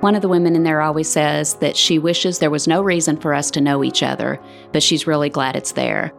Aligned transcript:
One 0.00 0.14
of 0.14 0.22
the 0.22 0.28
women 0.28 0.56
in 0.56 0.62
there 0.62 0.80
always 0.80 1.10
says 1.10 1.56
that 1.56 1.76
she 1.76 1.98
wishes 1.98 2.38
there 2.38 2.48
was 2.50 2.66
no 2.66 2.80
reason 2.80 3.18
for 3.18 3.34
us 3.34 3.50
to 3.50 3.60
know 3.60 3.84
each 3.84 4.02
other, 4.02 4.40
but 4.72 4.82
she's 4.82 5.06
really 5.06 5.28
glad 5.28 5.56
it's 5.56 5.72
there. 5.72 6.10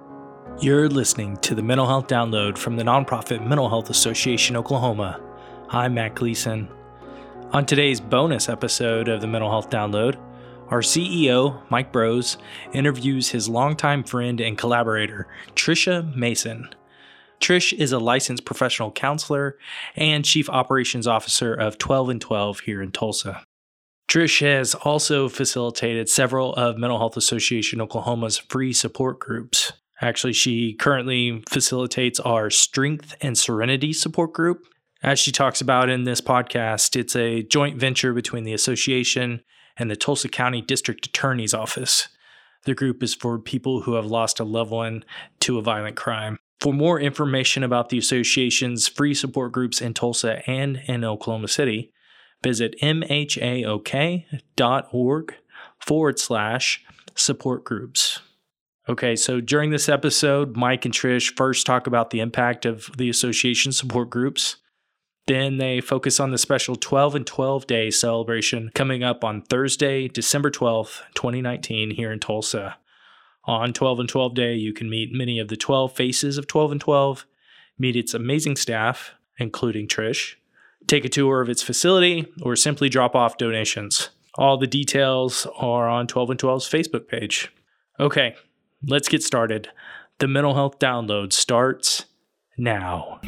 You're 0.60 0.88
listening 0.88 1.38
to 1.38 1.56
the 1.56 1.64
Mental 1.64 1.88
Health 1.88 2.08
Download 2.08 2.60
from 2.60 2.76
the 2.76 2.84
nonprofit 2.84 3.44
Mental 3.44 3.70
Health 3.70 3.90
Association 3.90 4.56
Oklahoma. 4.56 5.20
I'm 5.70 5.96
Matt 5.96 6.14
Gleason. 6.14 6.70
On 7.54 7.66
today's 7.66 8.00
bonus 8.00 8.50
episode 8.50 9.08
of 9.08 9.20
the 9.20 9.26
Mental 9.26 9.50
Health 9.50 9.72
Download, 9.72 10.16
our 10.68 10.82
CEO, 10.82 11.60
Mike 11.72 11.92
Brose, 11.92 12.38
interviews 12.74 13.30
his 13.30 13.50
longtime 13.50 14.04
friend 14.04 14.40
and 14.40 14.60
collaborator, 14.60 15.28
Trisha 15.56 16.16
Mason. 16.16 16.70
Trish 17.40 17.74
is 17.74 17.92
a 17.92 17.98
licensed 17.98 18.46
professional 18.46 18.92
counselor 18.92 19.58
and 19.96 20.24
chief 20.24 20.52
operations 20.52 21.08
officer 21.08 21.56
of 21.56 21.80
12 21.80 22.10
and 22.10 22.22
12 22.22 22.60
here 22.60 22.84
in 22.84 22.92
Tulsa. 22.92 23.44
Trish 24.12 24.42
has 24.42 24.76
also 24.76 25.30
facilitated 25.30 26.10
several 26.10 26.54
of 26.56 26.78
Mental 26.78 26.98
Health 26.98 27.16
Association 27.16 27.80
Oklahoma's 27.80 28.38
free 28.38 28.74
support 28.74 29.20
groups. 29.20 29.72
Actually, 30.02 30.34
she 30.34 30.74
currently 30.74 31.42
facilitates 31.48 32.20
our 32.20 32.50
Strength 32.50 33.16
and 33.22 33.38
Serenity 33.38 33.94
support 33.94 34.34
group. 34.34 34.66
As 35.02 35.18
she 35.18 35.32
talks 35.32 35.62
about 35.62 35.90
in 35.90 36.04
this 36.04 36.20
podcast, 36.20 36.98
it's 36.98 37.16
a 37.16 37.44
joint 37.44 37.80
venture 37.80 38.14
between 38.14 38.44
the 38.44 38.52
association 38.52 39.44
and 39.78 39.90
the 39.90 39.96
Tulsa 39.96 40.28
County 40.28 40.62
District 40.62 41.06
Attorney's 41.06 41.54
Office. 41.54 42.10
The 42.66 42.76
group 42.76 43.02
is 43.02 43.16
for 43.16 43.40
people 43.40 43.84
who 43.84 43.94
have 43.94 44.08
lost 44.08 44.42
a 44.42 44.44
loved 44.44 44.72
one 44.72 45.06
to 45.40 45.58
a 45.58 45.62
violent 45.62 45.96
crime. 45.96 46.38
For 46.60 46.74
more 46.74 47.00
information 47.00 47.64
about 47.64 47.88
the 47.88 48.00
association's 48.00 48.90
free 48.90 49.14
support 49.14 49.54
groups 49.54 49.80
in 49.80 49.94
Tulsa 49.94 50.42
and 50.50 50.82
in 50.86 51.06
Oklahoma 51.06 51.48
City, 51.48 51.94
Visit 52.44 52.76
mhaok.org 52.82 54.26
forward 55.80 56.20
slash 56.20 56.84
support 57.16 57.64
groups. 57.64 58.20
Okay, 58.90 59.16
so 59.16 59.40
during 59.40 59.70
this 59.70 59.88
episode, 59.88 60.56
Mike 60.58 60.86
and 60.86 60.94
Trish 60.94 61.36
first 61.36 61.66
talk 61.66 61.86
about 61.86 62.10
the 62.10 62.20
impact 62.20 62.66
of 62.66 62.90
the 62.98 63.10
association 63.10 63.72
support 63.72 64.10
groups. 64.10 64.58
Then 65.28 65.58
they 65.58 65.82
focus 65.82 66.20
on 66.20 66.32
the 66.32 66.38
special 66.38 66.76
12 66.76 67.16
and 67.16 67.28
12 67.28 67.68
day 67.68 67.92
celebration 67.92 68.72
coming 68.74 69.04
up 69.04 69.24
on 69.24 69.44
Thursday, 69.44 70.08
December 70.08 70.50
12th, 70.50 71.04
2019, 71.14 71.92
here 71.92 72.12
in 72.12 72.20
Tulsa. 72.20 72.78
On 73.46 73.72
12 73.72 74.02
and 74.02 74.10
12 74.10 74.34
day, 74.34 74.56
you 74.56 74.74
can 74.74 74.90
meet 74.90 75.14
many 75.14 75.40
of 75.40 75.48
the 75.48 75.58
12 75.58 75.96
faces 75.96 76.38
of 76.38 76.48
12 76.48 76.74
and 76.74 76.82
12, 76.82 77.26
meet 77.78 77.96
its 77.96 78.14
amazing 78.14 78.56
staff, 78.56 79.14
including 79.38 79.88
Trish, 79.88 80.36
take 80.92 81.06
a 81.06 81.10
tour 81.10 81.40
of 81.42 81.48
its 81.48 81.64
facility, 81.64 82.28
or 82.42 82.56
simply 82.58 82.90
drop 82.90 83.16
off 83.16 83.38
donations. 83.38 84.10
All 84.36 84.58
the 84.58 84.68
details 84.68 85.48
are 85.58 85.88
on 85.88 86.06
12 86.06 86.32
and 86.32 86.40
12's 86.40 86.70
Facebook 86.70 87.08
page. 87.08 87.50
Okay, 87.98 88.36
let's 88.86 89.08
get 89.08 89.24
started. 89.24 89.70
The 90.20 90.28
mental 90.28 90.54
health 90.54 90.80
download 90.80 91.32
starts 91.32 92.06
now. 92.58 93.22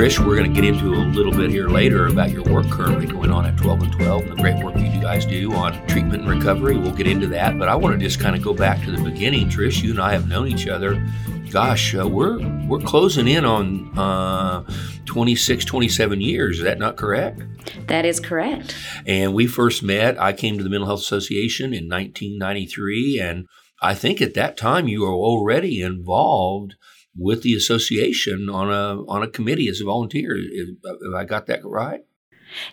Trish, 0.00 0.18
we're 0.18 0.34
going 0.34 0.50
to 0.50 0.58
get 0.58 0.66
into 0.66 0.94
a 0.94 1.04
little 1.12 1.30
bit 1.30 1.50
here 1.50 1.68
later 1.68 2.06
about 2.06 2.30
your 2.30 2.42
work 2.44 2.64
currently 2.70 3.04
going 3.04 3.30
on 3.30 3.44
at 3.44 3.58
12 3.58 3.82
and 3.82 3.92
12 3.92 4.22
and 4.22 4.32
the 4.32 4.36
great 4.36 4.64
work 4.64 4.74
you 4.78 4.98
guys 4.98 5.26
do 5.26 5.52
on 5.52 5.74
treatment 5.88 6.22
and 6.22 6.30
recovery. 6.30 6.78
We'll 6.78 6.94
get 6.94 7.06
into 7.06 7.26
that, 7.26 7.58
but 7.58 7.68
I 7.68 7.74
want 7.74 8.00
to 8.00 8.02
just 8.02 8.18
kind 8.18 8.34
of 8.34 8.40
go 8.40 8.54
back 8.54 8.82
to 8.86 8.92
the 8.92 9.02
beginning. 9.02 9.50
Trish, 9.50 9.82
you 9.82 9.90
and 9.90 10.00
I 10.00 10.12
have 10.12 10.26
known 10.26 10.48
each 10.48 10.66
other. 10.66 11.06
Gosh, 11.50 11.94
uh, 11.94 12.08
we're 12.08 12.38
we're 12.66 12.80
closing 12.80 13.28
in 13.28 13.44
on 13.44 13.90
uh, 13.98 14.64
26, 15.04 15.66
27 15.66 16.22
years. 16.22 16.56
Is 16.56 16.64
that 16.64 16.78
not 16.78 16.96
correct? 16.96 17.42
That 17.88 18.06
is 18.06 18.20
correct. 18.20 18.74
And 19.04 19.34
we 19.34 19.46
first 19.46 19.82
met. 19.82 20.18
I 20.18 20.32
came 20.32 20.56
to 20.56 20.64
the 20.64 20.70
Mental 20.70 20.86
Health 20.86 21.00
Association 21.00 21.74
in 21.74 21.90
1993, 21.90 23.20
and 23.20 23.46
I 23.82 23.94
think 23.94 24.22
at 24.22 24.32
that 24.32 24.56
time 24.56 24.88
you 24.88 25.02
were 25.02 25.12
already 25.12 25.82
involved 25.82 26.76
with 27.16 27.42
the 27.42 27.54
association 27.54 28.48
on 28.48 28.70
a 28.70 29.02
on 29.10 29.22
a 29.22 29.28
committee 29.28 29.68
as 29.68 29.80
a 29.80 29.84
volunteer. 29.84 30.36
Have 30.84 31.14
I 31.14 31.24
got 31.24 31.46
that 31.46 31.64
right? 31.64 32.00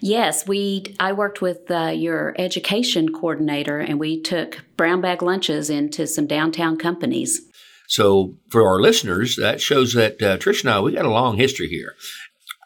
Yes, 0.02 0.48
we. 0.48 0.96
I 1.00 1.14
worked 1.14 1.42
with 1.42 1.70
uh, 1.70 1.92
your 1.96 2.36
education 2.38 3.14
coordinator, 3.14 3.80
and 3.80 4.00
we 4.00 4.22
took 4.22 4.64
brown 4.76 5.02
bag 5.02 5.22
lunches 5.22 5.70
into 5.70 6.08
some 6.08 6.28
downtown 6.28 6.78
companies. 6.78 7.42
So, 7.88 8.36
for 8.50 8.68
our 8.68 8.82
listeners, 8.82 9.38
that 9.38 9.62
shows 9.62 9.94
that 9.94 10.22
uh, 10.22 10.38
Trish 10.38 10.62
and 10.62 10.70
I 10.70 10.82
we 10.82 10.94
got 10.94 11.06
a 11.06 11.10
long 11.10 11.38
history 11.38 11.68
here. 11.68 11.94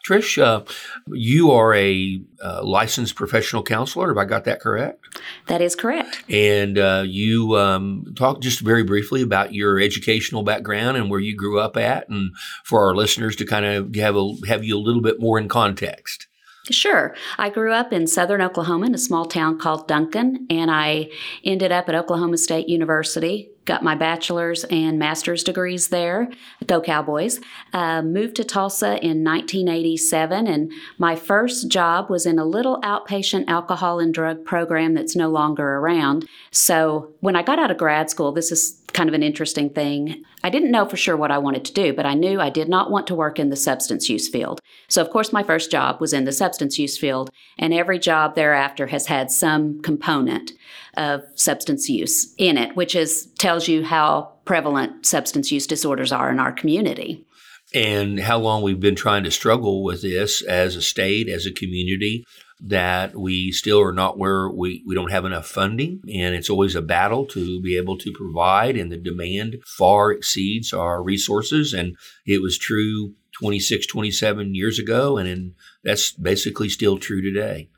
Trish, 0.07 0.41
uh, 0.41 0.63
you 1.07 1.51
are 1.51 1.73
a 1.73 2.21
uh, 2.43 2.63
licensed 2.63 3.15
professional 3.15 3.63
counselor. 3.63 4.07
Have 4.07 4.17
I 4.17 4.25
got 4.25 4.45
that 4.45 4.59
correct? 4.59 5.05
That 5.47 5.61
is 5.61 5.75
correct. 5.75 6.23
And 6.29 6.77
uh, 6.77 7.03
you 7.05 7.55
um, 7.57 8.13
talk 8.15 8.41
just 8.41 8.61
very 8.61 8.83
briefly 8.83 9.21
about 9.21 9.53
your 9.53 9.79
educational 9.79 10.43
background 10.43 10.97
and 10.97 11.09
where 11.09 11.19
you 11.19 11.35
grew 11.35 11.59
up 11.59 11.77
at, 11.77 12.09
and 12.09 12.31
for 12.63 12.85
our 12.85 12.95
listeners 12.95 13.35
to 13.37 13.45
kind 13.45 13.65
of 13.65 13.95
have 13.95 14.15
a, 14.15 14.33
have 14.47 14.63
you 14.63 14.75
a 14.77 14.79
little 14.79 15.01
bit 15.01 15.19
more 15.19 15.37
in 15.37 15.47
context. 15.47 16.27
Sure. 16.69 17.15
I 17.37 17.49
grew 17.49 17.73
up 17.73 17.91
in 17.91 18.05
southern 18.07 18.41
Oklahoma 18.41 18.85
in 18.85 18.95
a 18.95 18.99
small 18.99 19.25
town 19.25 19.57
called 19.57 19.87
Duncan, 19.87 20.45
and 20.49 20.69
I 20.69 21.09
ended 21.43 21.71
up 21.71 21.89
at 21.89 21.95
Oklahoma 21.95 22.37
State 22.37 22.69
University 22.69 23.49
got 23.65 23.83
my 23.83 23.95
bachelor's 23.95 24.63
and 24.65 24.97
master's 24.97 25.43
degrees 25.43 25.89
there. 25.89 26.29
Go 26.65 26.81
Cowboys. 26.81 27.39
Uh, 27.73 28.01
moved 28.01 28.35
to 28.37 28.43
Tulsa 28.43 28.97
in 29.03 29.23
1987, 29.23 30.47
and 30.47 30.71
my 30.97 31.15
first 31.15 31.69
job 31.69 32.09
was 32.09 32.25
in 32.25 32.39
a 32.39 32.45
little 32.45 32.81
outpatient 32.81 33.45
alcohol 33.47 33.99
and 33.99 34.13
drug 34.13 34.43
program 34.45 34.93
that's 34.93 35.15
no 35.15 35.29
longer 35.29 35.77
around. 35.77 36.27
So 36.51 37.13
when 37.19 37.35
I 37.35 37.43
got 37.43 37.59
out 37.59 37.71
of 37.71 37.77
grad 37.77 38.09
school, 38.09 38.31
this 38.31 38.51
is 38.51 38.81
kind 38.93 39.07
of 39.07 39.13
an 39.13 39.23
interesting 39.23 39.69
thing. 39.69 40.23
I 40.43 40.49
didn't 40.49 40.71
know 40.71 40.85
for 40.85 40.97
sure 40.97 41.15
what 41.15 41.31
I 41.31 41.37
wanted 41.37 41.63
to 41.65 41.73
do, 41.73 41.93
but 41.93 42.05
I 42.05 42.13
knew 42.13 42.41
I 42.41 42.49
did 42.49 42.67
not 42.67 42.91
want 42.91 43.07
to 43.07 43.15
work 43.15 43.39
in 43.39 43.49
the 43.49 43.55
substance 43.55 44.09
use 44.09 44.27
field. 44.27 44.59
So, 44.89 45.01
of 45.01 45.09
course, 45.11 45.31
my 45.31 45.43
first 45.43 45.71
job 45.71 46.01
was 46.01 46.13
in 46.13 46.25
the 46.25 46.31
substance 46.31 46.77
use 46.77 46.97
field, 46.97 47.29
and 47.57 47.73
every 47.73 47.99
job 47.99 48.35
thereafter 48.35 48.87
has 48.87 49.07
had 49.07 49.31
some 49.31 49.81
component 49.81 50.51
of 50.95 51.21
substance 51.35 51.89
use 51.89 52.33
in 52.37 52.57
it, 52.57 52.75
which 52.75 52.95
is 52.95 53.27
tells 53.37 53.67
you 53.67 53.83
how 53.83 54.31
prevalent 54.45 55.05
substance 55.05 55.51
use 55.51 55.67
disorders 55.67 56.11
are 56.11 56.29
in 56.29 56.39
our 56.39 56.51
community. 56.51 57.25
And 57.73 58.19
how 58.19 58.37
long 58.37 58.63
we've 58.63 58.79
been 58.79 58.95
trying 58.95 59.23
to 59.23 59.31
struggle 59.31 59.83
with 59.83 60.01
this 60.01 60.41
as 60.41 60.75
a 60.75 60.81
state, 60.81 61.29
as 61.29 61.45
a 61.45 61.53
community, 61.53 62.25
that 62.59 63.15
we 63.15 63.51
still 63.51 63.81
are 63.81 63.93
not 63.93 64.19
where 64.19 64.49
we, 64.49 64.83
we 64.85 64.93
don't 64.93 65.11
have 65.11 65.25
enough 65.25 65.47
funding. 65.47 66.01
And 66.13 66.35
it's 66.35 66.49
always 66.49 66.75
a 66.75 66.81
battle 66.81 67.25
to 67.27 67.61
be 67.61 67.77
able 67.77 67.97
to 67.99 68.11
provide, 68.11 68.75
and 68.77 68.91
the 68.91 68.97
demand 68.97 69.57
far 69.65 70.11
exceeds 70.11 70.73
our 70.73 71.01
resources. 71.01 71.73
And 71.73 71.95
it 72.25 72.41
was 72.41 72.57
true 72.57 73.15
26, 73.39 73.87
27 73.87 74.53
years 74.53 74.77
ago, 74.77 75.17
and 75.17 75.27
in, 75.27 75.55
that's 75.83 76.11
basically 76.11 76.69
still 76.69 76.97
true 76.97 77.21
today. 77.21 77.69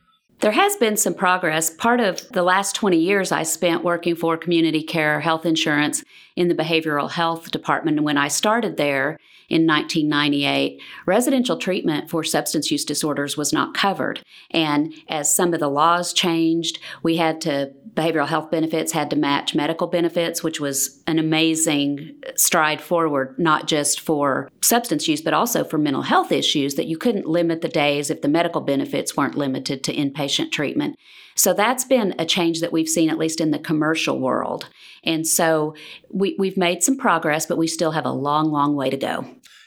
There 0.43 0.51
has 0.51 0.75
been 0.75 0.97
some 0.97 1.13
progress. 1.13 1.69
Part 1.69 2.01
of 2.01 2.27
the 2.33 2.43
last 2.43 2.75
20 2.75 2.97
years 2.97 3.31
I 3.31 3.43
spent 3.43 3.81
working 3.81 4.17
for 4.17 4.35
community 4.35 4.83
care 4.83 5.21
health 5.21 5.45
insurance 5.45 6.03
in 6.35 6.49
the 6.49 6.53
behavioral 6.53 7.09
health 7.09 7.49
department. 7.49 8.03
When 8.03 8.17
I 8.17 8.27
started 8.27 8.75
there, 8.75 9.19
in 9.53 9.67
1998, 9.67 10.81
residential 11.05 11.57
treatment 11.57 12.09
for 12.09 12.23
substance 12.23 12.71
use 12.71 12.83
disorders 12.83 13.37
was 13.37 13.53
not 13.53 13.75
covered. 13.75 14.23
And 14.49 14.91
as 15.09 15.33
some 15.33 15.53
of 15.53 15.59
the 15.59 15.67
laws 15.67 16.11
changed, 16.11 16.79
we 17.03 17.17
had 17.17 17.39
to, 17.41 17.71
behavioral 17.93 18.27
health 18.27 18.49
benefits 18.49 18.91
had 18.91 19.11
to 19.11 19.15
match 19.15 19.53
medical 19.53 19.85
benefits, 19.85 20.41
which 20.41 20.59
was 20.59 21.03
an 21.05 21.19
amazing 21.19 22.15
stride 22.35 22.81
forward, 22.81 23.37
not 23.37 23.67
just 23.67 23.99
for 23.99 24.49
substance 24.61 25.07
use, 25.07 25.21
but 25.21 25.35
also 25.35 25.63
for 25.63 25.77
mental 25.77 26.01
health 26.01 26.31
issues, 26.31 26.73
that 26.73 26.87
you 26.87 26.97
couldn't 26.97 27.27
limit 27.27 27.61
the 27.61 27.69
days 27.69 28.09
if 28.09 28.21
the 28.21 28.27
medical 28.27 28.61
benefits 28.61 29.15
weren't 29.15 29.37
limited 29.37 29.83
to 29.83 29.93
inpatient 29.93 30.32
treatment. 30.51 30.97
So 31.35 31.53
that's 31.53 31.83
been 31.83 32.13
a 32.19 32.25
change 32.25 32.61
that 32.61 32.71
we've 32.71 32.87
seen, 32.87 33.09
at 33.09 33.17
least 33.17 33.41
in 33.41 33.51
the 33.51 33.59
commercial 33.59 34.19
world. 34.19 34.69
And 35.03 35.27
so 35.27 35.75
we, 36.11 36.35
we've 36.37 36.57
made 36.57 36.83
some 36.83 36.97
progress, 36.97 37.45
but 37.45 37.57
we 37.57 37.67
still 37.67 37.91
have 37.91 38.05
a 38.05 38.11
long, 38.11 38.51
long 38.51 38.75
way 38.75 38.89
to 38.89 38.97
go. 38.97 39.25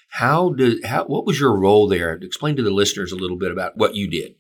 How 0.08 0.50
did 0.50 0.84
how 0.84 1.04
what 1.04 1.26
was 1.26 1.40
your 1.40 1.54
role 1.58 1.88
there? 1.88 2.12
Explain 2.14 2.56
to 2.56 2.62
the 2.62 2.70
listeners 2.70 3.12
a 3.12 3.16
little 3.16 3.36
bit 3.36 3.50
about 3.50 3.76
what 3.76 3.94
you 3.94 4.08
did. 4.08 4.36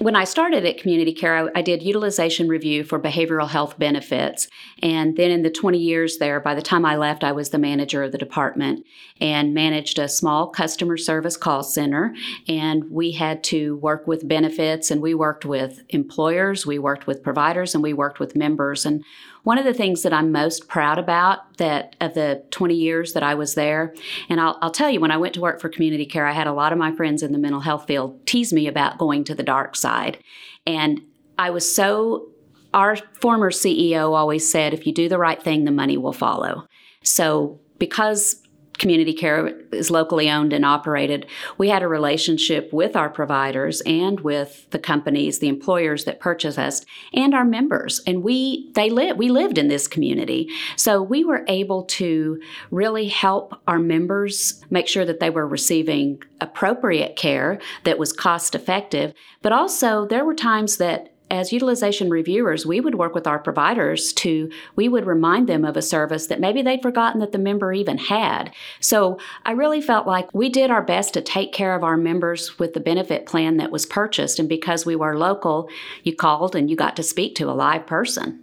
When 0.00 0.16
I 0.16 0.24
started 0.24 0.64
at 0.64 0.78
Community 0.78 1.12
Care, 1.12 1.36
I, 1.36 1.58
I, 1.58 1.60
did 1.60 1.82
utilization 1.82 2.48
review 2.48 2.84
for 2.84 2.98
behavioral 2.98 3.50
health 3.50 3.78
benefits. 3.78 4.48
And 4.82 5.14
then 5.14 5.30
in 5.30 5.42
the 5.42 5.50
20 5.50 5.76
years 5.76 6.16
there, 6.16 6.40
by 6.40 6.54
the 6.54 6.62
time 6.62 6.86
I 6.86 6.96
left, 6.96 7.22
I 7.22 7.32
was 7.32 7.50
the 7.50 7.58
manager 7.58 8.02
of 8.02 8.10
the 8.10 8.16
department 8.16 8.86
and 9.20 9.52
managed 9.52 9.98
a 9.98 10.08
small 10.08 10.48
customer 10.48 10.96
service 10.96 11.36
call 11.36 11.62
center. 11.62 12.14
And 12.48 12.90
we 12.90 13.12
had 13.12 13.44
to 13.44 13.76
work 13.76 14.06
with 14.06 14.26
benefits, 14.26 14.90
and 14.90 15.02
we 15.02 15.12
worked 15.12 15.44
with 15.44 15.82
employers, 15.90 16.64
we 16.64 16.78
worked 16.78 17.06
with 17.06 17.22
providers, 17.22 17.74
and 17.74 17.82
we 17.82 17.92
worked 17.92 18.20
with 18.20 18.34
members. 18.34 18.86
And 18.86 19.04
one 19.42 19.58
of 19.58 19.64
the 19.64 19.74
things 19.74 20.02
that 20.02 20.12
I'm 20.12 20.32
most 20.32 20.68
proud 20.68 20.98
about 20.98 21.56
that 21.58 21.96
of 22.00 22.14
the 22.14 22.44
20 22.50 22.74
years 22.74 23.14
that 23.14 23.22
I 23.22 23.34
was 23.34 23.54
there. 23.54 23.94
And 24.28 24.40
I'll, 24.40 24.58
I'll, 24.62 24.70
tell 24.70 24.90
you, 24.90 25.00
when 25.00 25.10
I 25.10 25.16
went 25.16 25.34
to 25.34 25.40
work 25.40 25.60
for 25.60 25.68
community 25.68 26.06
care, 26.06 26.26
I 26.26 26.32
had 26.32 26.46
a 26.46 26.52
lot 26.52 26.72
of 26.72 26.78
my 26.78 26.92
friends 26.92 27.22
in 27.22 27.32
the 27.32 27.38
mental 27.38 27.60
health 27.60 27.86
field 27.86 28.26
tease 28.26 28.52
me 28.52 28.66
about 28.66 28.98
going 28.98 29.24
to 29.24 29.34
the 29.34 29.42
dark 29.42 29.76
side. 29.76 30.18
And 30.66 31.00
I 31.38 31.50
was 31.50 31.74
so, 31.74 32.28
our 32.74 32.96
former 32.96 33.50
CEO 33.50 34.14
always 34.14 34.50
said, 34.50 34.74
if 34.74 34.86
you 34.86 34.92
do 34.92 35.08
the 35.08 35.18
right 35.18 35.42
thing, 35.42 35.64
the 35.64 35.70
money 35.70 35.96
will 35.96 36.12
follow. 36.12 36.66
So 37.02 37.60
because 37.78 38.42
community 38.80 39.12
care 39.12 39.46
is 39.70 39.90
locally 39.90 40.28
owned 40.28 40.52
and 40.52 40.64
operated, 40.64 41.26
we 41.58 41.68
had 41.68 41.82
a 41.82 41.88
relationship 41.88 42.72
with 42.72 42.96
our 42.96 43.10
providers 43.10 43.82
and 43.82 44.18
with 44.20 44.68
the 44.70 44.78
companies, 44.78 45.38
the 45.38 45.48
employers 45.48 46.04
that 46.06 46.18
purchase 46.18 46.58
us, 46.58 46.84
and 47.12 47.34
our 47.34 47.44
members. 47.44 48.00
And 48.06 48.24
we 48.24 48.70
they 48.74 48.90
live 48.90 49.18
we 49.18 49.28
lived 49.28 49.58
in 49.58 49.68
this 49.68 49.86
community. 49.86 50.48
So 50.76 51.02
we 51.02 51.24
were 51.24 51.44
able 51.46 51.84
to 51.84 52.40
really 52.70 53.06
help 53.06 53.54
our 53.68 53.78
members 53.78 54.64
make 54.70 54.88
sure 54.88 55.04
that 55.04 55.20
they 55.20 55.30
were 55.30 55.46
receiving 55.46 56.22
appropriate 56.40 57.16
care 57.16 57.60
that 57.84 57.98
was 57.98 58.12
cost 58.12 58.54
effective. 58.54 59.12
But 59.42 59.52
also 59.52 60.06
there 60.06 60.24
were 60.24 60.34
times 60.34 60.78
that 60.78 61.12
as 61.30 61.52
utilization 61.52 62.10
reviewers, 62.10 62.66
we 62.66 62.80
would 62.80 62.96
work 62.96 63.14
with 63.14 63.26
our 63.26 63.38
providers 63.38 64.12
to, 64.14 64.50
we 64.76 64.88
would 64.88 65.06
remind 65.06 65.48
them 65.48 65.64
of 65.64 65.76
a 65.76 65.82
service 65.82 66.26
that 66.26 66.40
maybe 66.40 66.62
they'd 66.62 66.82
forgotten 66.82 67.20
that 67.20 67.32
the 67.32 67.38
member 67.38 67.72
even 67.72 67.98
had. 67.98 68.52
So 68.80 69.18
I 69.44 69.52
really 69.52 69.80
felt 69.80 70.06
like 70.06 70.32
we 70.34 70.48
did 70.48 70.70
our 70.70 70.82
best 70.82 71.14
to 71.14 71.22
take 71.22 71.52
care 71.52 71.74
of 71.74 71.84
our 71.84 71.96
members 71.96 72.58
with 72.58 72.74
the 72.74 72.80
benefit 72.80 73.26
plan 73.26 73.58
that 73.58 73.70
was 73.70 73.86
purchased. 73.86 74.38
And 74.38 74.48
because 74.48 74.84
we 74.84 74.96
were 74.96 75.16
local, 75.16 75.68
you 76.02 76.14
called 76.14 76.56
and 76.56 76.68
you 76.68 76.76
got 76.76 76.96
to 76.96 77.02
speak 77.02 77.36
to 77.36 77.50
a 77.50 77.52
live 77.52 77.86
person. 77.86 78.40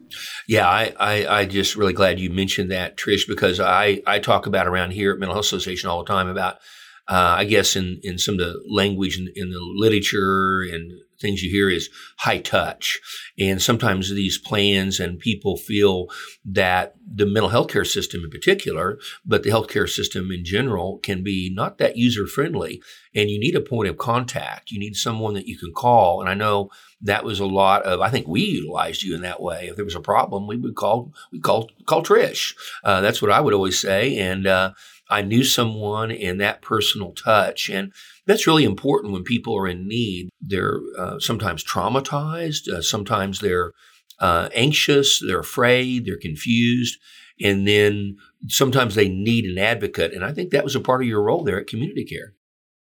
Yeah, 0.48 0.68
I, 0.68 0.94
I, 1.00 1.40
I 1.40 1.46
just 1.46 1.76
really 1.76 1.94
glad 1.94 2.20
you 2.20 2.30
mentioned 2.30 2.72
that, 2.72 2.98
Trish, 2.98 3.28
because 3.28 3.60
I, 3.60 4.02
I 4.08 4.20
talk 4.20 4.46
about 4.46 4.68
around 4.68 4.92
here 4.92 5.12
at 5.12 5.20
Mental 5.20 5.36
Health 5.36 5.46
Association 5.46 5.90
all 5.90 6.04
the 6.04 6.12
time 6.12 6.28
about 6.30 6.58
uh, 7.10 7.36
I 7.38 7.46
guess 7.46 7.76
in, 7.76 8.00
in 8.04 8.18
some 8.18 8.34
of 8.34 8.40
the 8.40 8.62
language 8.70 9.18
in, 9.18 9.32
in, 9.36 9.50
the 9.50 9.60
literature 9.62 10.64
and 10.70 10.92
things 11.20 11.42
you 11.42 11.50
hear 11.50 11.70
is 11.70 11.90
high 12.18 12.40
touch. 12.40 13.00
And 13.40 13.62
sometimes 13.62 14.10
these 14.10 14.38
plans 14.38 15.00
and 15.00 15.20
people 15.20 15.58
feel 15.58 16.08
that 16.46 16.96
the 17.10 17.26
mental 17.26 17.50
health 17.50 17.70
care 17.70 17.86
system 17.86 18.24
in 18.24 18.30
particular, 18.30 19.00
but 19.26 19.44
the 19.44 19.50
healthcare 19.50 19.90
system 19.90 20.32
in 20.32 20.44
general 20.44 21.00
can 21.00 21.24
be 21.24 21.52
not 21.54 21.78
that 21.78 21.98
user 21.98 22.28
friendly. 22.28 22.82
And 23.16 23.30
you 23.30 23.40
need 23.40 23.56
a 23.56 23.62
point 23.62 23.90
of 23.90 23.98
contact. 23.98 24.72
You 24.72 24.80
need 24.80 24.96
someone 24.96 25.34
that 25.34 25.48
you 25.48 25.58
can 25.58 25.74
call. 25.74 26.22
And 26.22 26.30
I 26.30 26.34
know 26.34 26.70
that 27.02 27.24
was 27.24 27.40
a 27.40 27.46
lot 27.46 27.84
of, 27.84 28.02
I 28.02 28.10
think 28.10 28.28
we 28.28 28.42
utilized 28.42 29.04
you 29.04 29.16
in 29.16 29.22
that 29.22 29.42
way. 29.42 29.68
If 29.68 29.76
there 29.76 29.86
was 29.86 29.96
a 29.96 30.00
problem, 30.00 30.48
we 30.48 30.58
would 30.58 30.76
call, 30.76 31.14
we 31.32 31.40
call, 31.40 31.70
call 31.86 32.04
Trish. 32.04 32.56
Uh, 32.84 33.02
that's 33.02 33.22
what 33.22 33.32
I 33.32 33.42
would 33.42 33.54
always 33.54 33.80
say. 33.80 34.18
And, 34.18 34.46
uh, 34.46 34.74
I 35.10 35.22
knew 35.22 35.44
someone 35.44 36.12
in 36.12 36.38
that 36.40 36.62
personal 36.62 37.14
touch. 37.14 37.70
And 37.70 37.94
that's 38.28 38.46
really 38.46 38.66
important 38.66 39.14
when 39.14 39.24
people 39.24 39.58
are 39.58 39.68
in 39.68 39.88
need. 39.88 40.30
They're 40.42 40.80
uh, 41.00 41.20
sometimes 41.20 41.64
traumatized, 41.64 42.68
uh, 42.70 42.82
sometimes 42.82 43.40
they're 43.40 43.72
uh, 44.20 44.50
anxious, 44.54 45.22
they're 45.26 45.40
afraid, 45.40 46.06
they're 46.06 46.20
confused, 46.20 47.00
and 47.42 47.68
then 47.68 48.18
sometimes 48.48 48.96
they 48.96 49.10
need 49.10 49.46
an 49.46 49.58
advocate. 49.58 50.14
And 50.14 50.24
I 50.24 50.34
think 50.34 50.52
that 50.52 50.64
was 50.64 50.76
a 50.76 50.80
part 50.80 51.02
of 51.02 51.08
your 51.08 51.24
role 51.24 51.44
there 51.44 51.60
at 51.60 51.68
Community 51.68 52.06
Care. 52.06 52.34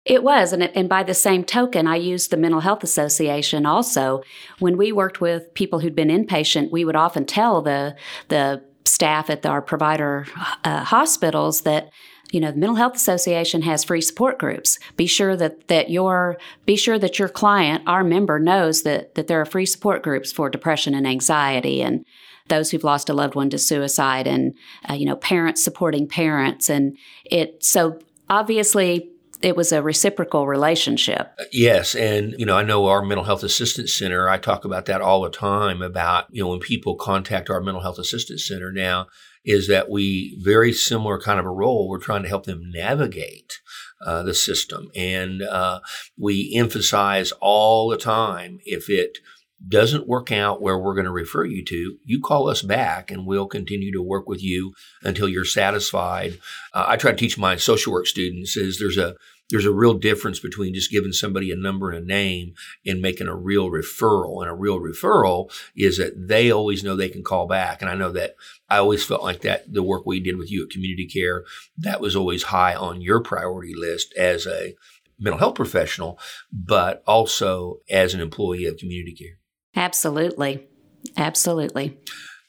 It 0.05 0.21
was. 0.21 0.51
And, 0.51 0.63
and 0.63 0.89
by 0.89 1.03
the 1.03 1.13
same 1.13 1.45
token, 1.45 1.87
I 1.87 1.95
used 1.95 2.29
the 2.29 2.37
Mental 2.37 2.59
Health 2.59 2.83
Association 2.83 3.65
also. 3.65 4.21
When 4.59 4.75
we 4.77 4.91
worked 4.91 5.21
with 5.21 5.53
people 5.53 5.79
who'd 5.79 5.95
been 5.95 6.09
inpatient, 6.09 6.71
we 6.71 6.83
would 6.83 6.97
often 6.97 7.25
tell 7.25 7.61
the, 7.61 7.95
the 8.27 8.61
staff 8.85 9.29
at 9.29 9.45
our 9.45 9.61
provider 9.61 10.25
uh, 10.65 10.83
hospitals 10.83 11.61
that 11.61 11.89
you 12.33 12.39
know 12.39 12.51
the 12.51 12.57
mental 12.57 12.75
health 12.75 12.95
association 12.95 13.61
has 13.61 13.83
free 13.83 14.01
support 14.01 14.39
groups 14.39 14.79
be 14.97 15.05
sure 15.05 15.37
that 15.37 15.67
that 15.67 15.89
your 15.89 16.37
be 16.65 16.75
sure 16.75 16.99
that 16.99 17.19
your 17.19 17.29
client 17.29 17.83
our 17.87 18.03
member 18.03 18.39
knows 18.39 18.81
that 18.81 19.15
that 19.15 19.27
there 19.27 19.39
are 19.39 19.45
free 19.45 19.65
support 19.65 20.03
groups 20.03 20.31
for 20.31 20.49
depression 20.49 20.93
and 20.93 21.07
anxiety 21.07 21.81
and 21.81 22.03
those 22.49 22.71
who've 22.71 22.83
lost 22.83 23.07
a 23.07 23.13
loved 23.13 23.35
one 23.35 23.49
to 23.49 23.57
suicide 23.57 24.27
and 24.27 24.53
uh, 24.89 24.93
you 24.93 25.05
know 25.05 25.15
parents 25.15 25.63
supporting 25.63 26.07
parents 26.07 26.69
and 26.69 26.97
it 27.23 27.63
so 27.63 27.99
obviously 28.29 29.09
it 29.43 29.57
was 29.57 29.73
a 29.73 29.81
reciprocal 29.81 30.47
relationship. 30.47 31.37
Yes, 31.51 31.95
and 31.95 32.33
you 32.39 32.45
know, 32.45 32.55
I 32.55 32.63
know 32.63 32.85
our 32.85 33.03
mental 33.03 33.25
health 33.25 33.43
assistance 33.43 33.93
center. 33.93 34.29
I 34.29 34.37
talk 34.37 34.63
about 34.63 34.85
that 34.85 35.01
all 35.01 35.21
the 35.21 35.29
time 35.29 35.81
about 35.81 36.27
you 36.31 36.41
know 36.41 36.49
when 36.49 36.61
people 36.61 36.95
contact 36.95 37.49
our 37.49 37.59
mental 37.59 37.81
health 37.81 37.99
assistance 37.99 38.47
center 38.47 38.71
now 38.71 39.07
is 39.45 39.67
that 39.67 39.89
we 39.89 40.37
very 40.41 40.73
similar 40.73 41.19
kind 41.19 41.39
of 41.39 41.45
a 41.45 41.51
role. 41.51 41.89
We're 41.89 41.99
trying 41.99 42.23
to 42.23 42.29
help 42.29 42.45
them 42.45 42.71
navigate 42.73 43.59
uh, 44.05 44.23
the 44.23 44.33
system, 44.33 44.89
and 44.95 45.41
uh, 45.41 45.79
we 46.17 46.53
emphasize 46.55 47.31
all 47.39 47.89
the 47.89 47.97
time 47.97 48.59
if 48.65 48.89
it 48.89 49.19
doesn't 49.65 50.07
work 50.07 50.31
out 50.31 50.61
where 50.61 50.77
we're 50.77 50.95
going 50.95 51.05
to 51.05 51.11
refer 51.11 51.45
you 51.45 51.63
to, 51.63 51.97
you 52.03 52.19
call 52.19 52.49
us 52.49 52.61
back 52.61 53.09
and 53.09 53.25
we'll 53.25 53.47
continue 53.47 53.91
to 53.93 54.01
work 54.01 54.27
with 54.27 54.43
you 54.43 54.73
until 55.03 55.27
you're 55.27 55.45
satisfied. 55.45 56.37
Uh, 56.73 56.85
I 56.87 56.97
try 56.97 57.11
to 57.11 57.17
teach 57.17 57.37
my 57.37 57.55
social 57.55 57.93
work 57.93 58.07
students 58.07 58.57
is 58.57 58.77
there's 58.77 58.97
a 58.97 59.15
there's 59.53 59.65
a 59.67 59.71
real 59.71 59.93
difference 59.93 60.39
between 60.39 60.73
just 60.73 60.89
giving 60.89 61.11
somebody 61.11 61.51
a 61.51 61.55
number 61.55 61.91
and 61.91 62.03
a 62.03 62.07
name 62.07 62.55
and 62.87 63.03
making 63.03 63.27
a 63.27 63.35
real 63.35 63.69
referral. 63.69 64.41
And 64.41 64.49
a 64.49 64.55
real 64.55 64.79
referral 64.79 65.53
is 65.75 65.99
that 65.99 66.27
they 66.27 66.49
always 66.49 66.83
know 66.83 66.95
they 66.95 67.07
can 67.07 67.23
call 67.23 67.45
back. 67.45 67.79
And 67.79 67.87
I 67.87 67.93
know 67.93 68.11
that 68.13 68.35
I 68.67 68.77
always 68.77 69.05
felt 69.05 69.21
like 69.21 69.41
that 69.41 69.71
the 69.71 69.83
work 69.83 70.07
we 70.07 70.19
did 70.19 70.37
with 70.37 70.49
you 70.49 70.63
at 70.63 70.71
community 70.71 71.05
care, 71.05 71.45
that 71.77 72.01
was 72.01 72.15
always 72.15 72.41
high 72.41 72.73
on 72.73 73.01
your 73.01 73.21
priority 73.21 73.75
list 73.75 74.11
as 74.17 74.47
a 74.47 74.73
mental 75.19 75.37
health 75.37 75.53
professional, 75.53 76.17
but 76.51 77.03
also 77.05 77.77
as 77.91 78.15
an 78.15 78.21
employee 78.21 78.65
of 78.65 78.77
community 78.77 79.13
care. 79.13 79.37
Absolutely. 79.75 80.67
Absolutely. 81.15 81.99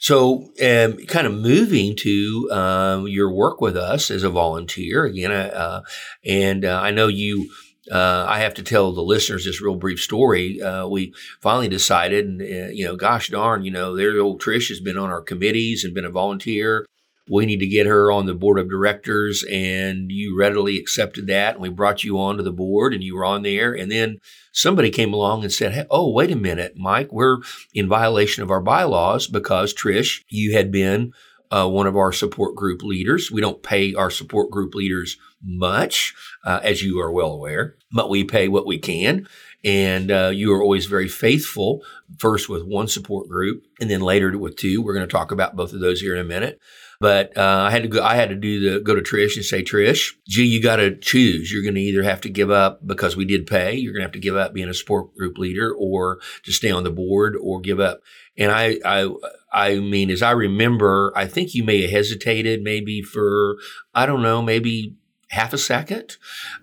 So, 0.05 0.53
um, 0.63 0.99
kind 1.07 1.27
of 1.27 1.33
moving 1.33 1.97
to 2.01 2.51
um, 2.53 3.09
your 3.09 3.33
work 3.33 3.63
with 3.63 3.75
us 3.75 4.11
as 4.11 4.23
a 4.23 4.29
volunteer 4.29 5.07
again, 5.07 5.33
uh, 5.33 5.81
and 6.23 6.63
uh, 6.67 6.79
I 6.79 6.91
know 6.91 7.07
you. 7.07 7.51
Uh, 7.91 8.27
I 8.29 8.41
have 8.41 8.53
to 8.55 8.63
tell 8.63 8.93
the 8.93 9.01
listeners 9.01 9.47
this 9.47 9.63
real 9.63 9.77
brief 9.77 9.99
story. 10.01 10.61
Uh, 10.61 10.87
we 10.87 11.15
finally 11.41 11.69
decided, 11.69 12.27
and 12.27 12.43
uh, 12.43 12.71
you 12.71 12.85
know, 12.85 12.97
gosh 12.97 13.31
darn, 13.31 13.65
you 13.65 13.71
know, 13.71 13.97
their 13.97 14.21
old 14.21 14.43
Trish 14.43 14.69
has 14.69 14.79
been 14.79 14.99
on 14.99 15.09
our 15.09 15.23
committees 15.23 15.85
and 15.85 15.95
been 15.95 16.05
a 16.05 16.11
volunteer. 16.11 16.85
We 17.31 17.47
need 17.47 17.61
to 17.61 17.67
get 17.67 17.87
her 17.87 18.13
on 18.13 18.27
the 18.27 18.35
board 18.35 18.59
of 18.59 18.69
directors, 18.69 19.45
and 19.51 20.11
you 20.11 20.39
readily 20.39 20.79
accepted 20.79 21.27
that. 21.29 21.55
And 21.55 21.63
we 21.63 21.71
brought 21.71 22.05
you 22.05 22.19
onto 22.19 22.43
the 22.43 22.53
board, 22.53 22.93
and 22.93 23.03
you 23.03 23.17
were 23.17 23.25
on 23.25 23.43
there. 23.43 23.73
And 23.73 23.91
then 23.91 24.19
somebody 24.53 24.91
came 24.91 25.15
along 25.15 25.43
and 25.43 25.53
said, 25.53 25.73
hey, 25.73 25.87
oh, 25.91 26.13
wait 26.13 26.31
a 26.31 26.37
minute, 26.37 26.75
Mike, 26.77 27.09
we're 27.11 27.39
in 27.73 27.89
violation 27.89 28.43
of 28.43 28.51
our 28.51 28.61
bylaws 28.61 29.27
because, 29.27 29.73
Trish, 29.73 30.23
you 30.29 30.55
had 30.55 30.71
been 30.71 31.13
uh, 31.51 31.69
one 31.69 31.87
of 31.87 31.97
our 31.97 32.13
support 32.13 32.57
group 32.57 32.83
leaders. 32.83 33.31
We 33.31 33.41
don't 33.41 33.63
pay 33.63 33.95
our 33.95 34.11
support 34.11 34.51
group 34.51 34.75
leaders 34.75 35.17
much, 35.43 36.15
uh, 36.45 36.61
as 36.63 36.83
you 36.83 37.01
are 37.01 37.13
well 37.13 37.31
aware, 37.31 37.77
but 37.93 38.11
we 38.11 38.25
pay 38.25 38.49
what 38.49 38.67
we 38.67 38.79
can. 38.79 39.29
And 39.65 40.11
uh, 40.11 40.31
you 40.35 40.53
are 40.53 40.63
always 40.63 40.87
very 40.87 41.09
faithful, 41.09 41.83
first 42.19 42.49
with 42.49 42.65
one 42.65 42.89
support 42.89 43.29
group 43.29 43.65
and 43.81 43.89
then 43.89 44.01
later 44.01 44.37
with 44.37 44.57
two. 44.57 44.83
We're 44.83 44.95
going 44.95 45.07
to 45.07 45.13
talk 45.13 45.31
about 45.31 45.57
both 45.57 45.73
of 45.73 45.81
those 45.81 46.01
here 46.01 46.15
in 46.15 46.21
a 46.21 46.25
minute. 46.25 46.59
But 47.01 47.37
uh, 47.37 47.65
I 47.67 47.71
had 47.71 47.83
to 47.83 47.89
go. 47.89 48.03
I 48.03 48.15
had 48.15 48.29
to 48.29 48.35
do 48.35 48.61
the 48.61 48.81
go 48.81 48.95
to 48.95 49.03
Trish 49.03 49.37
and 49.37 49.45
say, 49.45 49.63
Trish, 49.63 50.13
gee, 50.29 50.45
you 50.45 50.63
got 50.63 50.77
to 50.77 50.97
choose. 50.97 51.53
You're 51.53 51.63
going 51.63 51.75
to 51.75 51.81
either 51.81 52.03
have 52.03 52.21
to 52.23 52.31
give 52.31 52.51
up 52.51 52.87
because 52.87 53.17
we 53.17 53.25
did 53.25 53.47
pay. 53.47 53.75
You're 53.75 53.93
going 53.93 54.03
to 54.03 54.07
have 54.07 54.13
to 54.13 54.19
give 54.19 54.37
up 54.37 54.55
being 54.55 54.69
a 54.69 54.75
support 54.75 55.15
group 55.15 55.39
leader, 55.39 55.73
or 55.73 56.21
to 56.45 56.53
stay 56.53 56.71
on 56.71 56.85
the 56.85 56.91
board, 56.91 57.37
or 57.41 57.61
give 57.61 57.81
up. 57.81 58.01
And 58.37 58.51
I, 58.51 58.79
I, 58.85 59.09
I 59.53 59.79
mean, 59.79 60.11
as 60.11 60.23
I 60.23 60.33
remember, 60.33 61.13
I 61.15 61.27
think 61.27 61.55
you 61.55 61.65
may 61.65 61.83
have 61.83 61.91
hesitated, 61.91 62.63
maybe 62.63 63.03
for 63.03 63.57
I 63.95 64.07
don't 64.07 64.23
know, 64.23 64.43
maybe 64.43 64.97
half 65.31 65.53
a 65.53 65.59
second, 65.59 66.17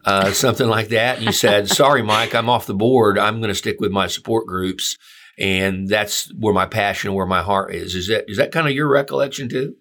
uh, 0.05 0.31
something 0.31 0.67
like 0.67 0.89
that. 0.89 1.17
And 1.17 1.25
you 1.25 1.31
said, 1.31 1.67
"Sorry, 1.69 2.01
Mike, 2.01 2.33
I'm 2.33 2.49
off 2.49 2.65
the 2.65 2.73
board. 2.73 3.17
I'm 3.17 3.39
going 3.39 3.49
to 3.49 3.55
stick 3.55 3.79
with 3.79 3.91
my 3.91 4.07
support 4.07 4.47
groups." 4.47 4.97
And 5.39 5.87
that's 5.87 6.31
where 6.33 6.53
my 6.53 6.65
passion, 6.65 7.13
where 7.13 7.25
my 7.25 7.41
heart 7.41 7.73
is. 7.73 7.95
Is 7.95 8.07
that 8.09 8.29
is 8.29 8.37
that 8.37 8.51
kind 8.51 8.67
of 8.67 8.73
your 8.73 8.89
recollection 8.89 9.49
too? 9.49 9.75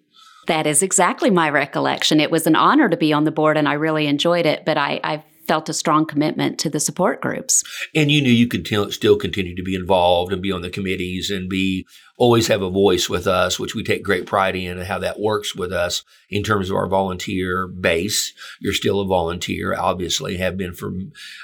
That 0.47 0.67
is 0.67 0.81
exactly 0.81 1.29
my 1.29 1.49
recollection. 1.49 2.19
It 2.19 2.31
was 2.31 2.47
an 2.47 2.55
honor 2.55 2.89
to 2.89 2.97
be 2.97 3.13
on 3.13 3.25
the 3.25 3.31
board 3.31 3.57
and 3.57 3.67
I 3.67 3.73
really 3.73 4.07
enjoyed 4.07 4.45
it, 4.45 4.65
but 4.65 4.77
I, 4.77 4.99
I 5.03 5.23
felt 5.47 5.69
a 5.69 5.73
strong 5.73 6.05
commitment 6.05 6.57
to 6.59 6.69
the 6.69 6.79
support 6.79 7.21
groups. 7.21 7.63
And 7.93 8.11
you 8.11 8.21
knew 8.21 8.31
you 8.31 8.47
could 8.47 8.65
t- 8.65 8.91
still 8.91 9.17
continue 9.17 9.55
to 9.55 9.63
be 9.63 9.75
involved 9.75 10.31
and 10.31 10.41
be 10.41 10.51
on 10.51 10.61
the 10.61 10.69
committees 10.69 11.29
and 11.29 11.49
be 11.49 11.85
always 12.17 12.47
have 12.47 12.61
a 12.61 12.69
voice 12.69 13.09
with 13.09 13.27
us, 13.27 13.59
which 13.59 13.75
we 13.75 13.83
take 13.83 14.03
great 14.03 14.25
pride 14.25 14.55
in 14.55 14.77
and 14.77 14.87
how 14.87 14.99
that 14.99 15.19
works 15.19 15.55
with 15.55 15.73
us 15.73 16.03
in 16.29 16.43
terms 16.43 16.69
of 16.69 16.75
our 16.75 16.87
volunteer 16.87 17.67
base. 17.67 18.33
You're 18.61 18.73
still 18.73 19.01
a 19.01 19.05
volunteer, 19.05 19.75
obviously, 19.77 20.37
have 20.37 20.55
been 20.55 20.73
for 20.73 20.93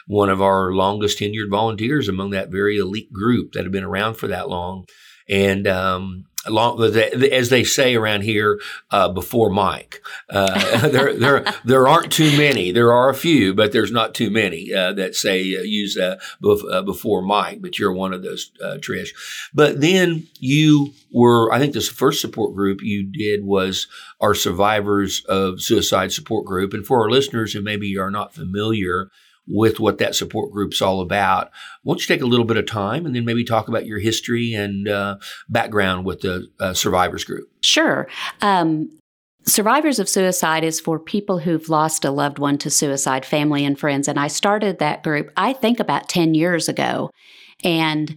one 0.06 0.30
of 0.30 0.42
our 0.42 0.72
longest 0.72 1.20
tenured 1.20 1.50
volunteers 1.50 2.08
among 2.08 2.30
that 2.30 2.50
very 2.50 2.78
elite 2.78 3.12
group 3.12 3.54
that 3.54 3.64
have 3.64 3.72
been 3.72 3.84
around 3.84 4.16
for 4.16 4.28
that 4.28 4.50
long. 4.50 4.86
And 5.28 5.68
um, 5.68 6.26
Long, 6.50 6.82
as 6.82 7.50
they 7.50 7.64
say 7.64 7.96
around 7.96 8.22
here, 8.22 8.60
uh, 8.92 9.10
before 9.10 9.50
Mike. 9.50 10.02
Uh, 10.30 10.88
there, 10.88 11.14
there, 11.14 11.46
there 11.66 11.88
aren't 11.88 12.12
too 12.12 12.36
many. 12.38 12.72
There 12.72 12.92
are 12.92 13.10
a 13.10 13.16
few, 13.16 13.54
but 13.54 13.72
there's 13.72 13.92
not 13.92 14.14
too 14.14 14.30
many 14.30 14.74
uh, 14.74 14.94
that 14.94 15.16
say 15.16 15.56
uh, 15.56 15.62
use 15.62 15.98
uh, 15.98 16.20
bef- 16.42 16.72
uh, 16.72 16.82
before 16.82 17.22
Mike. 17.22 17.62
But 17.62 17.80
you're 17.80 17.94
one 17.94 18.14
of 18.14 18.24
those, 18.24 18.52
Trish. 18.62 19.10
But 19.54 19.82
then 19.82 20.28
you 20.40 20.94
were, 21.12 21.52
I 21.52 21.60
think, 21.60 21.74
this 21.74 21.90
first 21.90 22.22
support 22.22 22.56
group 22.56 22.82
you 22.82 23.04
did 23.04 23.46
was 23.46 23.88
our 24.20 24.34
survivors 24.34 25.24
of 25.26 25.62
suicide 25.62 26.12
support 26.12 26.46
group. 26.46 26.74
And 26.74 26.86
for 26.86 27.02
our 27.02 27.10
listeners 27.10 27.54
who 27.54 27.62
maybe 27.62 27.98
are 27.98 28.12
not 28.12 28.34
familiar 28.34 29.10
with 29.48 29.80
what 29.80 29.98
that 29.98 30.16
support 30.16 30.52
group's 30.52 30.82
all 30.82 31.02
about. 31.02 31.52
Won't 31.84 32.02
you 32.02 32.08
take 32.08 32.22
a 32.22 32.28
little 32.28 32.46
bit 32.46 32.58
of 32.58 32.66
time 32.66 33.06
and 33.06 33.16
then 33.16 33.26
maybe 33.26 33.44
talk 33.44 33.68
about 33.68 33.86
your 33.86 34.00
history 34.00 34.54
and 34.54 34.88
uh, 34.88 35.18
background 35.50 36.06
with 36.06 36.22
the 36.22 36.48
uh, 36.60 36.74
survivors 36.74 37.24
group? 37.24 37.50
Sure. 37.62 38.08
Um, 38.42 38.90
Survivors 39.46 39.98
of 39.98 40.10
Suicide 40.10 40.66
is 40.66 40.82
for 40.82 41.00
people 41.00 41.40
who've 41.40 41.70
lost 41.70 42.04
a 42.04 42.12
loved 42.12 42.38
one 42.38 42.58
to 42.58 42.70
suicide, 42.70 43.26
family 43.26 43.64
and 43.64 43.80
friends. 43.80 44.10
And 44.10 44.20
I 44.20 44.28
started 44.28 44.80
that 44.80 45.04
group, 45.04 45.32
I 45.38 45.54
think, 45.54 45.80
about 45.80 46.10
10 46.10 46.34
years 46.34 46.68
ago. 46.68 47.12
And 47.64 48.14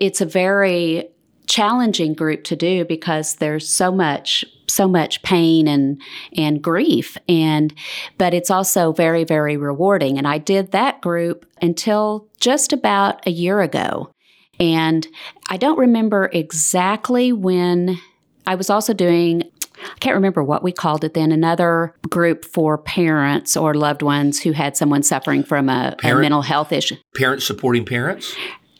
it's 0.00 0.20
a 0.20 0.26
very 0.26 1.08
challenging 1.46 2.14
group 2.14 2.44
to 2.44 2.56
do 2.56 2.84
because 2.84 3.36
there's 3.36 3.68
so 3.68 3.92
much 3.92 4.44
so 4.68 4.88
much 4.88 5.22
pain 5.22 5.68
and 5.68 6.00
and 6.36 6.60
grief 6.60 7.16
and 7.28 7.72
but 8.18 8.34
it's 8.34 8.50
also 8.50 8.92
very 8.92 9.22
very 9.22 9.56
rewarding 9.56 10.18
and 10.18 10.26
I 10.26 10.38
did 10.38 10.72
that 10.72 11.00
group 11.00 11.46
until 11.62 12.28
just 12.40 12.72
about 12.72 13.24
a 13.26 13.30
year 13.30 13.60
ago 13.60 14.10
and 14.58 15.06
I 15.48 15.56
don't 15.56 15.78
remember 15.78 16.30
exactly 16.32 17.32
when 17.32 17.98
I 18.46 18.54
was 18.54 18.70
also 18.70 18.92
doing 18.92 19.44
I 19.84 19.98
can't 20.00 20.14
remember 20.14 20.42
what 20.42 20.62
we 20.62 20.72
called 20.72 21.04
it 21.04 21.12
then, 21.14 21.32
another 21.32 21.94
group 22.08 22.44
for 22.46 22.78
parents 22.78 23.56
or 23.56 23.74
loved 23.74 24.00
ones 24.00 24.40
who 24.40 24.52
had 24.52 24.74
someone 24.74 25.02
suffering 25.02 25.42
from 25.42 25.68
a, 25.68 25.94
Parent, 25.98 26.18
a 26.18 26.22
mental 26.22 26.42
health 26.42 26.72
issue. 26.72 26.96
Parents 27.14 27.44
supporting 27.46 27.84
parents? 27.84 28.34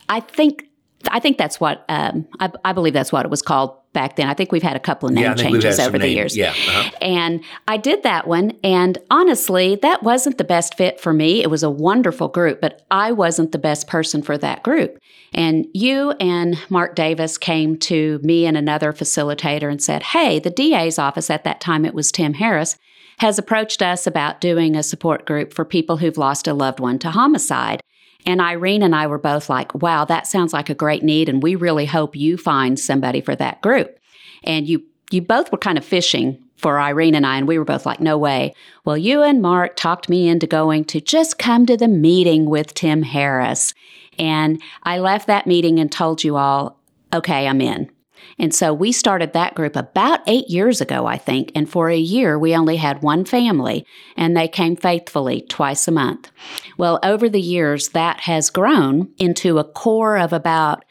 I 0.08 0.20
think 0.20 0.65
I 1.08 1.20
think 1.20 1.38
that's 1.38 1.60
what 1.60 1.84
um, 1.88 2.26
I, 2.40 2.50
I, 2.64 2.72
believe 2.72 2.92
that's 2.92 3.12
what 3.12 3.24
it 3.24 3.30
was 3.30 3.42
called 3.42 3.76
back 3.92 4.16
then. 4.16 4.28
I 4.28 4.34
think 4.34 4.50
we've 4.50 4.62
had 4.62 4.76
a 4.76 4.80
couple 4.80 5.08
of 5.08 5.14
name 5.14 5.24
yeah, 5.24 5.34
changes 5.34 5.78
over 5.78 5.98
the 5.98 6.08
years. 6.08 6.36
Yeah, 6.36 6.50
uh-huh. 6.50 6.90
and 7.00 7.44
I 7.68 7.76
did 7.76 8.02
that 8.02 8.26
one, 8.26 8.52
and 8.64 8.98
honestly, 9.10 9.76
that 9.82 10.02
wasn't 10.02 10.38
the 10.38 10.44
best 10.44 10.74
fit 10.74 11.00
for 11.00 11.12
me. 11.12 11.42
It 11.42 11.50
was 11.50 11.62
a 11.62 11.70
wonderful 11.70 12.28
group, 12.28 12.60
but 12.60 12.84
I 12.90 13.12
wasn't 13.12 13.52
the 13.52 13.58
best 13.58 13.86
person 13.86 14.22
for 14.22 14.36
that 14.38 14.62
group. 14.62 14.98
And 15.32 15.66
you 15.74 16.12
and 16.12 16.58
Mark 16.70 16.94
Davis 16.94 17.38
came 17.38 17.76
to 17.80 18.18
me 18.22 18.46
and 18.46 18.56
another 18.56 18.92
facilitator 18.92 19.70
and 19.70 19.82
said, 19.82 20.02
"Hey, 20.02 20.38
the 20.38 20.50
DA's 20.50 20.98
office 20.98 21.30
at 21.30 21.44
that 21.44 21.60
time 21.60 21.84
it 21.84 21.94
was 21.94 22.10
Tim 22.10 22.34
Harris." 22.34 22.76
Has 23.20 23.38
approached 23.38 23.80
us 23.80 24.06
about 24.06 24.42
doing 24.42 24.76
a 24.76 24.82
support 24.82 25.24
group 25.24 25.54
for 25.54 25.64
people 25.64 25.96
who've 25.96 26.18
lost 26.18 26.46
a 26.46 26.52
loved 26.52 26.80
one 26.80 26.98
to 26.98 27.10
homicide. 27.10 27.80
And 28.26 28.40
Irene 28.40 28.82
and 28.82 28.94
I 28.94 29.06
were 29.06 29.18
both 29.18 29.48
like, 29.48 29.72
wow, 29.74 30.04
that 30.04 30.26
sounds 30.26 30.52
like 30.52 30.68
a 30.68 30.74
great 30.74 31.04
need. 31.04 31.28
And 31.28 31.42
we 31.42 31.54
really 31.54 31.86
hope 31.86 32.16
you 32.16 32.36
find 32.36 32.78
somebody 32.78 33.20
for 33.20 33.36
that 33.36 33.62
group. 33.62 33.98
And 34.42 34.68
you, 34.68 34.82
you 35.10 35.22
both 35.22 35.52
were 35.52 35.58
kind 35.58 35.78
of 35.78 35.84
fishing 35.84 36.42
for 36.56 36.80
Irene 36.80 37.14
and 37.14 37.26
I, 37.26 37.36
and 37.36 37.46
we 37.46 37.58
were 37.58 37.64
both 37.64 37.86
like, 37.86 38.00
no 38.00 38.18
way. 38.18 38.54
Well, 38.84 38.96
you 38.96 39.22
and 39.22 39.42
Mark 39.42 39.76
talked 39.76 40.08
me 40.08 40.28
into 40.28 40.46
going 40.46 40.84
to 40.86 41.00
just 41.00 41.38
come 41.38 41.66
to 41.66 41.76
the 41.76 41.88
meeting 41.88 42.46
with 42.46 42.74
Tim 42.74 43.02
Harris. 43.02 43.74
And 44.18 44.60
I 44.82 44.98
left 44.98 45.26
that 45.26 45.46
meeting 45.46 45.78
and 45.78 45.92
told 45.92 46.24
you 46.24 46.36
all, 46.36 46.80
okay, 47.12 47.46
I'm 47.46 47.60
in. 47.60 47.90
And 48.38 48.54
so 48.54 48.72
we 48.72 48.92
started 48.92 49.32
that 49.32 49.54
group 49.54 49.76
about 49.76 50.20
eight 50.26 50.48
years 50.48 50.80
ago, 50.80 51.06
I 51.06 51.16
think. 51.16 51.52
And 51.54 51.68
for 51.68 51.88
a 51.88 51.96
year, 51.96 52.38
we 52.38 52.54
only 52.54 52.76
had 52.76 53.02
one 53.02 53.24
family, 53.24 53.86
and 54.16 54.36
they 54.36 54.48
came 54.48 54.76
faithfully 54.76 55.42
twice 55.48 55.88
a 55.88 55.92
month. 55.92 56.30
Well, 56.76 56.98
over 57.02 57.28
the 57.28 57.40
years, 57.40 57.90
that 57.90 58.20
has 58.20 58.50
grown 58.50 59.12
into 59.18 59.58
a 59.58 59.64
core 59.64 60.18
of 60.18 60.32
about 60.32 60.84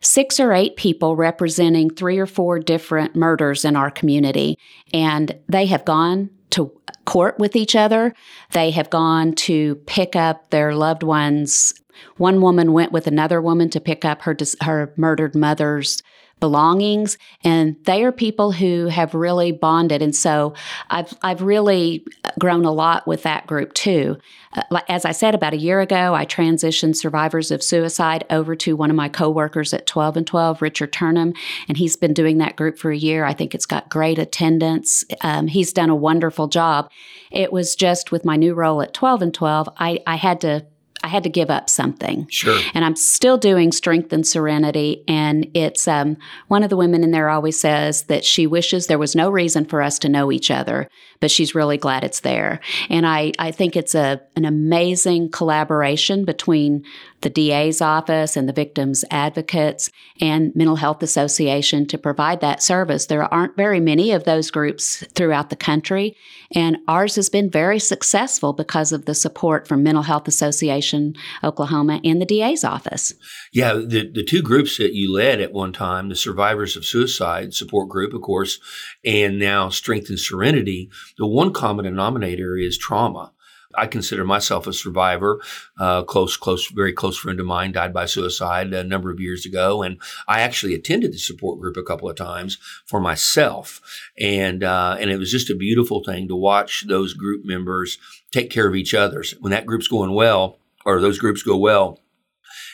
six 0.00 0.40
or 0.40 0.52
eight 0.52 0.76
people 0.76 1.16
representing 1.16 1.88
three 1.88 2.18
or 2.18 2.26
four 2.26 2.58
different 2.58 3.14
murders 3.14 3.64
in 3.64 3.76
our 3.76 3.90
community. 3.90 4.58
And 4.92 5.38
they 5.48 5.66
have 5.66 5.84
gone 5.84 6.30
to 6.50 6.72
court 7.04 7.38
with 7.38 7.56
each 7.56 7.74
other. 7.74 8.14
They 8.50 8.70
have 8.72 8.90
gone 8.90 9.34
to 9.34 9.76
pick 9.86 10.14
up 10.16 10.50
their 10.50 10.74
loved 10.74 11.02
ones. 11.02 11.72
One 12.16 12.40
woman 12.40 12.72
went 12.72 12.92
with 12.92 13.06
another 13.06 13.40
woman 13.40 13.70
to 13.70 13.80
pick 13.80 14.04
up 14.04 14.22
her, 14.22 14.36
her 14.60 14.92
murdered 14.96 15.34
mother's 15.34 16.02
belongings 16.42 17.18
and 17.44 17.76
they 17.84 18.02
are 18.02 18.10
people 18.10 18.50
who 18.50 18.86
have 18.88 19.14
really 19.14 19.52
bonded 19.52 20.02
and 20.02 20.16
so 20.16 20.52
I've 20.90 21.14
I've 21.22 21.40
really 21.40 22.04
grown 22.40 22.64
a 22.64 22.72
lot 22.72 23.06
with 23.06 23.22
that 23.22 23.46
group 23.46 23.74
too. 23.74 24.18
Uh, 24.52 24.80
as 24.88 25.04
I 25.04 25.12
said 25.12 25.36
about 25.36 25.52
a 25.52 25.56
year 25.58 25.80
ago, 25.80 26.14
I 26.14 26.26
transitioned 26.26 26.96
survivors 26.96 27.52
of 27.52 27.62
suicide 27.62 28.24
over 28.28 28.56
to 28.56 28.74
one 28.74 28.90
of 28.90 28.96
my 28.96 29.08
coworkers 29.08 29.72
at 29.72 29.86
12 29.86 30.16
and 30.16 30.26
12, 30.26 30.60
Richard 30.60 30.92
Turnham, 30.92 31.32
and 31.68 31.76
he's 31.76 31.94
been 31.94 32.12
doing 32.12 32.38
that 32.38 32.56
group 32.56 32.76
for 32.76 32.90
a 32.90 32.96
year. 32.96 33.24
I 33.24 33.34
think 33.34 33.54
it's 33.54 33.64
got 33.64 33.88
great 33.88 34.18
attendance. 34.18 35.04
Um, 35.20 35.46
he's 35.46 35.72
done 35.72 35.90
a 35.90 35.96
wonderful 35.96 36.48
job. 36.48 36.90
It 37.30 37.52
was 37.52 37.76
just 37.76 38.10
with 38.10 38.24
my 38.24 38.34
new 38.34 38.52
role 38.52 38.82
at 38.82 38.92
12 38.92 39.22
and 39.22 39.32
12, 39.32 39.68
I, 39.78 40.00
I 40.08 40.16
had 40.16 40.40
to 40.40 40.66
I 41.04 41.08
had 41.08 41.24
to 41.24 41.28
give 41.28 41.50
up 41.50 41.68
something. 41.68 42.26
Sure. 42.30 42.60
And 42.74 42.84
I'm 42.84 42.96
still 42.96 43.36
doing 43.36 43.72
Strength 43.72 44.12
and 44.12 44.26
Serenity. 44.26 45.04
And 45.08 45.50
it's 45.54 45.88
um, 45.88 46.16
one 46.48 46.62
of 46.62 46.70
the 46.70 46.76
women 46.76 47.02
in 47.02 47.10
there 47.10 47.28
always 47.28 47.58
says 47.58 48.04
that 48.04 48.24
she 48.24 48.46
wishes 48.46 48.86
there 48.86 48.98
was 48.98 49.16
no 49.16 49.30
reason 49.30 49.64
for 49.64 49.82
us 49.82 49.98
to 50.00 50.08
know 50.08 50.30
each 50.30 50.50
other, 50.50 50.88
but 51.20 51.30
she's 51.30 51.54
really 51.54 51.76
glad 51.76 52.04
it's 52.04 52.20
there. 52.20 52.60
And 52.88 53.06
I, 53.06 53.32
I 53.38 53.50
think 53.50 53.76
it's 53.76 53.94
a, 53.94 54.20
an 54.36 54.44
amazing 54.44 55.30
collaboration 55.30 56.24
between 56.24 56.84
the 57.22 57.30
DA's 57.30 57.80
office 57.80 58.36
and 58.36 58.48
the 58.48 58.52
victims 58.52 59.04
advocates 59.10 59.90
and 60.20 60.54
Mental 60.54 60.76
Health 60.76 61.02
Association 61.02 61.86
to 61.86 61.98
provide 61.98 62.40
that 62.40 62.62
service. 62.62 63.06
There 63.06 63.32
aren't 63.32 63.56
very 63.56 63.80
many 63.80 64.12
of 64.12 64.24
those 64.24 64.50
groups 64.50 65.04
throughout 65.14 65.50
the 65.50 65.56
country, 65.56 66.16
and 66.54 66.76
ours 66.86 67.16
has 67.16 67.28
been 67.28 67.50
very 67.50 67.78
successful 67.78 68.52
because 68.52 68.92
of 68.92 69.06
the 69.06 69.14
support 69.14 69.66
from 69.66 69.82
Mental 69.82 70.02
Health 70.02 70.28
Association 70.28 71.14
Oklahoma 71.42 72.00
and 72.04 72.20
the 72.20 72.26
DA's 72.26 72.64
office. 72.64 73.14
Yeah, 73.52 73.74
the, 73.74 74.10
the 74.12 74.24
two 74.24 74.42
groups 74.42 74.76
that 74.78 74.94
you 74.94 75.12
led 75.12 75.40
at 75.40 75.52
one 75.52 75.72
time, 75.72 76.08
the 76.08 76.16
Survivors 76.16 76.76
of 76.76 76.84
Suicide 76.84 77.54
support 77.54 77.88
group, 77.88 78.12
of 78.12 78.22
course, 78.22 78.58
and 79.04 79.38
now 79.38 79.68
Strength 79.68 80.10
and 80.10 80.18
Serenity, 80.18 80.90
the 81.18 81.26
one 81.26 81.52
common 81.52 81.84
denominator 81.84 82.56
is 82.56 82.76
trauma. 82.78 83.32
I 83.74 83.86
consider 83.86 84.24
myself 84.24 84.66
a 84.66 84.72
survivor. 84.72 85.40
Uh, 85.78 86.02
close, 86.02 86.36
close, 86.36 86.68
very 86.68 86.92
close 86.92 87.16
friend 87.18 87.40
of 87.40 87.46
mine 87.46 87.72
died 87.72 87.92
by 87.92 88.06
suicide 88.06 88.72
a 88.72 88.84
number 88.84 89.10
of 89.10 89.20
years 89.20 89.46
ago, 89.46 89.82
and 89.82 90.00
I 90.28 90.40
actually 90.40 90.74
attended 90.74 91.12
the 91.12 91.18
support 91.18 91.60
group 91.60 91.76
a 91.76 91.82
couple 91.82 92.08
of 92.08 92.16
times 92.16 92.58
for 92.86 93.00
myself, 93.00 93.80
and 94.18 94.62
uh, 94.62 94.96
and 95.00 95.10
it 95.10 95.18
was 95.18 95.30
just 95.30 95.50
a 95.50 95.56
beautiful 95.56 96.02
thing 96.04 96.28
to 96.28 96.36
watch 96.36 96.84
those 96.86 97.14
group 97.14 97.44
members 97.44 97.98
take 98.30 98.50
care 98.50 98.66
of 98.66 98.74
each 98.74 98.94
other. 98.94 99.24
When 99.40 99.50
that 99.52 99.66
group's 99.66 99.88
going 99.88 100.12
well, 100.12 100.58
or 100.84 101.00
those 101.00 101.18
groups 101.18 101.42
go 101.42 101.56
well, 101.56 102.00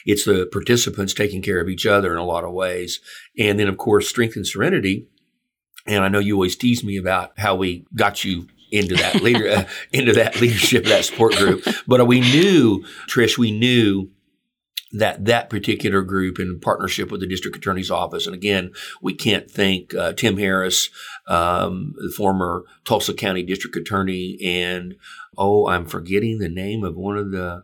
it's 0.04 0.24
the 0.24 0.48
participants 0.50 1.14
taking 1.14 1.42
care 1.42 1.60
of 1.60 1.68
each 1.68 1.86
other 1.86 2.12
in 2.12 2.18
a 2.18 2.24
lot 2.24 2.44
of 2.44 2.52
ways, 2.52 3.00
and 3.38 3.58
then 3.58 3.68
of 3.68 3.76
course 3.76 4.08
strength 4.08 4.36
and 4.36 4.46
serenity. 4.46 5.06
And 5.86 6.04
I 6.04 6.08
know 6.08 6.18
you 6.18 6.34
always 6.34 6.56
tease 6.56 6.84
me 6.84 6.98
about 6.98 7.32
how 7.38 7.54
we 7.54 7.86
got 7.94 8.22
you 8.22 8.48
into 8.70 8.94
that 8.96 9.22
leader 9.22 9.48
uh, 9.48 9.64
into 9.92 10.12
that 10.14 10.40
leadership 10.40 10.84
that 10.84 11.04
support 11.04 11.34
group. 11.34 11.64
But 11.87 12.06
we 12.06 12.20
knew, 12.20 12.84
Trish, 13.08 13.38
we 13.38 13.50
knew 13.50 14.10
that 14.92 15.26
that 15.26 15.50
particular 15.50 16.02
group 16.02 16.38
in 16.38 16.58
partnership 16.60 17.10
with 17.10 17.20
the 17.20 17.26
district 17.26 17.56
attorney's 17.56 17.90
office 17.90 18.26
and 18.26 18.34
again 18.34 18.72
we 19.02 19.12
can't 19.12 19.50
thank 19.50 19.94
uh, 19.94 20.14
tim 20.14 20.38
harris 20.38 20.88
um, 21.26 21.92
the 21.98 22.10
former 22.16 22.64
tulsa 22.87 23.12
county 23.12 23.42
district 23.42 23.76
attorney 23.76 24.38
and 24.42 24.94
oh 25.37 25.68
i'm 25.68 25.84
forgetting 25.84 26.38
the 26.38 26.48
name 26.48 26.84
of 26.84 26.96
one 26.96 27.18
of 27.18 27.32
the 27.32 27.62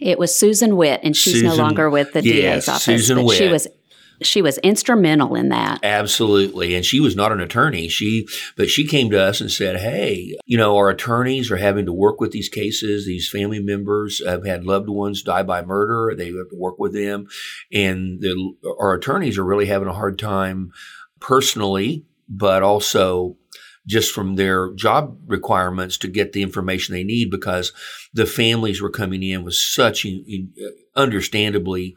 it 0.00 0.18
was 0.18 0.38
Susan 0.38 0.76
Witt, 0.76 1.00
and 1.02 1.16
she's 1.16 1.34
Susan, 1.34 1.48
no 1.48 1.56
longer 1.56 1.88
with 1.88 2.12
the 2.12 2.22
yes, 2.22 2.66
DA's 2.66 2.68
office. 2.68 2.84
Susan 2.84 3.16
but 3.16 3.24
Witt. 3.24 3.38
she 3.38 3.48
was 3.48 3.66
she 4.22 4.42
was 4.42 4.58
instrumental 4.58 5.34
in 5.34 5.50
that. 5.50 5.80
Absolutely. 5.82 6.74
And 6.74 6.84
she 6.84 7.00
was 7.00 7.16
not 7.16 7.32
an 7.32 7.40
attorney. 7.40 7.88
She, 7.88 8.26
but 8.56 8.70
she 8.70 8.86
came 8.86 9.10
to 9.10 9.20
us 9.20 9.40
and 9.40 9.50
said, 9.50 9.80
Hey, 9.80 10.36
you 10.46 10.56
know, 10.56 10.76
our 10.76 10.88
attorneys 10.88 11.50
are 11.50 11.56
having 11.56 11.86
to 11.86 11.92
work 11.92 12.20
with 12.20 12.32
these 12.32 12.48
cases. 12.48 13.06
These 13.06 13.28
family 13.28 13.60
members 13.60 14.22
have 14.26 14.46
had 14.46 14.64
loved 14.64 14.88
ones 14.88 15.22
die 15.22 15.42
by 15.42 15.62
murder. 15.62 16.14
They 16.14 16.26
have 16.26 16.50
to 16.50 16.56
work 16.56 16.78
with 16.78 16.92
them. 16.92 17.26
And 17.72 18.20
the, 18.20 18.54
our 18.80 18.94
attorneys 18.94 19.38
are 19.38 19.44
really 19.44 19.66
having 19.66 19.88
a 19.88 19.94
hard 19.94 20.18
time 20.18 20.72
personally, 21.20 22.04
but 22.28 22.62
also 22.62 23.36
just 23.86 24.12
from 24.12 24.34
their 24.34 24.72
job 24.72 25.16
requirements 25.26 25.96
to 25.98 26.08
get 26.08 26.32
the 26.32 26.42
information 26.42 26.92
they 26.92 27.04
need 27.04 27.30
because 27.30 27.72
the 28.12 28.26
families 28.26 28.82
were 28.82 28.90
coming 28.90 29.22
in 29.22 29.44
with 29.44 29.54
such 29.54 30.04
understandably 30.96 31.94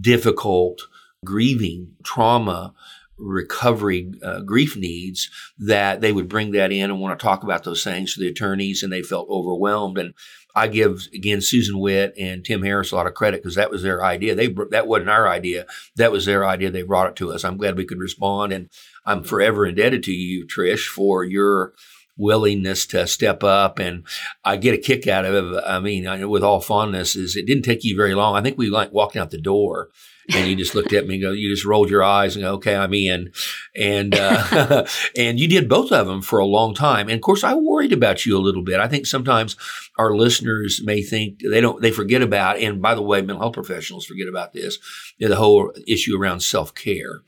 difficult 0.00 0.80
grieving, 1.24 1.94
trauma, 2.02 2.74
recovery 3.18 4.12
uh, 4.22 4.40
grief 4.40 4.76
needs 4.76 5.28
that 5.58 6.00
they 6.00 6.12
would 6.12 6.28
bring 6.28 6.52
that 6.52 6.70
in 6.70 6.90
and 6.90 7.00
want 7.00 7.18
to 7.18 7.22
talk 7.22 7.42
about 7.42 7.64
those 7.64 7.82
things 7.82 8.14
to 8.14 8.20
the 8.20 8.28
attorneys 8.28 8.82
and 8.82 8.92
they 8.92 9.02
felt 9.02 9.28
overwhelmed 9.28 9.98
and 9.98 10.14
I 10.58 10.66
give 10.66 11.06
again 11.14 11.40
Susan 11.40 11.78
Witt 11.78 12.14
and 12.18 12.44
Tim 12.44 12.62
Harris 12.62 12.90
a 12.90 12.96
lot 12.96 13.06
of 13.06 13.14
credit 13.14 13.42
because 13.42 13.54
that 13.54 13.70
was 13.70 13.82
their 13.82 14.02
idea. 14.04 14.34
They 14.34 14.48
that 14.70 14.88
wasn't 14.88 15.10
our 15.10 15.28
idea. 15.28 15.66
That 15.96 16.10
was 16.10 16.26
their 16.26 16.44
idea. 16.44 16.70
They 16.70 16.82
brought 16.82 17.10
it 17.10 17.16
to 17.16 17.32
us. 17.32 17.44
I'm 17.44 17.58
glad 17.58 17.76
we 17.76 17.84
could 17.84 17.98
respond, 17.98 18.52
and 18.52 18.68
I'm 19.06 19.22
forever 19.22 19.66
indebted 19.66 20.02
to 20.04 20.12
you, 20.12 20.46
Trish, 20.46 20.88
for 20.88 21.22
your 21.22 21.74
willingness 22.16 22.86
to 22.86 23.06
step 23.06 23.44
up. 23.44 23.78
And 23.78 24.04
I 24.44 24.56
get 24.56 24.74
a 24.74 24.78
kick 24.78 25.06
out 25.06 25.24
of 25.24 25.54
it. 25.54 25.62
I 25.64 25.78
mean, 25.78 26.28
with 26.28 26.42
all 26.42 26.60
fondness, 26.60 27.14
is 27.14 27.36
it 27.36 27.46
didn't 27.46 27.62
take 27.62 27.84
you 27.84 27.94
very 27.94 28.14
long. 28.14 28.34
I 28.34 28.42
think 28.42 28.58
we 28.58 28.68
like 28.68 28.92
walking 28.92 29.20
out 29.20 29.30
the 29.30 29.40
door 29.40 29.90
and 30.34 30.46
you 30.48 30.56
just 30.56 30.74
looked 30.74 30.92
at 30.92 31.06
me 31.06 31.14
and 31.14 31.22
go, 31.22 31.32
you 31.32 31.48
just 31.50 31.64
rolled 31.64 31.88
your 31.88 32.02
eyes 32.02 32.36
and 32.36 32.42
go, 32.42 32.54
okay, 32.54 32.76
I'm 32.76 32.92
in. 32.92 33.32
And, 33.74 34.14
uh, 34.14 34.86
and 35.16 35.40
you 35.40 35.48
did 35.48 35.68
both 35.68 35.90
of 35.90 36.06
them 36.06 36.20
for 36.20 36.38
a 36.38 36.46
long 36.46 36.74
time. 36.74 37.08
And 37.08 37.16
of 37.16 37.22
course, 37.22 37.44
I 37.44 37.54
worried 37.54 37.92
about 37.92 38.26
you 38.26 38.36
a 38.36 38.40
little 38.40 38.62
bit. 38.62 38.78
I 38.78 38.88
think 38.88 39.06
sometimes 39.06 39.56
our 39.98 40.14
listeners 40.14 40.82
may 40.84 41.02
think 41.02 41.40
they 41.40 41.60
don't, 41.60 41.80
they 41.80 41.90
forget 41.90 42.20
about, 42.20 42.58
and 42.58 42.82
by 42.82 42.94
the 42.94 43.02
way, 43.02 43.22
mental 43.22 43.40
health 43.40 43.54
professionals 43.54 44.04
forget 44.04 44.28
about 44.28 44.52
this, 44.52 44.78
you 45.16 45.26
know, 45.26 45.34
the 45.34 45.40
whole 45.40 45.72
issue 45.86 46.20
around 46.20 46.40
self 46.40 46.74
care. 46.74 47.22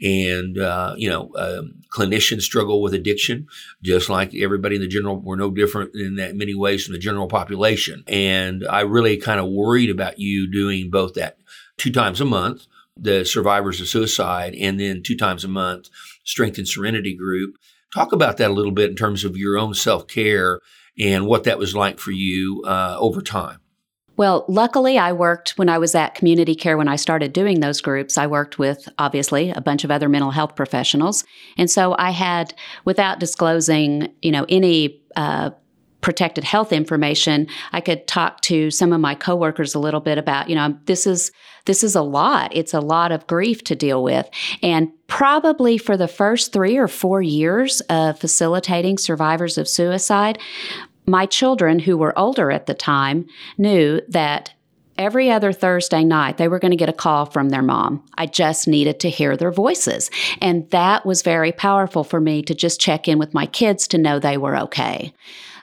And, 0.00 0.58
uh, 0.58 0.94
you 0.96 1.10
know, 1.10 1.30
um, 1.36 1.82
clinicians 1.90 2.42
struggle 2.42 2.80
with 2.80 2.94
addiction, 2.94 3.48
just 3.82 4.08
like 4.08 4.34
everybody 4.34 4.76
in 4.76 4.82
the 4.82 4.88
general, 4.88 5.20
we're 5.20 5.36
no 5.36 5.50
different 5.50 5.94
in 5.94 6.16
that 6.16 6.36
many 6.36 6.54
ways 6.54 6.84
from 6.84 6.94
the 6.94 6.98
general 6.98 7.28
population. 7.28 8.02
And 8.06 8.66
I 8.66 8.80
really 8.80 9.18
kind 9.18 9.40
of 9.40 9.46
worried 9.46 9.90
about 9.90 10.18
you 10.18 10.50
doing 10.50 10.90
both 10.90 11.14
that 11.14 11.38
two 11.76 11.92
times 11.92 12.20
a 12.20 12.24
month, 12.24 12.66
the 12.96 13.24
survivors 13.24 13.80
of 13.80 13.88
suicide, 13.88 14.54
and 14.54 14.80
then 14.80 15.02
two 15.02 15.16
times 15.16 15.44
a 15.44 15.48
month, 15.48 15.88
Strength 16.24 16.58
and 16.58 16.68
Serenity 16.68 17.14
group. 17.14 17.56
Talk 17.94 18.12
about 18.12 18.36
that 18.38 18.50
a 18.50 18.54
little 18.54 18.72
bit 18.72 18.90
in 18.90 18.96
terms 18.96 19.24
of 19.24 19.36
your 19.36 19.58
own 19.58 19.74
self 19.74 20.06
care 20.06 20.60
and 20.98 21.26
what 21.26 21.44
that 21.44 21.58
was 21.58 21.74
like 21.74 21.98
for 21.98 22.10
you 22.10 22.62
uh, 22.66 22.96
over 22.98 23.20
time. 23.20 23.60
Well, 24.16 24.46
luckily, 24.48 24.96
I 24.96 25.12
worked 25.12 25.58
when 25.58 25.68
I 25.68 25.76
was 25.76 25.94
at 25.94 26.14
community 26.14 26.54
care 26.54 26.78
when 26.78 26.88
I 26.88 26.96
started 26.96 27.34
doing 27.34 27.60
those 27.60 27.82
groups. 27.82 28.16
I 28.16 28.26
worked 28.26 28.58
with, 28.58 28.88
obviously, 28.98 29.50
a 29.50 29.60
bunch 29.60 29.84
of 29.84 29.90
other 29.90 30.08
mental 30.08 30.30
health 30.30 30.56
professionals. 30.56 31.22
And 31.58 31.70
so 31.70 31.94
I 31.98 32.12
had, 32.12 32.54
without 32.86 33.20
disclosing, 33.20 34.10
you 34.22 34.30
know, 34.30 34.46
any 34.48 35.02
uh, 35.16 35.50
protected 36.06 36.44
health 36.44 36.72
information, 36.72 37.48
I 37.72 37.80
could 37.80 38.06
talk 38.06 38.40
to 38.42 38.70
some 38.70 38.92
of 38.92 39.00
my 39.00 39.16
coworkers 39.16 39.74
a 39.74 39.80
little 39.80 39.98
bit 39.98 40.18
about, 40.18 40.48
you 40.48 40.54
know, 40.54 40.78
this 40.84 41.04
is 41.04 41.32
this 41.64 41.82
is 41.82 41.96
a 41.96 42.00
lot. 42.00 42.54
It's 42.54 42.72
a 42.72 42.78
lot 42.78 43.10
of 43.10 43.26
grief 43.26 43.64
to 43.64 43.74
deal 43.74 44.04
with. 44.04 44.30
And 44.62 44.88
probably 45.08 45.78
for 45.78 45.96
the 45.96 46.06
first 46.06 46.52
3 46.52 46.76
or 46.76 46.86
4 46.86 47.22
years 47.22 47.80
of 47.90 48.20
facilitating 48.20 48.98
survivors 48.98 49.58
of 49.58 49.66
suicide, 49.66 50.38
my 51.06 51.26
children 51.26 51.80
who 51.80 51.98
were 51.98 52.16
older 52.16 52.52
at 52.52 52.66
the 52.66 52.74
time 52.74 53.26
knew 53.58 54.00
that 54.08 54.52
every 54.96 55.28
other 55.28 55.52
Thursday 55.52 56.04
night, 56.04 56.36
they 56.36 56.46
were 56.46 56.60
going 56.60 56.70
to 56.70 56.76
get 56.76 56.88
a 56.88 56.92
call 56.92 57.26
from 57.26 57.48
their 57.48 57.62
mom. 57.62 58.04
I 58.16 58.26
just 58.26 58.68
needed 58.68 59.00
to 59.00 59.10
hear 59.10 59.36
their 59.36 59.50
voices. 59.50 60.08
And 60.40 60.70
that 60.70 61.04
was 61.04 61.22
very 61.22 61.50
powerful 61.50 62.04
for 62.04 62.20
me 62.20 62.42
to 62.42 62.54
just 62.54 62.80
check 62.80 63.08
in 63.08 63.18
with 63.18 63.34
my 63.34 63.46
kids 63.46 63.88
to 63.88 63.98
know 63.98 64.20
they 64.20 64.38
were 64.38 64.56
okay. 64.56 65.12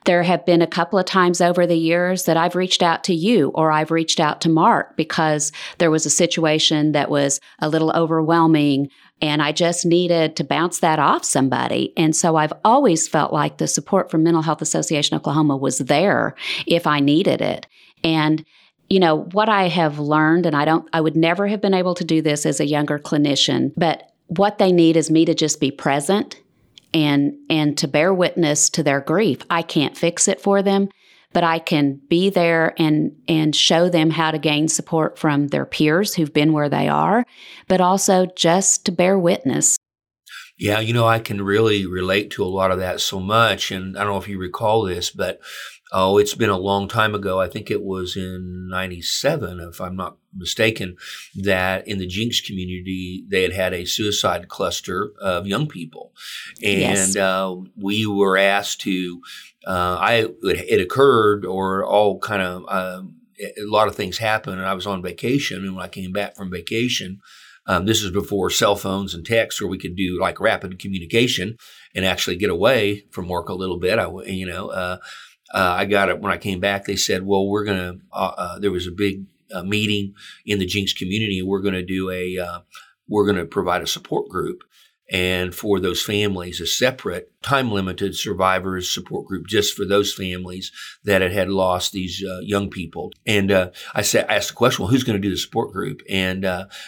There 0.06 0.24
have 0.24 0.46
been 0.46 0.62
a 0.62 0.68
couple 0.68 1.00
of 1.00 1.06
times 1.06 1.42
over 1.42 1.66
the 1.66 1.78
years 1.78 2.24
that 2.24 2.38
I've 2.38 2.56
reached 2.56 2.84
out 2.84 3.04
to 3.06 3.14
you 3.14 3.50
or 3.50 3.72
I've 3.72 3.92
reached 3.92 4.20
out 4.20 4.42
to 4.42 4.50
Mark 4.50 4.96
because 4.98 5.52
there 5.78 5.92
was 5.92 6.06
a 6.06 6.10
situation 6.10 6.92
that 6.92 7.10
was 7.10 7.40
a 7.60 7.70
little 7.70 7.92
overwhelming 7.92 8.90
and 9.22 9.42
I 9.42 9.54
just 9.54 9.86
needed 9.86 10.36
to 10.36 10.44
bounce 10.44 10.80
that 10.80 11.00
off 11.00 11.24
somebody. 11.24 11.94
And 11.96 12.14
so 12.16 12.36
I've 12.36 12.54
always 12.66 13.08
felt 13.08 13.32
like 13.32 13.58
the 13.58 13.68
support 13.68 14.12
from 14.12 14.24
Mental 14.24 14.42
Health 14.42 14.62
Association 14.62 15.16
Oklahoma 15.16 15.56
was 15.56 15.78
there 15.78 16.36
if 16.68 16.86
I 16.86 17.00
needed 17.00 17.42
it. 17.42 17.66
And 18.04 18.46
you 18.90 19.00
know 19.00 19.22
what 19.32 19.48
I 19.48 19.70
have 19.70 19.98
learned 19.98 20.46
and 20.46 20.56
I 20.56 20.66
don't 20.66 20.88
I 20.94 21.02
would 21.02 21.16
never 21.16 21.48
have 21.48 21.62
been 21.62 21.74
able 21.74 21.96
to 21.96 22.04
do 22.04 22.22
this 22.22 22.46
as 22.46 22.60
a 22.60 22.68
younger 22.68 23.00
clinician, 23.00 23.72
but 23.78 24.12
what 24.28 24.58
they 24.58 24.72
need 24.72 24.98
is 24.98 25.10
me 25.10 25.26
to 25.26 25.34
just 25.34 25.60
be 25.60 25.72
present 25.72 26.40
and 26.94 27.34
and 27.50 27.78
to 27.80 27.88
bear 27.88 28.14
witness 28.14 28.70
to 28.72 28.84
their 28.84 29.02
grief. 29.02 29.40
I 29.50 29.62
can't 29.62 29.98
fix 29.98 30.28
it 30.28 30.42
for 30.42 30.62
them, 30.62 30.90
but 31.34 31.44
I 31.44 31.60
can 31.60 32.00
be 32.08 32.30
there 32.30 32.74
and 32.78 33.12
and 33.28 33.56
show 33.56 33.90
them 33.90 34.12
how 34.12 34.32
to 34.32 34.38
gain 34.38 34.68
support 34.68 35.18
from 35.18 35.48
their 35.48 35.66
peers 35.66 36.14
who've 36.14 36.34
been 36.34 36.54
where 36.54 36.70
they 36.70 36.88
are, 36.88 37.26
but 37.68 37.82
also 37.82 38.26
just 38.36 38.86
to 38.86 38.92
bear 38.92 39.18
witness. 39.18 39.78
Yeah, 40.58 40.80
you 40.80 40.94
know, 40.94 41.08
I 41.08 41.20
can 41.20 41.42
really 41.42 41.86
relate 41.86 42.32
to 42.32 42.44
a 42.44 42.46
lot 42.46 42.72
of 42.72 42.80
that 42.80 43.02
so 43.02 43.20
much. 43.20 43.72
And 43.72 43.98
I 43.98 44.04
don't 44.04 44.14
know 44.14 44.20
if 44.20 44.28
you 44.28 44.38
recall 44.38 44.84
this, 44.84 45.10
but 45.10 45.40
oh, 45.92 46.18
it's 46.18 46.36
been 46.36 46.52
a 46.52 46.58
long 46.58 46.88
time 46.88 47.16
ago. 47.16 47.40
I 47.40 47.48
think 47.48 47.72
it 47.72 47.84
was 47.84 48.16
in 48.16 48.68
97, 48.70 49.60
if 49.60 49.82
I'm 49.82 49.96
not 49.96 50.18
mistaken, 50.36 50.96
that 51.36 51.88
in 51.88 52.00
the 52.00 52.08
Jenks 52.08 52.42
community, 52.42 53.24
they 53.28 53.44
had 53.44 53.54
had 53.54 53.74
a 53.74 53.86
suicide 53.86 54.48
cluster 54.48 55.14
of 55.22 55.48
young 55.48 55.68
people. 55.68 56.14
And 56.64 56.80
yes. 56.80 57.16
uh, 57.16 57.56
we 57.76 58.06
were 58.06 58.38
asked 58.38 58.82
to, 58.82 59.22
uh, 59.66 59.98
I 60.00 60.28
it 60.44 60.82
occurred 60.82 61.46
or 61.46 61.86
all 61.86 62.20
kind 62.20 62.42
of, 62.42 62.66
uh, 62.68 63.04
a 63.40 63.66
lot 63.66 63.88
of 63.88 63.96
things 63.96 64.18
happened 64.18 64.60
and 64.60 64.68
I 64.68 64.74
was 64.74 64.88
on 64.88 65.02
vacation. 65.02 65.66
And 65.66 65.76
when 65.76 65.84
I 65.84 65.90
came 65.90 66.12
back 66.12 66.36
from 66.36 66.52
vacation, 66.52 67.20
um, 67.66 67.86
this 67.86 68.04
is 68.04 68.12
before 68.12 68.50
cell 68.50 68.76
phones 68.76 69.14
and 69.14 69.26
texts, 69.26 69.62
where 69.62 69.70
we 69.70 69.78
could 69.78 69.96
do 69.96 70.20
like 70.20 70.40
rapid 70.40 70.80
communication 70.80 71.58
and 71.96 72.06
actually 72.06 72.36
get 72.36 72.50
away 72.50 73.06
from 73.12 73.30
work 73.30 73.50
a 73.50 73.54
little 73.54 73.80
bit. 73.80 74.00
I, 74.00 74.10
you 74.26 74.46
know, 74.46 74.70
uh, 74.70 74.98
uh, 75.54 75.76
I 75.78 75.86
got 75.86 76.10
it 76.10 76.20
when 76.20 76.32
I 76.32 76.38
came 76.38 76.60
back. 76.60 76.86
They 76.86 76.96
said, 76.96 77.26
"Well, 77.26 77.48
we're 77.48 77.64
gonna." 77.64 78.00
Uh, 78.12 78.32
uh, 78.38 78.60
there 78.60 78.72
was 78.72 78.88
a 78.88 78.92
big 78.92 79.26
uh, 79.54 79.64
meeting 79.64 80.14
in 80.46 80.60
the 80.60 80.66
Jenks 80.66 80.94
community. 80.94 81.42
We're 81.42 81.62
going 81.62 81.74
to 81.74 81.86
do 81.86 82.10
a. 82.10 82.38
Uh, 82.38 82.60
we're 83.08 83.26
going 83.26 83.38
to 83.38 83.46
provide 83.46 83.82
a 83.82 83.88
support 83.88 84.30
group, 84.30 84.64
and 85.12 85.54
for 85.54 85.80
those 85.80 86.02
families, 86.02 86.62
a 86.62 86.66
separate 86.66 87.32
time 87.42 87.72
limited 87.72 88.16
survivors 88.16 88.90
support 88.90 89.28
group 89.28 89.48
just 89.48 89.76
for 89.76 89.86
those 89.86 90.14
families 90.14 90.72
that 91.04 91.22
had, 91.22 91.34
had 91.34 91.50
lost 91.50 91.92
these 91.92 92.24
uh, 92.26 92.40
young 92.42 92.70
people. 92.70 93.12
And 93.26 93.52
I 93.94 94.02
said, 94.02 94.26
I 94.30 94.36
asked 94.36 94.50
the 94.50 94.56
question, 94.56 94.84
"Well, 94.84 94.92
who's 94.92 95.04
going 95.04 95.22
to 95.22 95.28
do 95.28 95.32
the 95.32 95.38
support 95.38 95.72
group?" 95.74 96.02
And 96.10 96.44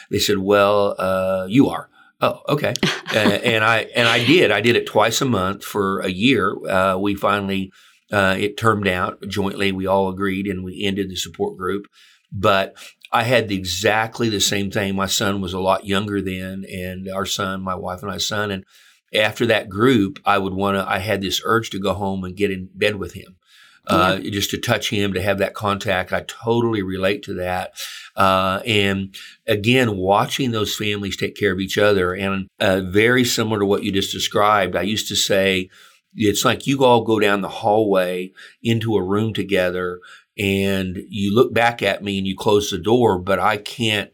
they 0.10 0.20
said, 0.20 0.38
"Well, 0.40 1.48
you 1.50 1.70
are." 1.70 1.90
Oh, 2.22 2.42
okay. 2.48 2.74
and 3.14 3.64
I 3.64 3.88
and 3.96 4.08
I 4.08 4.26
did. 4.26 4.52
I 4.52 4.62
did 4.62 4.76
it 4.76 4.88
twice 4.88 5.22
a 5.22 5.26
month 5.26 5.64
for 5.64 6.00
a 6.00 6.10
year. 6.10 6.98
we 6.98 7.16
finally 7.16 7.72
uh, 8.12 8.36
it 8.38 8.58
termed 8.58 8.88
out 8.88 9.22
jointly. 9.28 9.72
We 9.72 9.88
all 9.88 10.10
agreed 10.10 10.48
and 10.48 10.64
we 10.64 10.84
ended 10.84 11.10
the 11.10 11.16
support 11.16 11.58
group. 11.58 11.88
But 12.32 12.76
I 13.12 13.24
had 13.24 13.48
the, 13.48 13.56
exactly 13.56 14.30
the 14.30 14.42
same 14.42 14.72
thing. 14.72 14.96
My 14.96 15.06
son 15.06 15.42
was 15.42 15.54
a 15.54 15.60
lot 15.60 15.86
younger 15.86 16.22
then, 16.22 16.66
and 16.72 17.08
our 17.10 17.26
son, 17.26 17.62
my 17.62 17.76
wife 17.76 18.02
and 18.02 18.12
my 18.12 18.18
son. 18.18 18.52
And 18.52 18.66
after 19.14 19.46
that 19.46 19.70
group, 19.70 20.20
I 20.26 20.38
would 20.38 20.54
want 20.54 20.78
to, 20.78 20.90
I 20.90 21.00
had 21.00 21.22
this 21.22 21.42
urge 21.46 21.70
to 21.70 21.80
go 21.80 21.94
home 21.94 22.24
and 22.24 22.36
get 22.36 22.52
in 22.52 22.70
bed 22.74 22.96
with 22.96 23.14
him. 23.14 23.38
Uh, 23.88 24.18
just 24.18 24.50
to 24.50 24.58
touch 24.58 24.90
him, 24.90 25.14
to 25.14 25.22
have 25.22 25.38
that 25.38 25.54
contact. 25.54 26.12
I 26.12 26.22
totally 26.22 26.82
relate 26.82 27.22
to 27.26 27.36
that. 27.36 27.74
Uh, 28.16 28.60
and 28.66 29.16
again, 29.46 29.96
watching 29.96 30.50
those 30.50 30.76
families 30.76 31.16
take 31.16 31.36
care 31.36 31.52
of 31.52 31.60
each 31.60 31.78
other 31.78 32.12
and 32.12 32.48
uh, 32.60 32.82
very 32.82 33.24
similar 33.24 33.60
to 33.60 33.66
what 33.66 33.84
you 33.84 33.92
just 33.92 34.12
described. 34.12 34.76
I 34.76 34.82
used 34.82 35.08
to 35.10 35.16
say, 35.16 35.70
it's 36.16 36.44
like 36.44 36.66
you 36.66 36.84
all 36.84 37.04
go 37.04 37.20
down 37.20 37.42
the 37.42 37.48
hallway 37.48 38.32
into 38.64 38.96
a 38.96 39.04
room 39.04 39.36
together 39.36 40.00
and 40.38 40.98
you 41.10 41.34
look 41.34 41.54
back 41.54 41.82
at 41.82 42.04
me 42.04 42.18
and 42.18 42.28
you 42.28 42.36
close 42.36 42.70
the 42.70 42.78
door, 42.78 43.20
but 43.20 43.40
I 43.40 43.58
can't 43.58 44.12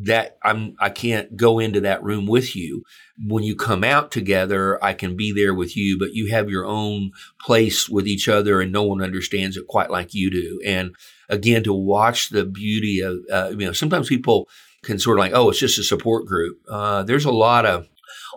that 0.00 0.36
I'm 0.42 0.74
I 0.78 0.90
can't 0.90 1.36
go 1.36 1.58
into 1.58 1.80
that 1.80 2.02
room 2.02 2.26
with 2.26 2.54
you. 2.54 2.82
When 3.26 3.42
you 3.42 3.56
come 3.56 3.82
out 3.82 4.10
together, 4.10 4.82
I 4.84 4.92
can 4.92 5.16
be 5.16 5.32
there 5.32 5.54
with 5.54 5.76
you, 5.76 5.98
but 5.98 6.12
you 6.12 6.30
have 6.30 6.50
your 6.50 6.66
own 6.66 7.10
place 7.40 7.88
with 7.88 8.06
each 8.06 8.28
other 8.28 8.60
and 8.60 8.70
no 8.70 8.84
one 8.84 9.02
understands 9.02 9.56
it 9.56 9.66
quite 9.66 9.90
like 9.90 10.14
you 10.14 10.30
do. 10.30 10.60
And 10.64 10.94
again, 11.28 11.64
to 11.64 11.72
watch 11.72 12.28
the 12.28 12.44
beauty 12.44 13.00
of, 13.00 13.18
uh, 13.32 13.50
you 13.50 13.66
know, 13.66 13.72
sometimes 13.72 14.08
people 14.08 14.48
can 14.82 14.98
sort 14.98 15.18
of 15.18 15.20
like, 15.20 15.32
oh, 15.34 15.50
it's 15.50 15.58
just 15.58 15.78
a 15.78 15.82
support 15.82 16.26
group. 16.26 16.58
Uh, 16.68 17.02
there's 17.02 17.24
a 17.24 17.32
lot 17.32 17.66
of 17.66 17.88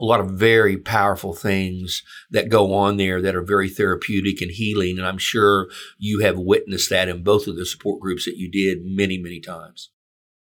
a 0.01 0.05
lot 0.05 0.19
of 0.19 0.31
very 0.31 0.77
powerful 0.77 1.33
things 1.33 2.01
that 2.31 2.49
go 2.49 2.73
on 2.73 2.97
there 2.97 3.21
that 3.21 3.35
are 3.35 3.43
very 3.43 3.69
therapeutic 3.69 4.41
and 4.41 4.51
healing. 4.51 4.97
And 4.97 5.07
I'm 5.07 5.19
sure 5.19 5.67
you 5.99 6.21
have 6.21 6.39
witnessed 6.39 6.89
that 6.89 7.07
in 7.07 7.23
both 7.23 7.47
of 7.47 7.55
the 7.55 7.65
support 7.65 8.01
groups 8.01 8.25
that 8.25 8.37
you 8.37 8.49
did 8.49 8.79
many, 8.83 9.17
many 9.19 9.39
times. 9.39 9.91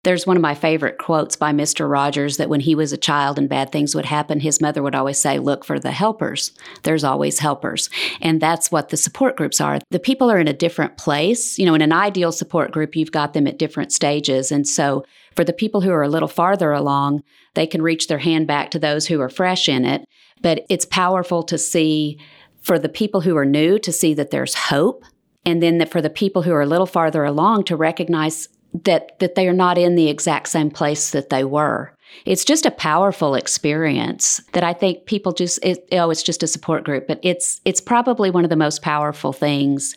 There's 0.07 0.25
one 0.25 0.37
of 0.37 0.41
my 0.41 0.55
favorite 0.55 0.99
quotes 0.99 1.35
by 1.35 1.51
Mr. 1.51 1.91
Rogers 1.91 2.37
that 2.37 2.47
when 2.47 2.61
he 2.61 2.75
was 2.75 2.93
a 2.93 2.97
child 2.97 3.37
and 3.37 3.49
bad 3.49 3.73
things 3.73 3.93
would 3.93 4.05
happen, 4.05 4.39
his 4.39 4.61
mother 4.61 4.81
would 4.81 4.95
always 4.95 5.17
say, 5.17 5.37
Look 5.37 5.65
for 5.65 5.81
the 5.81 5.91
helpers. 5.91 6.53
There's 6.83 7.03
always 7.03 7.39
helpers. 7.39 7.89
And 8.21 8.39
that's 8.39 8.71
what 8.71 8.87
the 8.87 8.95
support 8.95 9.35
groups 9.35 9.59
are. 9.59 9.79
The 9.89 9.99
people 9.99 10.31
are 10.31 10.39
in 10.39 10.47
a 10.47 10.53
different 10.53 10.95
place. 10.95 11.59
You 11.59 11.65
know, 11.65 11.75
in 11.75 11.81
an 11.81 11.91
ideal 11.91 12.31
support 12.31 12.71
group, 12.71 12.95
you've 12.95 13.11
got 13.11 13.33
them 13.33 13.47
at 13.47 13.59
different 13.59 13.91
stages. 13.91 14.49
And 14.49 14.65
so 14.65 15.03
for 15.35 15.43
the 15.43 15.51
people 15.51 15.81
who 15.81 15.91
are 15.91 16.03
a 16.03 16.07
little 16.07 16.29
farther 16.29 16.71
along, 16.71 17.21
they 17.55 17.67
can 17.67 17.81
reach 17.81 18.07
their 18.07 18.19
hand 18.19 18.47
back 18.47 18.71
to 18.71 18.79
those 18.79 19.07
who 19.07 19.19
are 19.19 19.27
fresh 19.27 19.67
in 19.67 19.83
it. 19.83 20.05
But 20.41 20.65
it's 20.69 20.85
powerful 20.85 21.43
to 21.43 21.57
see 21.57 22.17
for 22.61 22.79
the 22.79 22.87
people 22.87 23.19
who 23.19 23.35
are 23.35 23.43
new 23.43 23.77
to 23.79 23.91
see 23.91 24.13
that 24.13 24.31
there's 24.31 24.55
hope. 24.55 25.03
And 25.45 25.61
then 25.61 25.79
that 25.79 25.91
for 25.91 26.01
the 26.01 26.09
people 26.09 26.43
who 26.43 26.53
are 26.53 26.61
a 26.61 26.65
little 26.65 26.85
farther 26.85 27.25
along 27.25 27.65
to 27.65 27.75
recognize 27.75 28.47
that 28.73 29.17
that 29.19 29.35
they 29.35 29.47
are 29.47 29.53
not 29.53 29.77
in 29.77 29.95
the 29.95 30.09
exact 30.09 30.47
same 30.49 30.69
place 30.69 31.11
that 31.11 31.29
they 31.29 31.43
were. 31.43 31.93
It's 32.25 32.45
just 32.45 32.65
a 32.65 32.71
powerful 32.71 33.35
experience 33.35 34.41
that 34.53 34.63
I 34.63 34.73
think 34.73 35.05
people 35.05 35.33
just 35.33 35.59
it, 35.63 35.87
oh 35.91 36.09
it's 36.09 36.23
just 36.23 36.43
a 36.43 36.47
support 36.47 36.83
group, 36.83 37.07
but 37.07 37.19
it's 37.23 37.61
it's 37.65 37.81
probably 37.81 38.29
one 38.29 38.43
of 38.43 38.49
the 38.49 38.55
most 38.55 38.81
powerful 38.81 39.33
things 39.33 39.95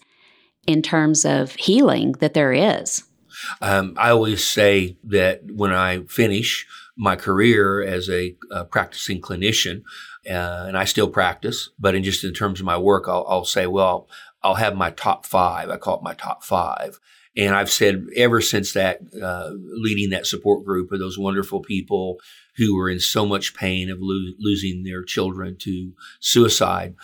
in 0.67 0.83
terms 0.83 1.25
of 1.25 1.55
healing 1.55 2.13
that 2.21 2.35
there 2.35 2.53
is. 2.53 3.03
Um, 3.63 3.95
I 3.97 4.11
always 4.11 4.45
say 4.45 4.97
that 5.05 5.43
when 5.51 5.73
I 5.73 6.03
finish 6.05 6.67
my 6.97 7.17
career 7.17 7.83
as 7.83 8.11
a, 8.11 8.37
a 8.51 8.65
practicing 8.65 9.21
clinician, 9.21 9.83
uh, 10.29 10.67
and 10.69 10.77
I 10.77 10.85
still 10.85 11.09
practice, 11.09 11.71
but 11.79 11.95
in 11.95 12.03
just 12.03 12.25
in 12.25 12.35
terms 12.35 12.61
of 12.61 12.67
my 12.67 12.77
work, 12.77 13.05
I'll, 13.09 13.25
I'll 13.27 13.45
say, 13.47 13.67
well, 13.67 14.07
I'll 14.43 14.57
have 14.57 14.77
my 14.77 14.91
top 14.91 15.25
five. 15.25 15.71
I 15.71 15.79
call 15.79 15.97
it 15.97 16.03
my 16.03 16.15
top 16.15 16.45
five. 16.45 17.01
And 17.37 17.55
I've 17.55 17.71
said 17.71 18.07
ever 18.17 18.41
since 18.41 18.73
that, 18.73 19.01
uh, 19.23 19.51
leading 19.55 20.11
that 20.11 20.27
support 20.27 20.65
group 20.65 20.91
of 20.91 20.99
those 20.99 21.19
wonderful 21.19 21.61
people 21.61 22.19
who 22.57 22.77
were 22.77 22.91
in 22.91 22.99
so 22.99 23.25
much 23.25 23.55
pain 23.55 23.89
of 23.91 23.99
lo- 24.01 24.35
losing 24.39 24.83
their 24.83 25.05
children 25.05 25.57
to 25.61 25.93
suicide, 26.19 26.97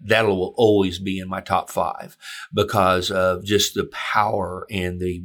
that'll 0.00 0.54
always 0.56 0.98
be 0.98 1.18
in 1.18 1.28
my 1.28 1.40
top 1.40 1.70
five 1.70 2.16
because 2.52 3.10
of 3.10 3.44
just 3.44 3.74
the 3.74 3.84
power 3.92 4.66
and 4.70 5.00
the, 5.00 5.24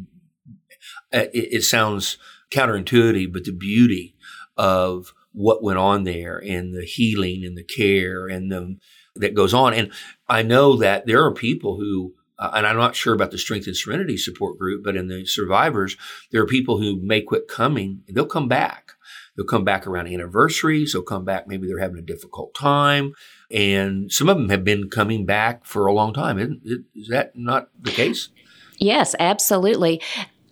uh, 1.13 1.25
it, 1.33 1.53
it 1.53 1.63
sounds 1.63 2.17
counterintuitive, 2.51 3.31
but 3.31 3.43
the 3.43 3.51
beauty 3.51 4.15
of 4.55 5.13
what 5.33 5.63
went 5.63 5.77
on 5.77 6.03
there 6.03 6.41
and 6.43 6.73
the 6.73 6.83
healing 6.83 7.45
and 7.45 7.55
the 7.57 7.63
care 7.63 8.27
and 8.27 8.51
the, 8.51 8.77
that 9.15 9.35
goes 9.35 9.53
on. 9.53 9.73
And 9.73 9.91
I 10.27 10.41
know 10.41 10.77
that 10.77 11.05
there 11.05 11.23
are 11.23 11.33
people 11.33 11.77
who 11.77 12.13
uh, 12.39 12.52
and 12.54 12.67
I'm 12.67 12.78
not 12.78 12.95
sure 12.95 13.13
about 13.13 13.32
the 13.32 13.38
Strength 13.38 13.67
and 13.67 13.76
Serenity 13.76 14.17
support 14.17 14.58
group, 14.58 14.84
but 14.84 14.95
in 14.95 15.08
the 15.08 15.26
survivors, 15.26 15.97
there 16.32 16.41
are 16.41 16.47
people 16.47 16.80
who 16.80 17.00
may 17.02 17.21
quit 17.21 17.47
coming. 17.47 18.04
They'll 18.08 18.26
come 18.26 18.47
back. 18.47 18.93
They'll 19.36 19.45
come 19.45 19.63
back 19.63 19.86
around 19.86 20.08
anniversaries. 20.08 20.93
They'll 20.93 21.04
come 21.04 21.26
back. 21.26 21.47
Maybe 21.47 21.67
they're 21.67 21.80
having 21.80 22.00
a 22.00 22.04
difficult 22.04 22.54
time. 22.54 23.13
And 23.52 24.12
some 24.12 24.30
of 24.30 24.38
them 24.38 24.50
have 24.50 24.63
been 24.63 24.89
coming 24.89 25.26
back 25.26 25.65
for 25.65 25.86
a 25.86 25.93
long 25.93 26.13
time. 26.13 26.39
Isn't, 26.39 26.62
is 26.95 27.08
that 27.10 27.36
not 27.36 27.69
the 27.80 27.91
case? 27.91 28.30
Yes, 28.78 29.15
absolutely. 29.19 30.02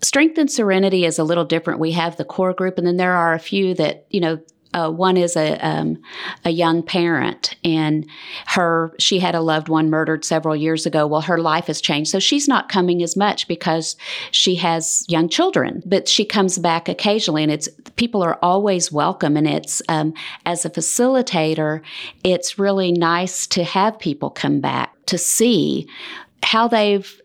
Strength 0.02 0.38
and 0.38 0.52
Serenity 0.52 1.06
is 1.06 1.18
a 1.18 1.24
little 1.24 1.46
different. 1.46 1.80
We 1.80 1.92
have 1.92 2.18
the 2.18 2.26
core 2.26 2.54
group, 2.54 2.78
and 2.78 2.86
then 2.86 2.98
there 2.98 3.14
are 3.14 3.34
a 3.34 3.40
few 3.40 3.74
that, 3.76 4.06
you 4.10 4.20
know, 4.20 4.40
uh, 4.76 4.90
one 4.92 5.16
is 5.16 5.38
a 5.38 5.58
um, 5.66 5.98
a 6.44 6.50
young 6.50 6.84
parent, 6.84 7.56
and 7.64 8.06
her 8.48 8.94
she 9.00 9.20
had 9.20 9.34
a 9.34 9.42
loved 9.42 9.70
one 9.70 9.90
murdered 9.90 10.26
several 10.26 10.56
years 10.56 10.86
ago. 10.86 11.08
Well, 11.08 11.22
her 11.22 11.38
life 11.38 11.68
has 11.68 11.80
changed, 11.80 12.12
so 12.12 12.20
she's 12.20 12.48
not 12.48 12.68
coming 12.68 13.02
as 13.02 13.16
much 13.16 13.48
because 13.48 13.96
she 14.32 14.56
has 14.56 15.06
young 15.08 15.30
children. 15.30 15.82
But 15.86 16.10
she 16.10 16.26
comes 16.26 16.58
back 16.58 16.90
occasionally, 16.90 17.42
and 17.42 17.52
it's 17.52 17.70
people 17.96 18.22
are 18.22 18.38
always 18.42 18.92
welcome. 18.92 19.38
And 19.38 19.48
it's 19.48 19.82
um, 19.88 20.14
as 20.46 20.66
a 20.66 20.70
facilitator, 20.70 21.82
it's 22.26 22.60
really 22.60 22.92
nice 22.92 23.48
to 23.48 23.64
have 23.64 23.98
people 23.98 24.30
come 24.30 24.60
back 24.60 24.94
to 25.06 25.18
see 25.18 25.88
how 26.44 26.68
they've 26.68 27.22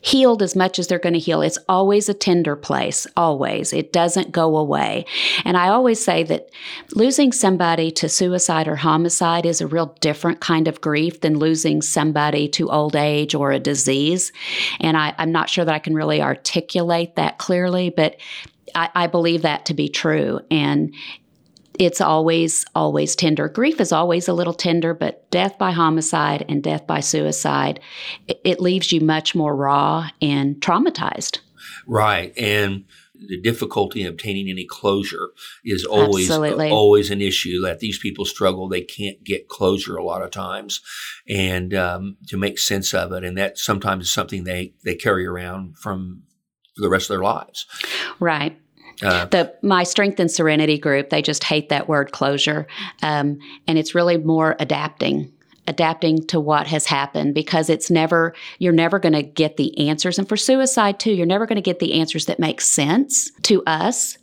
healed 0.00 0.42
as 0.42 0.54
much 0.54 0.78
as 0.78 0.86
they're 0.86 0.98
going 0.98 1.12
to 1.12 1.18
heal. 1.18 1.42
It's 1.42 1.58
always 1.68 2.08
a 2.08 2.14
tender 2.14 2.56
place, 2.56 3.06
always. 3.16 3.72
It 3.72 3.92
doesn't 3.92 4.32
go 4.32 4.56
away. 4.56 5.06
And 5.44 5.56
I 5.56 5.68
always 5.68 6.02
say 6.02 6.22
that 6.24 6.50
losing 6.94 7.32
somebody 7.32 7.90
to 7.92 8.08
suicide 8.08 8.68
or 8.68 8.76
homicide 8.76 9.46
is 9.46 9.60
a 9.60 9.66
real 9.66 9.96
different 10.00 10.40
kind 10.40 10.68
of 10.68 10.80
grief 10.80 11.20
than 11.20 11.38
losing 11.38 11.82
somebody 11.82 12.48
to 12.48 12.70
old 12.70 12.96
age 12.96 13.34
or 13.34 13.50
a 13.50 13.58
disease. 13.58 14.32
And 14.80 14.96
I, 14.96 15.14
am 15.18 15.32
not 15.32 15.50
sure 15.50 15.64
that 15.64 15.74
I 15.74 15.80
can 15.80 15.94
really 15.94 16.22
articulate 16.22 17.16
that 17.16 17.38
clearly, 17.38 17.90
but 17.90 18.16
I, 18.74 18.90
I 18.94 19.06
believe 19.06 19.42
that 19.42 19.66
to 19.66 19.74
be 19.74 19.88
true. 19.88 20.40
And 20.50 20.94
it's 21.78 22.00
always, 22.00 22.64
always 22.74 23.16
tender. 23.16 23.48
Grief 23.48 23.80
is 23.80 23.92
always 23.92 24.28
a 24.28 24.32
little 24.32 24.54
tender, 24.54 24.94
but 24.94 25.30
death 25.30 25.58
by 25.58 25.70
homicide 25.70 26.44
and 26.48 26.62
death 26.62 26.86
by 26.86 27.00
suicide, 27.00 27.80
it, 28.28 28.40
it 28.44 28.60
leaves 28.60 28.92
you 28.92 29.00
much 29.00 29.34
more 29.34 29.54
raw 29.54 30.08
and 30.20 30.56
traumatized. 30.56 31.40
Right. 31.86 32.36
And 32.36 32.84
the 33.28 33.40
difficulty 33.40 34.02
in 34.02 34.08
obtaining 34.08 34.48
any 34.48 34.64
closure 34.64 35.30
is 35.64 35.84
always 35.84 36.30
always 36.30 37.10
an 37.10 37.20
issue 37.20 37.60
that 37.62 37.80
these 37.80 37.98
people 37.98 38.24
struggle. 38.24 38.68
They 38.68 38.82
can't 38.82 39.22
get 39.22 39.48
closure 39.48 39.96
a 39.96 40.04
lot 40.04 40.22
of 40.22 40.30
times, 40.30 40.80
and 41.28 41.74
um, 41.74 42.16
to 42.28 42.36
make 42.36 42.58
sense 42.58 42.92
of 42.94 43.12
it, 43.12 43.24
and 43.24 43.36
that 43.38 43.58
sometimes 43.58 44.06
is 44.06 44.12
something 44.12 44.44
they 44.44 44.74
they 44.84 44.94
carry 44.94 45.26
around 45.26 45.78
from 45.78 46.22
for 46.74 46.82
the 46.82 46.88
rest 46.88 47.04
of 47.04 47.14
their 47.14 47.24
lives. 47.24 47.66
Right. 48.18 48.58
Uh, 49.02 49.24
the 49.26 49.54
my 49.62 49.82
strength 49.82 50.20
and 50.20 50.30
serenity 50.30 50.78
group 50.78 51.10
they 51.10 51.22
just 51.22 51.44
hate 51.44 51.68
that 51.68 51.88
word 51.88 52.12
closure 52.12 52.66
um, 53.02 53.38
and 53.66 53.78
it's 53.78 53.94
really 53.94 54.16
more 54.16 54.56
adapting 54.58 55.32
adapting 55.68 56.24
to 56.26 56.40
what 56.40 56.66
has 56.66 56.86
happened 56.86 57.34
because 57.34 57.70
it's 57.70 57.90
never 57.90 58.34
you're 58.58 58.72
never 58.72 58.98
going 58.98 59.12
to 59.12 59.22
get 59.22 59.56
the 59.56 59.88
answers 59.88 60.18
and 60.18 60.28
for 60.28 60.36
suicide 60.36 60.98
too 60.98 61.12
you're 61.12 61.26
never 61.26 61.46
going 61.46 61.56
to 61.56 61.62
get 61.62 61.78
the 61.78 61.94
answers 62.00 62.26
that 62.26 62.38
make 62.38 62.60
sense 62.60 63.30
to 63.42 63.62
us 63.66 64.18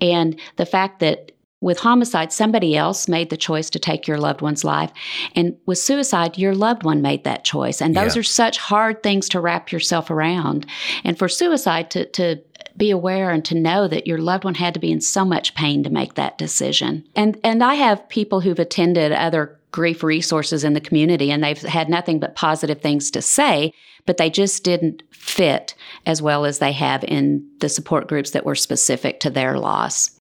and 0.00 0.38
the 0.56 0.66
fact 0.66 1.00
that 1.00 1.32
with 1.60 1.80
homicide, 1.80 2.32
somebody 2.32 2.76
else 2.76 3.08
made 3.08 3.30
the 3.30 3.36
choice 3.36 3.68
to 3.70 3.80
take 3.80 4.06
your 4.06 4.18
loved 4.18 4.42
one's 4.42 4.62
life. 4.62 4.92
And 5.34 5.56
with 5.66 5.78
suicide, 5.78 6.38
your 6.38 6.54
loved 6.54 6.84
one 6.84 7.02
made 7.02 7.24
that 7.24 7.44
choice. 7.44 7.82
And 7.82 7.96
those 7.96 8.14
yeah. 8.14 8.20
are 8.20 8.24
such 8.24 8.58
hard 8.58 9.02
things 9.02 9.28
to 9.30 9.40
wrap 9.40 9.72
yourself 9.72 10.08
around. 10.08 10.66
And 11.02 11.18
for 11.18 11.28
suicide, 11.28 11.90
to, 11.90 12.06
to 12.10 12.36
be 12.78 12.90
aware 12.90 13.30
and 13.30 13.44
to 13.44 13.54
know 13.54 13.88
that 13.88 14.06
your 14.06 14.18
loved 14.18 14.44
one 14.44 14.54
had 14.54 14.72
to 14.74 14.80
be 14.80 14.90
in 14.90 15.00
so 15.00 15.24
much 15.24 15.54
pain 15.54 15.82
to 15.82 15.90
make 15.90 16.14
that 16.14 16.38
decision. 16.38 17.04
And 17.14 17.38
and 17.44 17.62
I 17.62 17.74
have 17.74 18.08
people 18.08 18.40
who've 18.40 18.58
attended 18.58 19.12
other 19.12 19.58
grief 19.70 20.02
resources 20.02 20.64
in 20.64 20.72
the 20.72 20.80
community 20.80 21.30
and 21.30 21.44
they've 21.44 21.60
had 21.60 21.90
nothing 21.90 22.18
but 22.18 22.34
positive 22.34 22.80
things 22.80 23.10
to 23.10 23.20
say, 23.20 23.74
but 24.06 24.16
they 24.16 24.30
just 24.30 24.64
didn't 24.64 25.02
fit 25.10 25.74
as 26.06 26.22
well 26.22 26.46
as 26.46 26.58
they 26.58 26.72
have 26.72 27.04
in 27.04 27.46
the 27.60 27.68
support 27.68 28.08
groups 28.08 28.30
that 28.30 28.46
were 28.46 28.54
specific 28.54 29.20
to 29.20 29.28
their 29.28 29.58
loss. 29.58 30.18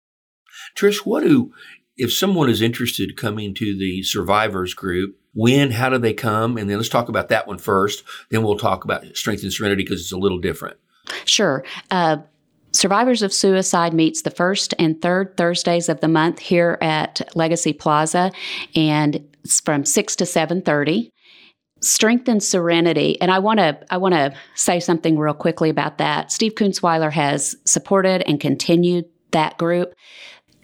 Trish, 0.76 1.06
what 1.06 1.24
do 1.24 1.54
if 1.98 2.12
someone 2.14 2.50
is 2.50 2.62
interested 2.62 3.16
coming 3.16 3.54
to 3.54 3.78
the 3.78 4.04
survivors 4.04 4.74
group, 4.74 5.18
when, 5.34 5.72
how 5.72 5.90
do 5.90 5.98
they 5.98 6.14
come? 6.14 6.58
And 6.58 6.70
then 6.70 6.78
let's 6.78 6.90
talk 6.90 7.10
about 7.10 7.30
that 7.30 7.48
one 7.48 7.58
first. 7.58 8.04
Then 8.30 8.44
we'll 8.44 8.58
talk 8.58 8.84
about 8.84 9.06
strength 9.16 9.44
and 9.44 9.54
serenity 9.54 9.84
because 9.84 10.02
it's 10.02 10.12
a 10.12 10.18
little 10.18 10.40
different. 10.40 10.78
Sure. 11.26 11.64
Uh, 11.92 12.18
Survivors 12.76 13.22
of 13.22 13.34
Suicide 13.34 13.94
meets 13.94 14.24
the 14.24 14.32
first 14.32 14.74
and 14.78 15.02
third 15.02 15.38
Thursdays 15.38 15.88
of 15.88 16.02
the 16.02 16.10
month 16.10 16.40
here 16.40 16.78
at 16.82 17.22
Legacy 17.34 17.72
Plaza, 17.72 18.32
and 18.76 19.26
it's 19.44 19.62
from 19.62 19.86
six 19.86 20.16
to 20.18 20.26
seven 20.26 20.62
thirty. 20.62 21.10
Strength 21.82 22.28
and 22.28 22.42
Serenity, 22.42 23.20
and 23.22 23.32
I 23.32 23.40
want 23.40 23.60
to 23.60 23.78
I 23.90 23.98
want 23.98 24.14
to 24.14 24.34
say 24.56 24.80
something 24.80 25.18
real 25.18 25.34
quickly 25.34 25.70
about 25.70 26.00
that. 26.00 26.32
Steve 26.32 26.56
Kunzweiler 26.56 27.12
has 27.12 27.56
supported 27.66 28.24
and 28.28 28.40
continued 28.40 29.06
that 29.32 29.58
group. 29.58 29.94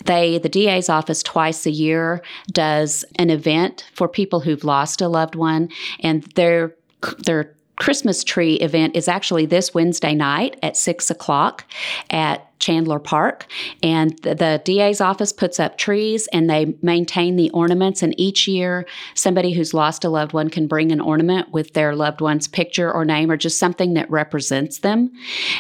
They, 0.06 0.39
the 0.39 0.50
DA's 0.50 0.89
office, 0.89 1.21
twice 1.21 1.65
a 1.65 1.71
year 1.71 2.24
does 2.52 3.06
an 3.19 3.30
event 3.30 3.86
for 3.93 4.08
people 4.08 4.39
who've 4.39 4.63
lost 4.63 5.02
a 5.02 5.08
loved 5.08 5.36
one, 5.36 5.69
and 6.00 6.24
they're 6.36 6.76
they're 7.19 7.56
Christmas 7.82 8.24
tree 8.24 8.58
event 8.58 8.96
is 8.96 9.08
actually 9.08 9.48
this 9.48 9.74
Wednesday 9.74 10.13
night 10.13 10.56
at 10.62 10.78
six 10.78 11.10
o'clock 11.10 11.65
at 12.12 12.48
Chandler 12.60 13.00
Park. 13.00 13.48
And 13.82 14.15
the, 14.20 14.36
the, 14.36 14.62
DA's 14.63 15.02
office 15.02 15.34
puts 15.34 15.60
up 15.60 15.80
trees 15.80 16.28
and 16.28 16.48
they 16.48 16.76
maintain 16.84 17.38
the 17.38 17.50
ornaments. 17.50 18.04
And 18.04 18.13
each 18.20 18.48
year, 18.48 18.86
somebody 19.15 19.52
who's 19.52 19.74
lost 19.74 20.06
a 20.06 20.10
loved 20.10 20.32
one 20.32 20.52
can 20.52 20.67
bring 20.67 20.91
an 20.91 21.02
ornament 21.02 21.52
with 21.52 21.74
their 21.74 21.96
loved 21.96 22.22
one's 22.22 22.48
picture 22.48 22.91
or 22.91 23.04
name 23.04 23.32
or 23.32 23.36
just 23.36 23.58
something 23.58 23.96
that 23.96 24.12
represents 24.12 24.80
them. 24.80 25.12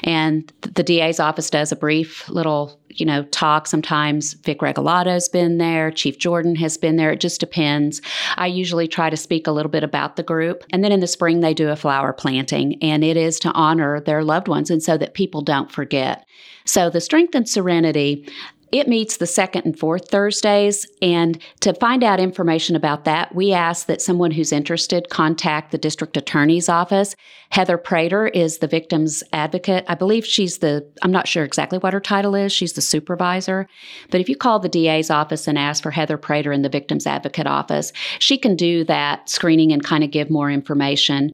And 0.03 0.53
the 0.61 0.83
DA's 0.83 1.19
office 1.19 1.49
does 1.49 1.71
a 1.71 1.75
brief 1.75 2.29
little 2.29 2.79
you 2.95 3.05
know, 3.05 3.23
talk. 3.25 3.67
Sometimes 3.67 4.33
Vic 4.33 4.61
Regalado's 4.61 5.29
been 5.29 5.57
there, 5.57 5.91
Chief 5.91 6.17
Jordan 6.17 6.55
has 6.55 6.77
been 6.77 6.95
there. 6.95 7.11
It 7.11 7.19
just 7.19 7.39
depends. 7.39 8.01
I 8.37 8.47
usually 8.47 8.87
try 8.87 9.09
to 9.09 9.17
speak 9.17 9.47
a 9.47 9.51
little 9.51 9.71
bit 9.71 9.83
about 9.83 10.15
the 10.15 10.23
group. 10.23 10.63
And 10.71 10.83
then 10.83 10.91
in 10.91 10.99
the 10.99 11.07
spring, 11.07 11.39
they 11.39 11.53
do 11.53 11.69
a 11.69 11.75
flower 11.75 12.13
planting, 12.13 12.81
and 12.83 13.03
it 13.03 13.17
is 13.17 13.39
to 13.41 13.51
honor 13.51 13.99
their 13.99 14.23
loved 14.23 14.47
ones 14.47 14.69
and 14.69 14.81
so 14.81 14.97
that 14.97 15.13
people 15.13 15.41
don't 15.41 15.71
forget. 15.71 16.25
So 16.65 16.89
the 16.89 17.01
Strength 17.01 17.35
and 17.35 17.49
Serenity, 17.49 18.27
it 18.71 18.87
meets 18.87 19.17
the 19.17 19.27
second 19.27 19.65
and 19.65 19.77
fourth 19.77 20.09
Thursdays. 20.09 20.87
And 21.01 21.37
to 21.59 21.73
find 21.73 22.03
out 22.03 22.19
information 22.19 22.75
about 22.75 23.05
that, 23.05 23.33
we 23.35 23.51
ask 23.51 23.87
that 23.87 24.01
someone 24.01 24.31
who's 24.31 24.51
interested 24.51 25.09
contact 25.09 25.71
the 25.71 25.77
district 25.77 26.15
attorney's 26.17 26.69
office. 26.69 27.15
Heather 27.49 27.77
Prater 27.77 28.27
is 28.27 28.59
the 28.59 28.67
victim's 28.67 29.23
advocate. 29.33 29.83
I 29.87 29.95
believe 29.95 30.25
she's 30.25 30.59
the, 30.59 30.89
I'm 31.01 31.11
not 31.11 31.27
sure 31.27 31.43
exactly 31.43 31.79
what 31.79 31.93
her 31.93 31.99
title 31.99 32.33
is. 32.33 32.53
She's 32.53 32.73
the 32.73 32.81
supervisor. 32.81 33.67
But 34.09 34.21
if 34.21 34.29
you 34.29 34.37
call 34.37 34.59
the 34.59 34.69
DA's 34.69 35.09
office 35.09 35.47
and 35.47 35.57
ask 35.57 35.83
for 35.83 35.91
Heather 35.91 36.17
Prater 36.17 36.53
in 36.53 36.61
the 36.61 36.69
victim's 36.69 37.05
advocate 37.05 37.47
office, 37.47 37.91
she 38.19 38.37
can 38.37 38.55
do 38.55 38.85
that 38.85 39.29
screening 39.29 39.73
and 39.73 39.83
kind 39.83 40.03
of 40.03 40.11
give 40.11 40.29
more 40.29 40.49
information. 40.49 41.31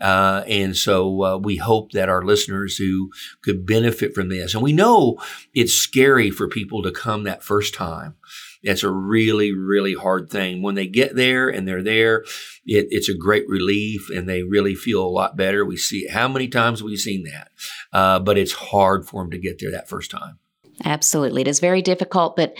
Uh, 0.00 0.44
and 0.46 0.76
so 0.76 1.22
uh, 1.22 1.36
we 1.36 1.56
hope 1.56 1.92
that 1.92 2.08
our 2.08 2.24
listeners 2.24 2.76
who 2.76 3.10
could 3.42 3.66
benefit 3.66 4.14
from 4.14 4.28
this, 4.28 4.54
and 4.54 4.62
we 4.62 4.72
know 4.72 5.18
it's 5.54 5.72
scary 5.72 6.30
for 6.30 6.48
people 6.48 6.82
to 6.82 6.90
come 6.90 7.24
that 7.24 7.42
first 7.42 7.74
time. 7.74 8.14
It's 8.62 8.82
a 8.82 8.90
really, 8.90 9.52
really 9.52 9.94
hard 9.94 10.28
thing. 10.28 10.60
When 10.60 10.74
they 10.74 10.88
get 10.88 11.14
there 11.14 11.48
and 11.48 11.68
they're 11.68 11.82
there, 11.82 12.24
it, 12.64 12.88
it's 12.90 13.08
a 13.08 13.16
great 13.16 13.48
relief 13.48 14.10
and 14.10 14.28
they 14.28 14.42
really 14.42 14.74
feel 14.74 15.04
a 15.04 15.08
lot 15.08 15.36
better. 15.36 15.64
We 15.64 15.76
see 15.76 16.08
how 16.08 16.26
many 16.26 16.48
times 16.48 16.82
we've 16.82 16.98
seen 16.98 17.24
that, 17.24 17.50
uh, 17.92 18.18
but 18.18 18.36
it's 18.36 18.52
hard 18.52 19.06
for 19.06 19.22
them 19.22 19.30
to 19.30 19.38
get 19.38 19.60
there 19.60 19.70
that 19.70 19.88
first 19.88 20.10
time. 20.10 20.38
Absolutely. 20.84 21.40
It 21.40 21.48
is 21.48 21.58
very 21.58 21.80
difficult, 21.80 22.36
but 22.36 22.54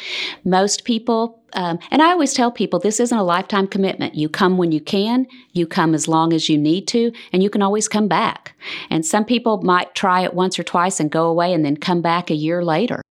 most 0.45 0.85
people, 0.85 1.43
um, 1.53 1.79
and 1.91 2.01
I 2.01 2.13
always 2.13 2.33
tell 2.33 2.51
people 2.51 2.79
this 2.79 2.99
isn't 2.99 3.17
a 3.17 3.23
lifetime 3.23 3.67
commitment. 3.67 4.15
You 4.15 4.29
come 4.29 4.57
when 4.57 4.73
you 4.73 4.81
can, 4.81 5.27
you 5.53 5.67
come 5.67 5.95
as 5.95 6.09
long 6.09 6.33
as 6.33 6.49
you 6.49 6.57
need 6.57 6.89
to, 6.89 7.13
and 7.33 7.43
you 7.43 7.51
can 7.51 7.61
always 7.61 7.89
come 7.89 8.09
back. 8.09 8.55
And 8.89 9.05
some 9.05 9.27
people 9.27 9.61
might 9.63 9.95
try 9.95 10.23
it 10.23 10.33
once 10.33 10.59
or 10.59 10.63
twice 10.63 10.99
and 10.99 11.11
go 11.11 11.27
away 11.27 11.53
and 11.53 11.65
then 11.65 11.77
come 11.77 12.01
back 12.01 12.31
a 12.31 12.35
year 12.35 12.65
later. 12.65 13.03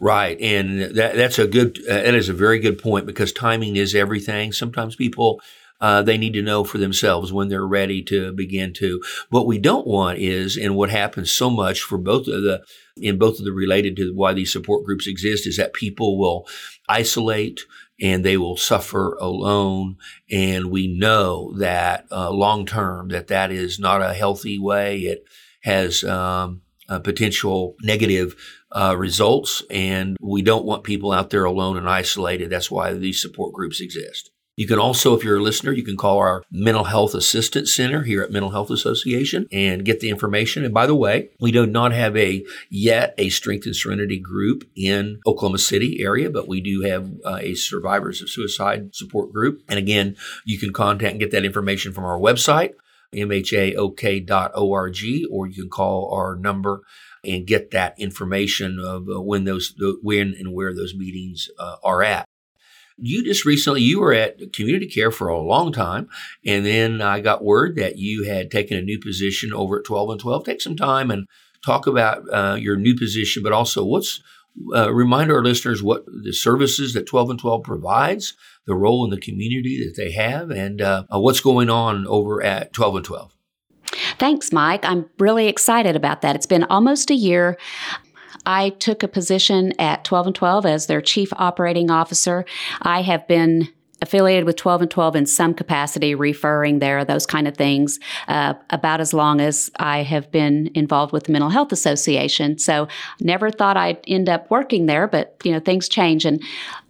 Right, 0.00 0.38
and 0.40 0.80
that, 0.96 1.14
that's 1.14 1.38
a 1.38 1.46
good. 1.46 1.78
Uh, 1.88 1.94
that 1.94 2.14
is 2.14 2.28
a 2.28 2.34
very 2.34 2.58
good 2.58 2.78
point 2.78 3.06
because 3.06 3.32
timing 3.32 3.76
is 3.76 3.94
everything. 3.94 4.52
Sometimes 4.52 4.96
people 4.96 5.40
uh, 5.80 6.02
they 6.02 6.18
need 6.18 6.34
to 6.34 6.42
know 6.42 6.64
for 6.64 6.78
themselves 6.78 7.32
when 7.32 7.48
they're 7.48 7.66
ready 7.66 8.02
to 8.02 8.32
begin 8.32 8.72
to. 8.74 9.00
What 9.30 9.46
we 9.46 9.58
don't 9.58 9.86
want 9.86 10.18
is, 10.18 10.56
and 10.56 10.76
what 10.76 10.90
happens 10.90 11.30
so 11.30 11.48
much 11.48 11.82
for 11.82 11.98
both 11.98 12.28
of 12.28 12.42
the, 12.42 12.62
in 12.96 13.18
both 13.18 13.38
of 13.38 13.44
the 13.44 13.52
related 13.52 13.96
to 13.96 14.12
why 14.14 14.34
these 14.34 14.52
support 14.52 14.84
groups 14.84 15.06
exist, 15.06 15.46
is 15.46 15.56
that 15.56 15.72
people 15.72 16.18
will 16.18 16.46
isolate 16.88 17.60
and 18.00 18.24
they 18.24 18.36
will 18.36 18.56
suffer 18.56 19.14
alone. 19.20 19.96
And 20.30 20.70
we 20.70 20.86
know 20.86 21.54
that 21.58 22.06
uh, 22.10 22.30
long 22.30 22.66
term 22.66 23.08
that 23.08 23.28
that 23.28 23.50
is 23.50 23.78
not 23.78 24.02
a 24.02 24.14
healthy 24.14 24.58
way. 24.58 25.00
It 25.00 25.24
has 25.62 26.04
um, 26.04 26.62
potential 26.98 27.76
negative 27.82 28.34
uh, 28.72 28.96
results, 28.98 29.62
and 29.70 30.16
we 30.20 30.42
don't 30.42 30.64
want 30.64 30.84
people 30.84 31.12
out 31.12 31.30
there 31.30 31.44
alone 31.44 31.76
and 31.76 31.88
isolated. 31.88 32.50
That's 32.50 32.70
why 32.70 32.92
these 32.94 33.20
support 33.20 33.52
groups 33.52 33.80
exist. 33.80 34.29
You 34.60 34.66
can 34.66 34.78
also, 34.78 35.16
if 35.16 35.24
you're 35.24 35.38
a 35.38 35.42
listener, 35.42 35.72
you 35.72 35.82
can 35.82 35.96
call 35.96 36.18
our 36.18 36.44
mental 36.50 36.84
health 36.84 37.14
assistance 37.14 37.74
center 37.74 38.02
here 38.02 38.20
at 38.20 38.30
Mental 38.30 38.50
Health 38.50 38.68
Association 38.68 39.46
and 39.50 39.86
get 39.86 40.00
the 40.00 40.10
information. 40.10 40.66
And 40.66 40.74
by 40.74 40.86
the 40.86 40.94
way, 40.94 41.30
we 41.40 41.50
do 41.50 41.64
not 41.64 41.92
have 41.92 42.14
a 42.14 42.44
yet 42.68 43.14
a 43.16 43.30
strength 43.30 43.64
and 43.64 43.74
serenity 43.74 44.18
group 44.18 44.68
in 44.76 45.18
Oklahoma 45.26 45.56
City 45.56 46.02
area, 46.02 46.28
but 46.28 46.46
we 46.46 46.60
do 46.60 46.82
have 46.82 47.10
uh, 47.24 47.38
a 47.40 47.54
survivors 47.54 48.20
of 48.20 48.28
suicide 48.28 48.94
support 48.94 49.32
group. 49.32 49.62
And 49.66 49.78
again, 49.78 50.14
you 50.44 50.58
can 50.58 50.74
contact 50.74 51.12
and 51.12 51.20
get 51.20 51.30
that 51.30 51.46
information 51.46 51.94
from 51.94 52.04
our 52.04 52.18
website, 52.18 52.74
mhaok.org, 53.14 54.98
or 55.30 55.46
you 55.46 55.54
can 55.54 55.70
call 55.70 56.12
our 56.12 56.36
number 56.36 56.82
and 57.24 57.46
get 57.46 57.70
that 57.70 57.98
information 57.98 58.78
of 58.78 59.08
uh, 59.08 59.22
when 59.22 59.44
those 59.44 59.74
when 60.02 60.34
and 60.38 60.52
where 60.52 60.74
those 60.74 60.94
meetings 60.94 61.48
uh, 61.58 61.76
are 61.82 62.02
at 62.02 62.26
you 63.00 63.24
just 63.24 63.44
recently 63.44 63.80
you 63.80 64.00
were 64.00 64.12
at 64.12 64.52
community 64.52 64.86
care 64.86 65.10
for 65.10 65.28
a 65.28 65.40
long 65.40 65.72
time 65.72 66.08
and 66.44 66.64
then 66.64 67.00
i 67.00 67.20
got 67.20 67.44
word 67.44 67.76
that 67.76 67.96
you 67.96 68.24
had 68.24 68.50
taken 68.50 68.76
a 68.76 68.82
new 68.82 68.98
position 68.98 69.52
over 69.52 69.78
at 69.78 69.84
12 69.84 70.10
and 70.10 70.20
12 70.20 70.44
take 70.44 70.60
some 70.60 70.76
time 70.76 71.10
and 71.10 71.26
talk 71.64 71.86
about 71.86 72.22
uh, 72.32 72.54
your 72.54 72.76
new 72.76 72.96
position 72.96 73.42
but 73.42 73.52
also 73.52 73.84
what's 73.84 74.22
uh, 74.74 74.92
remind 74.92 75.30
our 75.30 75.44
listeners 75.44 75.82
what 75.82 76.04
the 76.06 76.32
services 76.32 76.92
that 76.92 77.06
12 77.06 77.30
and 77.30 77.38
12 77.38 77.62
provides 77.62 78.34
the 78.66 78.74
role 78.74 79.04
in 79.04 79.10
the 79.10 79.20
community 79.20 79.84
that 79.84 79.96
they 79.96 80.10
have 80.10 80.50
and 80.50 80.80
uh, 80.80 81.04
what's 81.10 81.40
going 81.40 81.70
on 81.70 82.06
over 82.06 82.42
at 82.42 82.72
12 82.72 82.96
and 82.96 83.04
12 83.04 83.36
Thanks, 84.18 84.52
Mike. 84.52 84.84
I'm 84.84 85.08
really 85.18 85.48
excited 85.48 85.96
about 85.96 86.22
that. 86.22 86.36
It's 86.36 86.46
been 86.46 86.64
almost 86.64 87.10
a 87.10 87.14
year. 87.14 87.56
I 88.46 88.70
took 88.70 89.02
a 89.02 89.08
position 89.08 89.72
at 89.78 90.04
12 90.04 90.28
and 90.28 90.36
12 90.36 90.66
as 90.66 90.86
their 90.86 91.00
chief 91.00 91.32
operating 91.36 91.90
officer. 91.90 92.44
I 92.82 93.02
have 93.02 93.26
been 93.28 93.68
affiliated 94.02 94.44
with 94.44 94.56
12 94.56 94.82
and 94.82 94.90
12 94.90 95.16
in 95.16 95.26
some 95.26 95.54
capacity, 95.54 96.14
referring 96.14 96.78
there, 96.78 97.04
those 97.04 97.26
kind 97.26 97.46
of 97.46 97.56
things, 97.56 97.98
uh, 98.28 98.54
about 98.70 99.00
as 99.00 99.12
long 99.12 99.40
as 99.40 99.70
I 99.76 100.02
have 100.02 100.30
been 100.30 100.70
involved 100.74 101.12
with 101.12 101.24
the 101.24 101.32
Mental 101.32 101.50
Health 101.50 101.72
Association. 101.72 102.58
So 102.58 102.88
never 103.20 103.50
thought 103.50 103.76
I'd 103.76 104.02
end 104.06 104.28
up 104.28 104.50
working 104.50 104.86
there, 104.86 105.06
but 105.06 105.36
you 105.44 105.52
know 105.52 105.60
things 105.60 105.88
change, 105.88 106.24
and 106.24 106.42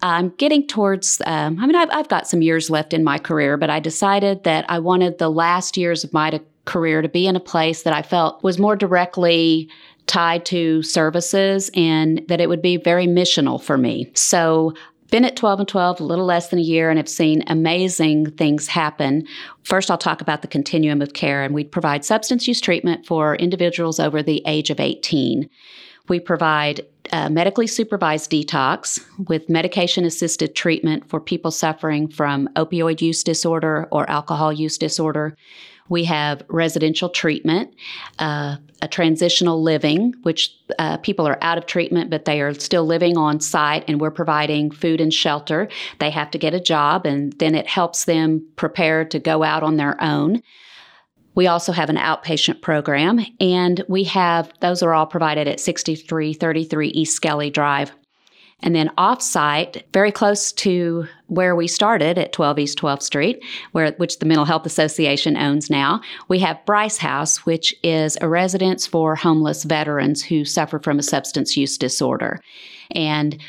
I'm 0.03 0.31
getting 0.31 0.67
towards. 0.67 1.21
Um, 1.27 1.59
I 1.59 1.67
mean, 1.67 1.77
I've, 1.77 1.91
I've, 1.91 2.09
got 2.09 2.27
some 2.27 2.43
years 2.43 2.71
left 2.71 2.93
in 2.93 3.05
my 3.05 3.19
career, 3.19 3.57
but 3.57 3.71
I 3.71 3.81
decided 3.81 4.45
that 4.45 4.65
I 4.69 4.79
wanted 4.79 5.19
the 5.19 5.31
last 5.31 5.77
years 5.77 6.03
of 6.03 6.13
my 6.13 6.41
career 6.65 7.03
to 7.03 7.09
be 7.09 7.27
in 7.27 7.37
a 7.37 7.41
place 7.41 7.83
that 7.83 7.93
I 7.93 8.03
felt 8.03 8.43
was 8.43 8.59
more 8.59 8.77
directly 8.77 9.69
tied 10.11 10.45
to 10.45 10.83
services 10.83 11.71
and 11.75 12.21
that 12.27 12.41
it 12.41 12.49
would 12.49 12.61
be 12.61 12.77
very 12.77 13.07
missional 13.07 13.63
for 13.63 13.79
me. 13.79 14.11
So 14.15 14.75
been 15.13 15.25
at 15.25 15.37
12 15.37 15.61
and 15.61 15.69
12 15.69 16.01
a 16.01 16.05
little 16.05 16.25
less 16.25 16.49
than 16.49 16.59
a 16.59 16.63
year 16.63 16.91
and 16.91 16.99
have 16.99 17.09
seen 17.09 17.45
amazing 17.47 18.33
things 18.33 18.67
happen. 18.67 19.25
First, 19.63 19.89
I'll 19.89 19.99
talk 19.99 20.21
about 20.21 20.43
the 20.43 20.49
continuum 20.49 21.01
of 21.01 21.13
care, 21.13 21.45
and 21.45 21.55
we 21.55 21.63
provide 21.63 22.05
substance 22.05 22.49
use 22.49 22.61
treatment 22.61 23.07
for 23.07 23.37
individuals 23.37 24.01
over 24.01 24.21
the 24.21 24.43
age 24.47 24.71
of 24.71 24.81
18. 24.81 25.49
We 26.09 26.19
provide 26.19 26.81
uh, 27.13 27.29
medically 27.29 27.69
supervised 27.69 28.33
detox 28.33 29.01
with 29.29 29.49
medication 29.49 30.05
assisted 30.05 30.57
treatment 30.57 31.09
for 31.09 31.21
people 31.21 31.53
suffering 31.53 32.09
from 32.09 32.49
opioid 32.57 33.01
use 33.01 33.23
disorder 33.23 33.87
or 33.93 34.11
alcohol 34.11 34.53
use 34.53 34.77
disorder. 34.77 35.37
We 35.91 36.05
have 36.05 36.43
residential 36.49 37.11
treatment, 37.11 37.75
uh, 38.19 38.57
a 38.81 38.89
transitional 38.89 39.63
living, 39.63 40.15
which 40.23 40.57
uh, 40.79 40.97
people 40.99 41.29
are 41.29 41.37
out 41.43 41.59
of 41.59 41.67
treatment, 41.67 42.09
but 42.09 42.25
they 42.25 42.41
are 42.41 42.55
still 42.55 42.87
living 42.87 43.19
on 43.19 43.41
site, 43.41 43.85
and 43.89 44.01
we're 44.01 44.11
providing 44.13 44.71
food 44.71 45.01
and 45.01 45.13
shelter. 45.13 45.69
They 45.99 46.11
have 46.11 46.31
to 46.31 46.39
get 46.39 46.55
a 46.55 46.61
job, 46.61 47.05
and 47.05 47.35
then 47.35 47.55
it 47.55 47.67
helps 47.67 48.05
them 48.07 48.47
prepare 48.57 49.05
to 49.05 49.19
go 49.19 49.43
out 49.43 49.63
on 49.63 49.77
their 49.77 50.03
own. 50.03 50.43
We 51.35 51.49
also 51.49 51.73
have 51.73 51.91
an 51.91 51.97
outpatient 51.97 52.61
program, 52.63 53.21
and 53.41 53.85
we 53.89 54.05
have 54.05 54.53
those 54.61 54.83
are 54.83 54.95
all 54.95 55.07
provided 55.07 55.49
at 55.49 55.61
6333 55.61 56.89
East 56.89 57.17
Skelly 57.17 57.51
Drive. 57.51 57.93
And 58.63 58.75
then 58.75 58.91
offsite, 58.99 59.83
very 59.93 60.13
close 60.13 60.53
to 60.53 61.07
where 61.27 61.55
we 61.55 61.67
started 61.67 62.19
at 62.19 62.33
12 62.33 62.59
East 62.59 62.79
12th 62.79 63.03
Street, 63.03 63.43
where 63.73 63.93
which 63.93 64.19
the 64.19 64.27
Mental 64.27 64.45
Health 64.45 64.67
Association 64.67 65.37
owns 65.37 65.71
now, 65.71 66.01
we 66.29 66.41
have 66.41 66.59
Brigance 66.67 66.99
House, 66.99 67.47
which 67.47 67.75
is 67.83 68.19
a 68.21 68.29
residence 68.29 68.87
for 68.87 69.15
homeless 69.15 69.65
veterans 69.65 70.23
who 70.23 70.45
suffer 70.45 70.79
from 70.79 70.99
a 70.99 71.03
substance 71.03 71.57
use 71.57 71.79
disorder. 71.79 72.41
And 72.91 73.41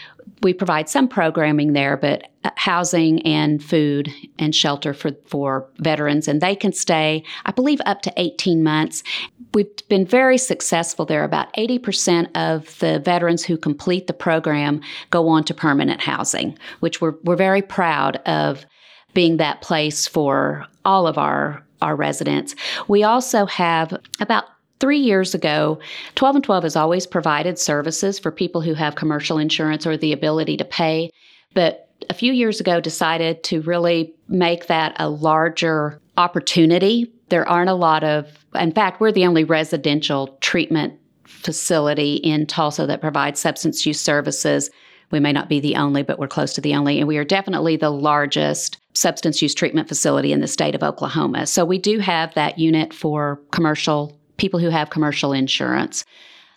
we 0.43 0.53
provide 0.53 0.89
some 0.89 1.07
programming 1.07 1.73
there, 1.73 1.97
but 1.97 2.29
uh, 2.43 2.51
housing 2.55 3.21
and 3.23 3.63
food 3.63 4.11
and 4.39 4.55
shelter 4.55 4.93
for, 4.93 5.11
for 5.25 5.67
veterans. 5.79 6.27
And 6.27 6.41
they 6.41 6.55
can 6.55 6.73
stay, 6.73 7.23
I 7.45 7.51
believe, 7.51 7.81
up 7.85 8.01
to 8.03 8.13
18 8.17 8.63
months. 8.63 9.03
We've 9.53 9.67
been 9.89 10.05
very 10.05 10.37
successful 10.37 11.05
there. 11.05 11.23
About 11.23 11.53
80% 11.55 12.29
of 12.35 12.77
the 12.79 12.99
veterans 12.99 13.43
who 13.43 13.57
complete 13.57 14.07
the 14.07 14.13
program 14.13 14.81
go 15.09 15.27
on 15.27 15.43
to 15.45 15.53
permanent 15.53 16.01
housing, 16.01 16.57
which 16.79 17.01
we're, 17.01 17.15
we're 17.23 17.35
very 17.35 17.61
proud 17.61 18.17
of 18.25 18.65
being 19.13 19.37
that 19.37 19.61
place 19.61 20.07
for 20.07 20.65
all 20.85 21.05
of 21.05 21.17
our, 21.17 21.63
our 21.81 21.95
residents. 21.95 22.55
We 22.87 23.03
also 23.03 23.45
have 23.45 23.97
about 24.19 24.45
Three 24.81 24.97
years 24.97 25.35
ago, 25.35 25.77
12 26.15 26.37
and 26.37 26.43
12 26.43 26.63
has 26.63 26.75
always 26.75 27.05
provided 27.05 27.59
services 27.59 28.17
for 28.17 28.31
people 28.31 28.61
who 28.61 28.73
have 28.73 28.95
commercial 28.95 29.37
insurance 29.37 29.85
or 29.85 29.95
the 29.95 30.11
ability 30.11 30.57
to 30.57 30.65
pay. 30.65 31.11
But 31.53 31.87
a 32.09 32.15
few 32.15 32.33
years 32.33 32.59
ago, 32.59 32.81
decided 32.81 33.43
to 33.43 33.61
really 33.61 34.11
make 34.27 34.65
that 34.65 34.95
a 34.97 35.07
larger 35.07 35.99
opportunity. 36.17 37.13
There 37.29 37.47
aren't 37.47 37.69
a 37.69 37.75
lot 37.75 38.03
of, 38.03 38.40
in 38.55 38.71
fact, 38.71 38.99
we're 38.99 39.11
the 39.11 39.25
only 39.25 39.43
residential 39.43 40.37
treatment 40.41 40.93
facility 41.25 42.15
in 42.15 42.45
Tulsa 42.45 42.85
that 42.85 43.01
provides 43.01 43.39
substance 43.39 43.85
use 43.85 43.99
services. 43.99 44.69
We 45.11 45.19
may 45.19 45.31
not 45.31 45.49
be 45.49 45.59
the 45.59 45.75
only, 45.75 46.03
but 46.03 46.19
we're 46.19 46.27
close 46.27 46.53
to 46.53 46.61
the 46.61 46.75
only. 46.75 46.99
And 46.99 47.07
we 47.07 47.17
are 47.17 47.23
definitely 47.23 47.77
the 47.77 47.89
largest 47.89 48.77
substance 48.93 49.41
use 49.41 49.53
treatment 49.53 49.87
facility 49.87 50.31
in 50.31 50.41
the 50.41 50.47
state 50.47 50.75
of 50.75 50.83
Oklahoma. 50.83 51.47
So 51.47 51.63
we 51.65 51.77
do 51.77 51.99
have 51.99 52.33
that 52.33 52.59
unit 52.59 52.93
for 52.93 53.39
commercial 53.51 54.17
people 54.37 54.59
who 54.59 54.69
have 54.69 54.89
commercial 54.89 55.33
insurance. 55.33 56.03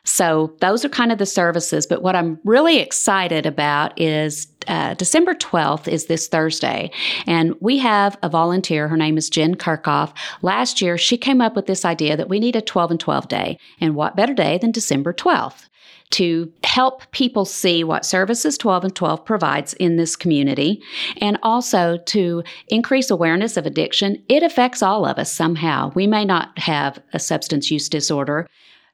So 0.04 0.54
those 0.60 0.84
are 0.84 0.88
kind 0.88 1.12
of 1.12 1.18
the 1.18 1.26
services. 1.26 1.86
But 1.86 2.02
what 2.02 2.16
I'm 2.16 2.38
really 2.44 2.78
excited 2.78 3.46
about 3.46 3.98
is 4.00 4.46
uh, 4.68 4.94
December 4.94 5.34
12th 5.34 5.88
is 5.88 6.06
this 6.06 6.28
Thursday. 6.28 6.90
And 7.26 7.54
we 7.60 7.78
have 7.78 8.18
a 8.22 8.28
volunteer. 8.28 8.88
Her 8.88 8.96
name 8.96 9.16
is 9.16 9.30
Jen 9.30 9.54
Kirchhoff. 9.54 10.12
Last 10.42 10.80
year, 10.80 10.98
she 10.98 11.16
came 11.16 11.40
up 11.40 11.56
with 11.56 11.66
this 11.66 11.84
idea 11.84 12.16
that 12.16 12.28
we 12.28 12.40
need 12.40 12.56
a 12.56 12.62
12 12.62 12.92
and 12.92 13.00
12 13.00 13.28
day. 13.28 13.58
And 13.80 13.94
what 13.94 14.16
better 14.16 14.34
day 14.34 14.58
than 14.58 14.72
December 14.72 15.12
12th? 15.12 15.68
to 16.10 16.52
help 16.62 17.10
people 17.10 17.44
see 17.44 17.82
what 17.82 18.04
services 18.04 18.56
12 18.58 18.84
and 18.84 18.94
12 18.94 19.24
provides 19.24 19.72
in 19.74 19.96
this 19.96 20.14
community 20.14 20.80
and 21.20 21.36
also 21.42 21.96
to 22.06 22.42
increase 22.68 23.10
awareness 23.10 23.56
of 23.56 23.66
addiction. 23.66 24.22
It 24.28 24.44
affects 24.44 24.82
all 24.82 25.06
of 25.06 25.18
us 25.18 25.32
somehow. 25.32 25.90
We 25.96 26.06
may 26.06 26.24
not 26.24 26.56
have 26.58 27.02
a 27.12 27.18
substance 27.18 27.68
use 27.70 27.88
disorder, 27.88 28.48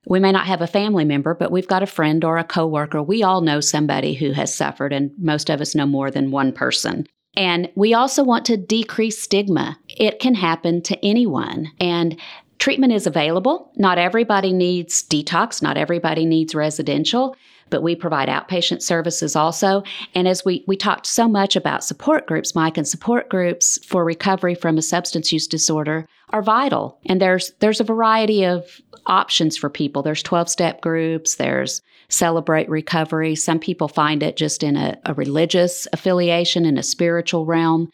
we 0.06 0.20
may 0.20 0.32
not 0.32 0.46
have 0.46 0.62
a 0.62 0.66
family 0.66 1.04
member, 1.04 1.34
but 1.34 1.50
we've 1.50 1.68
got 1.68 1.82
a 1.82 1.86
friend 1.86 2.24
or 2.24 2.38
a 2.38 2.44
coworker. 2.44 3.02
We 3.02 3.22
all 3.22 3.40
know 3.40 3.60
somebody 3.60 4.14
who 4.14 4.32
has 4.32 4.54
suffered, 4.54 4.92
and 4.92 5.10
most 5.18 5.50
of 5.50 5.60
us 5.60 5.74
know 5.74 5.86
more 5.86 6.10
than 6.10 6.30
one 6.30 6.52
person. 6.52 7.06
And 7.36 7.70
we 7.76 7.94
also 7.94 8.24
want 8.24 8.44
to 8.46 8.56
decrease 8.56 9.22
stigma. 9.22 9.78
It 9.88 10.18
can 10.18 10.34
happen 10.34 10.82
to 10.82 11.04
anyone. 11.04 11.70
And 11.78 12.18
treatment 12.58 12.92
is 12.92 13.06
available. 13.06 13.72
Not 13.76 13.98
everybody 13.98 14.52
needs 14.52 15.02
detox, 15.06 15.62
not 15.62 15.76
everybody 15.76 16.26
needs 16.26 16.54
residential 16.54 17.36
but 17.70 17.82
we 17.82 17.94
provide 17.94 18.28
outpatient 18.28 18.82
services 18.82 19.34
also. 19.34 19.82
And 20.14 20.28
as 20.28 20.44
we, 20.44 20.64
we 20.66 20.76
talked 20.76 21.06
so 21.06 21.28
much 21.28 21.56
about 21.56 21.84
support 21.84 22.26
groups, 22.26 22.54
Mike, 22.54 22.76
and 22.76 22.86
support 22.86 23.30
groups 23.30 23.78
for 23.86 24.04
recovery 24.04 24.54
from 24.54 24.76
a 24.76 24.82
substance 24.82 25.32
use 25.32 25.46
disorder 25.46 26.06
are 26.30 26.42
vital. 26.42 26.98
And 27.06 27.20
there's 27.20 27.52
there's 27.60 27.80
a 27.80 27.84
variety 27.84 28.44
of 28.44 28.80
options 29.06 29.56
for 29.56 29.70
people. 29.70 30.02
There's 30.02 30.22
12-step 30.22 30.80
groups, 30.80 31.36
there's 31.36 31.82
celebrate 32.08 32.68
recovery. 32.68 33.36
Some 33.36 33.58
people 33.58 33.88
find 33.88 34.22
it 34.22 34.36
just 34.36 34.62
in 34.62 34.76
a, 34.76 34.98
a 35.06 35.14
religious 35.14 35.86
affiliation, 35.92 36.64
in 36.64 36.76
a 36.76 36.82
spiritual 36.82 37.46
realm 37.46 37.90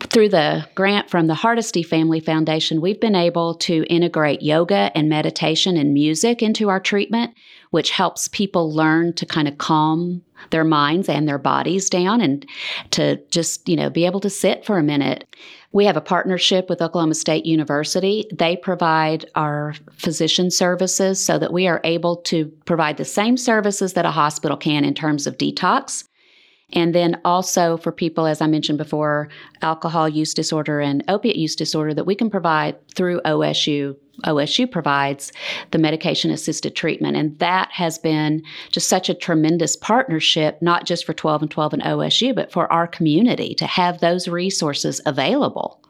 through 0.00 0.28
the 0.28 0.66
grant 0.76 1.10
from 1.10 1.26
the 1.26 1.34
Hardesty 1.34 1.82
Family 1.82 2.20
Foundation, 2.20 2.80
we've 2.80 3.00
been 3.00 3.16
able 3.16 3.56
to 3.56 3.84
integrate 3.90 4.40
yoga 4.40 4.92
and 4.94 5.08
meditation 5.08 5.76
and 5.76 5.92
music 5.92 6.40
into 6.40 6.68
our 6.68 6.80
treatment 6.80 7.34
which 7.72 7.90
helps 7.90 8.28
people 8.28 8.72
learn 8.72 9.14
to 9.14 9.24
kind 9.26 9.48
of 9.48 9.56
calm 9.56 10.22
their 10.50 10.64
minds 10.64 11.08
and 11.08 11.28
their 11.28 11.38
bodies 11.38 11.88
down 11.90 12.20
and 12.20 12.46
to 12.90 13.16
just, 13.30 13.68
you 13.68 13.76
know, 13.76 13.90
be 13.90 14.06
able 14.06 14.20
to 14.20 14.30
sit 14.30 14.64
for 14.64 14.78
a 14.78 14.82
minute. 14.82 15.26
We 15.72 15.86
have 15.86 15.96
a 15.96 16.02
partnership 16.02 16.68
with 16.68 16.82
Oklahoma 16.82 17.14
State 17.14 17.46
University. 17.46 18.26
They 18.32 18.56
provide 18.56 19.24
our 19.34 19.74
physician 19.92 20.50
services 20.50 21.24
so 21.24 21.38
that 21.38 21.52
we 21.52 21.66
are 21.66 21.80
able 21.84 22.16
to 22.16 22.46
provide 22.66 22.98
the 22.98 23.04
same 23.04 23.36
services 23.36 23.94
that 23.94 24.04
a 24.04 24.10
hospital 24.10 24.56
can 24.56 24.84
in 24.84 24.94
terms 24.94 25.26
of 25.26 25.38
detox. 25.38 26.04
And 26.72 26.94
then 26.94 27.20
also 27.24 27.76
for 27.76 27.92
people, 27.92 28.26
as 28.26 28.40
I 28.40 28.46
mentioned 28.46 28.78
before, 28.78 29.28
alcohol 29.60 30.08
use 30.08 30.34
disorder 30.34 30.80
and 30.80 31.04
opiate 31.08 31.36
use 31.36 31.54
disorder, 31.54 31.94
that 31.94 32.06
we 32.06 32.14
can 32.14 32.30
provide 32.30 32.76
through 32.94 33.20
OSU 33.24 33.96
OSU 34.24 34.70
provides 34.70 35.32
the 35.70 35.78
medication 35.78 36.30
assisted 36.30 36.76
treatment. 36.76 37.16
And 37.16 37.38
that 37.38 37.70
has 37.72 37.98
been 37.98 38.42
just 38.70 38.88
such 38.88 39.08
a 39.08 39.14
tremendous 39.14 39.74
partnership, 39.74 40.60
not 40.60 40.84
just 40.84 41.04
for 41.04 41.14
12 41.14 41.42
and 41.42 41.50
12 41.50 41.72
and 41.72 41.82
OSU, 41.82 42.34
but 42.34 42.52
for 42.52 42.70
our 42.72 42.86
community 42.86 43.54
to 43.54 43.66
have 43.66 44.00
those 44.00 44.28
resources 44.28 45.00
available 45.06 45.82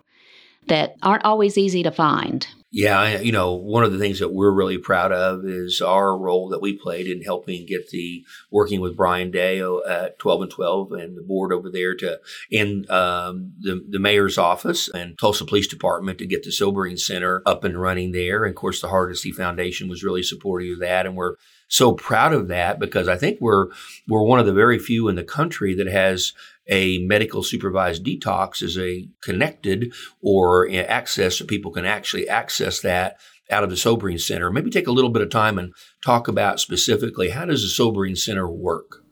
that 0.68 0.97
aren't 1.03 1.25
always 1.25 1.59
easy 1.59 1.83
to 1.83 1.90
find. 1.90 2.47
Yeah, 2.74 3.20
you 3.20 3.32
know, 3.32 3.52
one 3.52 3.85
of 3.85 3.92
the 3.92 3.98
things 3.98 4.18
that 4.20 4.32
we're 4.32 4.50
really 4.50 4.78
proud 4.78 5.12
of 5.12 5.44
is 5.44 5.82
our 5.82 6.16
role 6.16 6.48
that 6.48 6.62
we 6.62 6.72
played 6.72 7.06
in 7.06 7.20
helping 7.20 7.66
get 7.66 7.90
the 7.90 8.24
working 8.50 8.80
with 8.80 8.96
Brian 8.96 9.30
Day 9.30 9.61
at 9.61 10.18
12 10.18 10.42
and 10.42 10.50
12 10.50 10.92
and 10.92 11.14
the 11.14 11.22
board 11.22 11.52
over 11.52 11.68
there 11.70 11.94
to 11.96 12.18
in 12.50 12.87
um, 12.88 13.52
the 13.61 13.85
the 13.87 13.98
mayor's 13.98 14.38
office 14.38 14.88
and 14.88 15.18
Tulsa 15.18 15.44
Police 15.44 15.66
Department 15.66 16.16
to 16.18 16.26
get 16.26 16.44
the 16.44 16.50
sobering 16.50 16.96
center 16.96 17.42
up 17.44 17.62
and 17.62 17.78
running 17.78 18.12
there. 18.12 18.42
And 18.42 18.52
of 18.52 18.56
course, 18.56 18.80
the 18.80 18.88
Hardesty 18.88 19.32
Foundation 19.32 19.90
was 19.90 20.02
really 20.02 20.22
supportive 20.22 20.72
of 20.72 20.80
that, 20.80 21.04
and 21.04 21.14
we're 21.14 21.37
so 21.68 21.92
proud 21.92 22.32
of 22.32 22.48
that 22.48 22.78
because 22.78 23.06
I 23.06 23.18
think 23.18 23.38
we're 23.42 23.66
we're 24.08 24.22
one 24.22 24.40
of 24.40 24.46
the 24.46 24.52
very 24.54 24.78
few 24.78 25.08
in 25.08 25.16
the 25.16 25.24
country 25.24 25.74
that 25.74 25.88
has 25.88 26.32
a 26.68 26.98
medical 26.98 27.42
supervised 27.42 28.05
detox 28.05 28.62
is 28.62 28.79
a 28.79 29.09
connected 29.22 29.92
or 30.20 30.70
access 30.70 31.38
so 31.38 31.44
people 31.44 31.72
can 31.72 31.85
actually 31.85 32.29
access 32.29 32.81
that 32.81 33.16
out 33.51 33.64
of 33.64 33.70
the 33.70 33.77
sobering 33.77 34.18
center. 34.18 34.51
Maybe 34.51 34.70
take 34.70 34.87
a 34.87 34.92
little 34.92 35.11
bit 35.11 35.22
of 35.22 35.31
time 35.31 35.59
and 35.59 35.72
talk 36.05 36.29
about 36.29 36.61
specifically 36.61 37.31
how 37.31 37.44
does 37.44 37.62
the 37.62 37.68
sobering 37.68 38.16
center 38.16 38.48
work? 38.48 39.03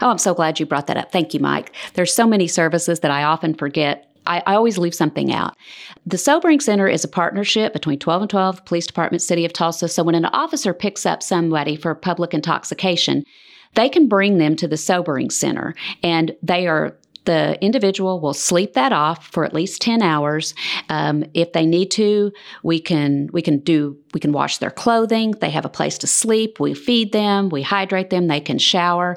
Oh, 0.00 0.10
I'm 0.10 0.18
so 0.18 0.34
glad 0.34 0.60
you 0.60 0.66
brought 0.66 0.86
that 0.88 0.96
up. 0.96 1.10
Thank 1.10 1.34
you, 1.34 1.40
Mike. 1.40 1.74
There's 1.94 2.14
so 2.14 2.26
many 2.26 2.46
services 2.46 3.00
that 3.00 3.10
I 3.10 3.24
often 3.24 3.54
forget 3.54 4.04
I, 4.26 4.42
I, 4.46 4.54
always 4.56 4.76
leave 4.76 4.94
something 4.94 5.32
out. 5.32 5.56
The 6.04 6.18
Sobering 6.18 6.60
Center 6.60 6.86
is 6.86 7.02
a 7.02 7.08
partnership 7.08 7.72
between 7.72 7.98
12 7.98 8.22
and 8.22 8.30
12, 8.30 8.64
Police 8.66 8.86
Department, 8.86 9.22
City 9.22 9.46
of 9.46 9.54
Tulsa. 9.54 9.88
So 9.88 10.02
when 10.02 10.14
an 10.14 10.26
officer 10.26 10.74
picks 10.74 11.06
up 11.06 11.22
somebody 11.22 11.76
for 11.76 11.94
public 11.94 12.34
intoxication, 12.34 13.24
they 13.74 13.88
can 13.88 14.08
bring 14.08 14.38
them 14.38 14.56
to 14.56 14.68
the 14.68 14.76
sobering 14.76 15.30
center 15.30 15.74
and 16.02 16.34
they 16.42 16.66
are 16.66 16.96
the 17.28 17.62
individual 17.62 18.20
will 18.20 18.32
sleep 18.32 18.72
that 18.72 18.90
off 18.90 19.26
for 19.26 19.44
at 19.44 19.52
least 19.52 19.82
10 19.82 20.00
hours. 20.00 20.54
Um, 20.88 21.24
if 21.34 21.52
they 21.52 21.66
need 21.66 21.90
to 21.90 22.32
we 22.62 22.80
can 22.80 23.28
we 23.34 23.42
can 23.42 23.58
do 23.58 23.98
we 24.14 24.20
can 24.20 24.32
wash 24.32 24.56
their 24.56 24.70
clothing. 24.70 25.32
They 25.32 25.50
have 25.50 25.66
a 25.66 25.68
place 25.68 25.98
to 25.98 26.06
sleep. 26.06 26.58
We 26.58 26.72
feed 26.72 27.12
them. 27.12 27.50
We 27.50 27.60
hydrate 27.60 28.08
them. 28.08 28.28
They 28.28 28.40
can 28.40 28.56
shower. 28.56 29.14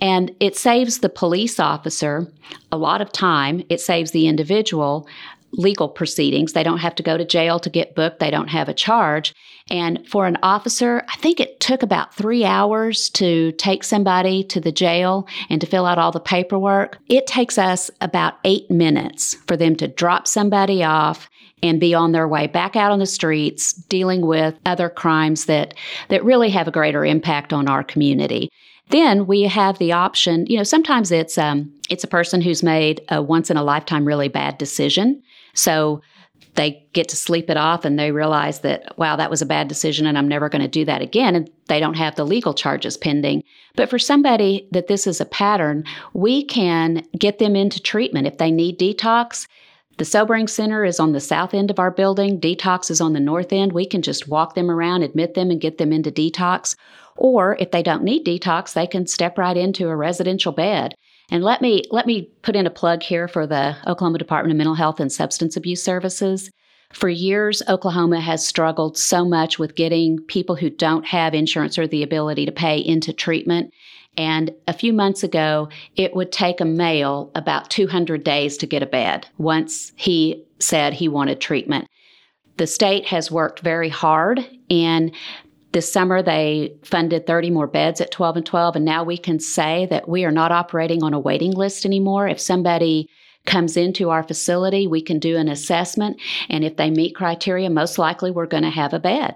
And 0.00 0.34
it 0.40 0.56
saves 0.56 0.98
the 0.98 1.08
police 1.08 1.60
officer 1.60 2.26
a 2.72 2.76
lot 2.76 3.00
of 3.00 3.12
time. 3.12 3.62
It 3.68 3.80
saves 3.80 4.10
the 4.10 4.26
individual 4.26 5.06
legal 5.52 5.88
proceedings. 5.88 6.52
They 6.52 6.62
don't 6.62 6.78
have 6.78 6.94
to 6.96 7.02
go 7.02 7.16
to 7.16 7.24
jail 7.24 7.58
to 7.60 7.70
get 7.70 7.94
booked, 7.94 8.18
they 8.20 8.30
don't 8.30 8.48
have 8.48 8.68
a 8.68 8.74
charge. 8.74 9.34
And 9.70 10.06
for 10.08 10.26
an 10.26 10.38
officer, 10.42 11.04
I 11.08 11.16
think 11.16 11.40
it 11.40 11.60
took 11.60 11.82
about 11.82 12.14
three 12.14 12.44
hours 12.44 13.08
to 13.10 13.52
take 13.52 13.84
somebody 13.84 14.42
to 14.44 14.60
the 14.60 14.72
jail 14.72 15.26
and 15.50 15.60
to 15.60 15.66
fill 15.66 15.86
out 15.86 15.98
all 15.98 16.12
the 16.12 16.20
paperwork. 16.20 16.98
It 17.08 17.26
takes 17.26 17.58
us 17.58 17.90
about 18.00 18.34
eight 18.44 18.70
minutes 18.70 19.34
for 19.46 19.56
them 19.56 19.76
to 19.76 19.88
drop 19.88 20.26
somebody 20.26 20.82
off 20.82 21.28
and 21.62 21.78
be 21.78 21.94
on 21.94 22.12
their 22.12 22.26
way 22.26 22.48
back 22.48 22.74
out 22.74 22.90
on 22.90 22.98
the 22.98 23.06
streets 23.06 23.72
dealing 23.72 24.26
with 24.26 24.58
other 24.66 24.88
crimes 24.88 25.44
that, 25.46 25.74
that 26.08 26.24
really 26.24 26.50
have 26.50 26.66
a 26.66 26.72
greater 26.72 27.04
impact 27.04 27.52
on 27.52 27.68
our 27.68 27.84
community. 27.84 28.50
Then 28.88 29.26
we 29.26 29.42
have 29.42 29.78
the 29.78 29.92
option, 29.92 30.44
you 30.46 30.56
know, 30.56 30.64
sometimes 30.64 31.12
it's 31.12 31.38
um, 31.38 31.72
it's 31.88 32.04
a 32.04 32.08
person 32.08 32.42
who's 32.42 32.62
made 32.62 33.00
a 33.08 33.22
once 33.22 33.50
in 33.50 33.56
a 33.56 33.62
lifetime 33.62 34.04
really 34.04 34.28
bad 34.28 34.58
decision 34.58 35.22
so 35.54 36.00
they 36.54 36.86
get 36.92 37.08
to 37.08 37.16
sleep 37.16 37.48
it 37.48 37.56
off 37.56 37.84
and 37.84 37.98
they 37.98 38.12
realize 38.12 38.60
that, 38.60 38.96
wow, 38.98 39.16
that 39.16 39.30
was 39.30 39.40
a 39.40 39.46
bad 39.46 39.68
decision 39.68 40.06
and 40.06 40.18
I'm 40.18 40.28
never 40.28 40.48
going 40.48 40.62
to 40.62 40.68
do 40.68 40.84
that 40.84 41.00
again. 41.00 41.34
And 41.34 41.50
they 41.68 41.80
don't 41.80 41.94
have 41.94 42.16
the 42.16 42.26
legal 42.26 42.52
charges 42.52 42.96
pending. 42.96 43.42
But 43.74 43.88
for 43.88 43.98
somebody 43.98 44.68
that 44.70 44.86
this 44.86 45.06
is 45.06 45.20
a 45.20 45.24
pattern, 45.24 45.84
we 46.12 46.44
can 46.44 47.06
get 47.18 47.38
them 47.38 47.56
into 47.56 47.80
treatment 47.80 48.26
if 48.26 48.36
they 48.36 48.50
need 48.50 48.78
detox. 48.78 49.46
The 49.98 50.04
Sobering 50.04 50.48
Center 50.48 50.84
is 50.84 51.00
on 51.00 51.12
the 51.12 51.20
south 51.20 51.54
end 51.54 51.70
of 51.70 51.78
our 51.78 51.90
building. 51.90 52.40
Detox 52.40 52.90
is 52.90 53.00
on 53.00 53.12
the 53.12 53.20
north 53.20 53.52
end. 53.52 53.72
We 53.72 53.86
can 53.86 54.02
just 54.02 54.28
walk 54.28 54.54
them 54.54 54.70
around, 54.70 55.02
admit 55.02 55.34
them, 55.34 55.50
and 55.50 55.60
get 55.60 55.78
them 55.78 55.92
into 55.92 56.10
detox. 56.10 56.76
Or 57.16 57.56
if 57.60 57.70
they 57.70 57.82
don't 57.82 58.02
need 58.02 58.26
detox, 58.26 58.72
they 58.72 58.86
can 58.86 59.06
step 59.06 59.38
right 59.38 59.56
into 59.56 59.88
a 59.88 59.96
residential 59.96 60.52
bed. 60.52 60.94
And 61.32 61.42
let 61.42 61.62
me 61.62 61.82
let 61.90 62.06
me 62.06 62.28
put 62.42 62.56
in 62.56 62.66
a 62.66 62.70
plug 62.70 63.02
here 63.02 63.26
for 63.26 63.46
the 63.46 63.74
Oklahoma 63.86 64.18
Department 64.18 64.52
of 64.52 64.58
Mental 64.58 64.74
Health 64.74 65.00
and 65.00 65.10
Substance 65.10 65.56
Abuse 65.56 65.82
Services. 65.82 66.50
For 66.92 67.08
years, 67.08 67.62
Oklahoma 67.70 68.20
has 68.20 68.46
struggled 68.46 68.98
so 68.98 69.24
much 69.24 69.58
with 69.58 69.74
getting 69.74 70.18
people 70.24 70.56
who 70.56 70.68
don't 70.68 71.06
have 71.06 71.32
insurance 71.32 71.78
or 71.78 71.86
the 71.86 72.02
ability 72.02 72.44
to 72.44 72.52
pay 72.52 72.80
into 72.80 73.14
treatment. 73.14 73.72
And 74.18 74.50
a 74.68 74.74
few 74.74 74.92
months 74.92 75.22
ago, 75.22 75.70
it 75.96 76.14
would 76.14 76.32
take 76.32 76.60
a 76.60 76.66
male 76.66 77.30
about 77.34 77.70
200 77.70 78.22
days 78.22 78.58
to 78.58 78.66
get 78.66 78.82
a 78.82 78.86
bed 78.86 79.26
once 79.38 79.92
he 79.96 80.44
said 80.58 80.92
he 80.92 81.08
wanted 81.08 81.40
treatment. 81.40 81.88
The 82.58 82.66
state 82.66 83.06
has 83.06 83.30
worked 83.30 83.60
very 83.60 83.88
hard 83.88 84.46
and 84.68 85.12
this 85.72 85.92
summer, 85.92 86.22
they 86.22 86.76
funded 86.84 87.26
30 87.26 87.50
more 87.50 87.66
beds 87.66 88.00
at 88.00 88.10
12 88.10 88.36
and 88.38 88.46
12, 88.46 88.76
and 88.76 88.84
now 88.84 89.04
we 89.04 89.16
can 89.16 89.40
say 89.40 89.86
that 89.86 90.08
we 90.08 90.24
are 90.24 90.30
not 90.30 90.52
operating 90.52 91.02
on 91.02 91.14
a 91.14 91.18
waiting 91.18 91.52
list 91.52 91.84
anymore. 91.84 92.28
If 92.28 92.40
somebody 92.40 93.08
comes 93.46 93.76
into 93.76 94.10
our 94.10 94.22
facility, 94.22 94.86
we 94.86 95.02
can 95.02 95.18
do 95.18 95.36
an 95.36 95.48
assessment, 95.48 96.20
and 96.48 96.64
if 96.64 96.76
they 96.76 96.90
meet 96.90 97.14
criteria, 97.14 97.70
most 97.70 97.98
likely 97.98 98.30
we're 98.30 98.46
going 98.46 98.62
to 98.62 98.70
have 98.70 98.92
a 98.92 99.00
bed. 99.00 99.34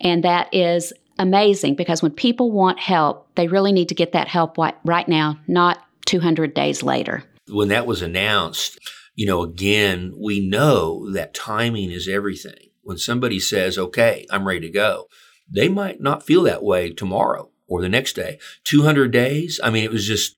And 0.00 0.24
that 0.24 0.52
is 0.54 0.92
amazing 1.18 1.74
because 1.74 2.02
when 2.02 2.12
people 2.12 2.52
want 2.52 2.78
help, 2.78 3.34
they 3.34 3.48
really 3.48 3.72
need 3.72 3.88
to 3.88 3.94
get 3.94 4.12
that 4.12 4.28
help 4.28 4.56
right 4.58 5.08
now, 5.08 5.38
not 5.48 5.78
200 6.06 6.54
days 6.54 6.82
later. 6.82 7.24
When 7.48 7.68
that 7.68 7.86
was 7.86 8.02
announced, 8.02 8.78
you 9.14 9.26
know, 9.26 9.42
again, 9.42 10.14
we 10.18 10.46
know 10.46 11.10
that 11.12 11.34
timing 11.34 11.90
is 11.90 12.08
everything. 12.08 12.70
When 12.82 12.98
somebody 12.98 13.40
says, 13.40 13.78
okay, 13.78 14.26
I'm 14.30 14.46
ready 14.46 14.60
to 14.60 14.70
go, 14.70 15.06
they 15.48 15.68
might 15.68 16.00
not 16.00 16.24
feel 16.24 16.42
that 16.42 16.62
way 16.62 16.90
tomorrow 16.90 17.50
or 17.66 17.80
the 17.80 17.88
next 17.88 18.14
day. 18.14 18.38
200 18.64 19.10
days, 19.10 19.60
I 19.62 19.70
mean, 19.70 19.84
it 19.84 19.90
was 19.90 20.06
just, 20.06 20.36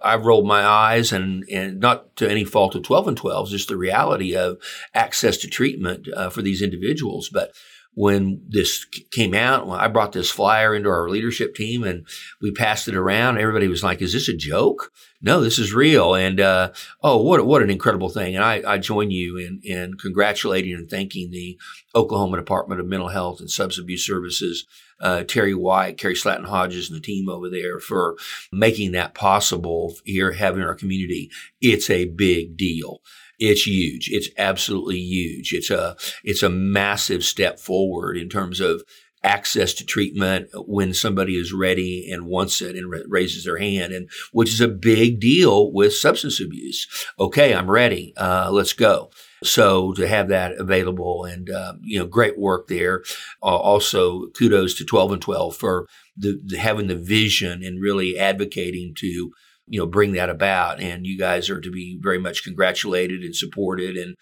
I 0.00 0.16
rolled 0.16 0.46
my 0.46 0.64
eyes 0.64 1.12
and, 1.12 1.44
and 1.50 1.80
not 1.80 2.14
to 2.16 2.30
any 2.30 2.44
fault 2.44 2.74
of 2.74 2.82
12 2.84 3.08
and 3.08 3.16
12, 3.16 3.50
just 3.50 3.68
the 3.68 3.76
reality 3.76 4.36
of 4.36 4.58
access 4.94 5.36
to 5.38 5.48
treatment 5.48 6.08
uh, 6.14 6.30
for 6.30 6.42
these 6.42 6.62
individuals. 6.62 7.28
But 7.28 7.52
when 7.98 8.40
this 8.48 8.84
came 9.10 9.34
out, 9.34 9.66
when 9.66 9.80
I 9.80 9.88
brought 9.88 10.12
this 10.12 10.30
flyer 10.30 10.72
into 10.72 10.88
our 10.88 11.08
leadership 11.08 11.56
team 11.56 11.82
and 11.82 12.06
we 12.40 12.52
passed 12.52 12.86
it 12.86 12.94
around, 12.94 13.38
everybody 13.38 13.66
was 13.66 13.82
like, 13.82 14.00
is 14.00 14.12
this 14.12 14.28
a 14.28 14.36
joke? 14.36 14.92
No, 15.20 15.40
this 15.40 15.58
is 15.58 15.74
real. 15.74 16.14
And, 16.14 16.38
uh, 16.38 16.70
oh, 17.02 17.20
what, 17.20 17.44
what 17.44 17.60
an 17.60 17.70
incredible 17.70 18.08
thing. 18.08 18.36
And 18.36 18.44
I, 18.44 18.62
I 18.64 18.78
join 18.78 19.10
you 19.10 19.36
in, 19.36 19.60
in 19.64 19.94
congratulating 19.94 20.74
and 20.74 20.88
thanking 20.88 21.32
the 21.32 21.58
Oklahoma 21.92 22.36
Department 22.36 22.80
of 22.80 22.86
Mental 22.86 23.08
Health 23.08 23.40
and 23.40 23.50
Substance 23.50 23.82
Abuse 23.82 24.06
Services, 24.06 24.64
uh, 25.00 25.24
Terri 25.26 25.56
White, 25.56 25.98
Carrie 25.98 26.14
Slatton 26.14 26.46
Hodges, 26.46 26.88
and 26.88 26.96
the 26.96 27.04
team 27.04 27.28
over 27.28 27.50
there 27.50 27.80
for 27.80 28.14
making 28.52 28.92
that 28.92 29.14
possible 29.14 29.96
here, 30.04 30.30
having 30.30 30.62
our 30.62 30.76
community. 30.76 31.32
It's 31.60 31.90
a 31.90 32.04
big 32.04 32.56
deal. 32.56 33.00
It's 33.38 33.66
huge. 33.66 34.08
It's 34.10 34.28
absolutely 34.36 34.98
huge. 34.98 35.52
It's 35.52 35.70
a, 35.70 35.96
it's 36.24 36.42
a 36.42 36.48
massive 36.48 37.24
step 37.24 37.58
forward 37.58 38.16
in 38.16 38.28
terms 38.28 38.60
of 38.60 38.82
access 39.24 39.74
to 39.74 39.84
treatment 39.84 40.48
when 40.54 40.94
somebody 40.94 41.36
is 41.36 41.52
ready 41.52 42.08
and 42.10 42.26
wants 42.26 42.62
it 42.62 42.76
and 42.76 42.92
raises 43.08 43.44
their 43.44 43.58
hand 43.58 43.92
and 43.92 44.08
which 44.32 44.48
is 44.48 44.60
a 44.60 44.68
big 44.68 45.20
deal 45.20 45.72
with 45.72 45.94
substance 45.94 46.40
abuse. 46.40 46.86
Okay, 47.18 47.54
I'm 47.54 47.70
ready. 47.70 48.12
Uh, 48.16 48.50
let's 48.52 48.72
go. 48.72 49.10
So 49.42 49.92
to 49.94 50.06
have 50.06 50.28
that 50.28 50.52
available 50.52 51.24
and, 51.24 51.50
uh, 51.50 51.74
you 51.80 51.98
know, 51.98 52.06
great 52.06 52.38
work 52.38 52.68
there. 52.68 53.02
Uh, 53.42 53.56
also 53.56 54.28
kudos 54.30 54.74
to 54.74 54.84
12 54.84 55.12
and 55.12 55.22
12 55.22 55.56
for 55.56 55.88
the, 56.16 56.40
the, 56.44 56.58
having 56.58 56.88
the 56.88 56.96
vision 56.96 57.62
and 57.62 57.80
really 57.80 58.18
advocating 58.18 58.94
to 58.98 59.30
you 59.68 59.78
know 59.78 59.86
bring 59.86 60.12
that 60.12 60.30
about 60.30 60.80
and 60.80 61.06
you 61.06 61.18
guys 61.18 61.50
are 61.50 61.60
to 61.60 61.70
be 61.70 61.98
very 62.00 62.18
much 62.18 62.44
congratulated 62.44 63.22
and 63.22 63.34
supported 63.34 63.96
and 63.96 64.16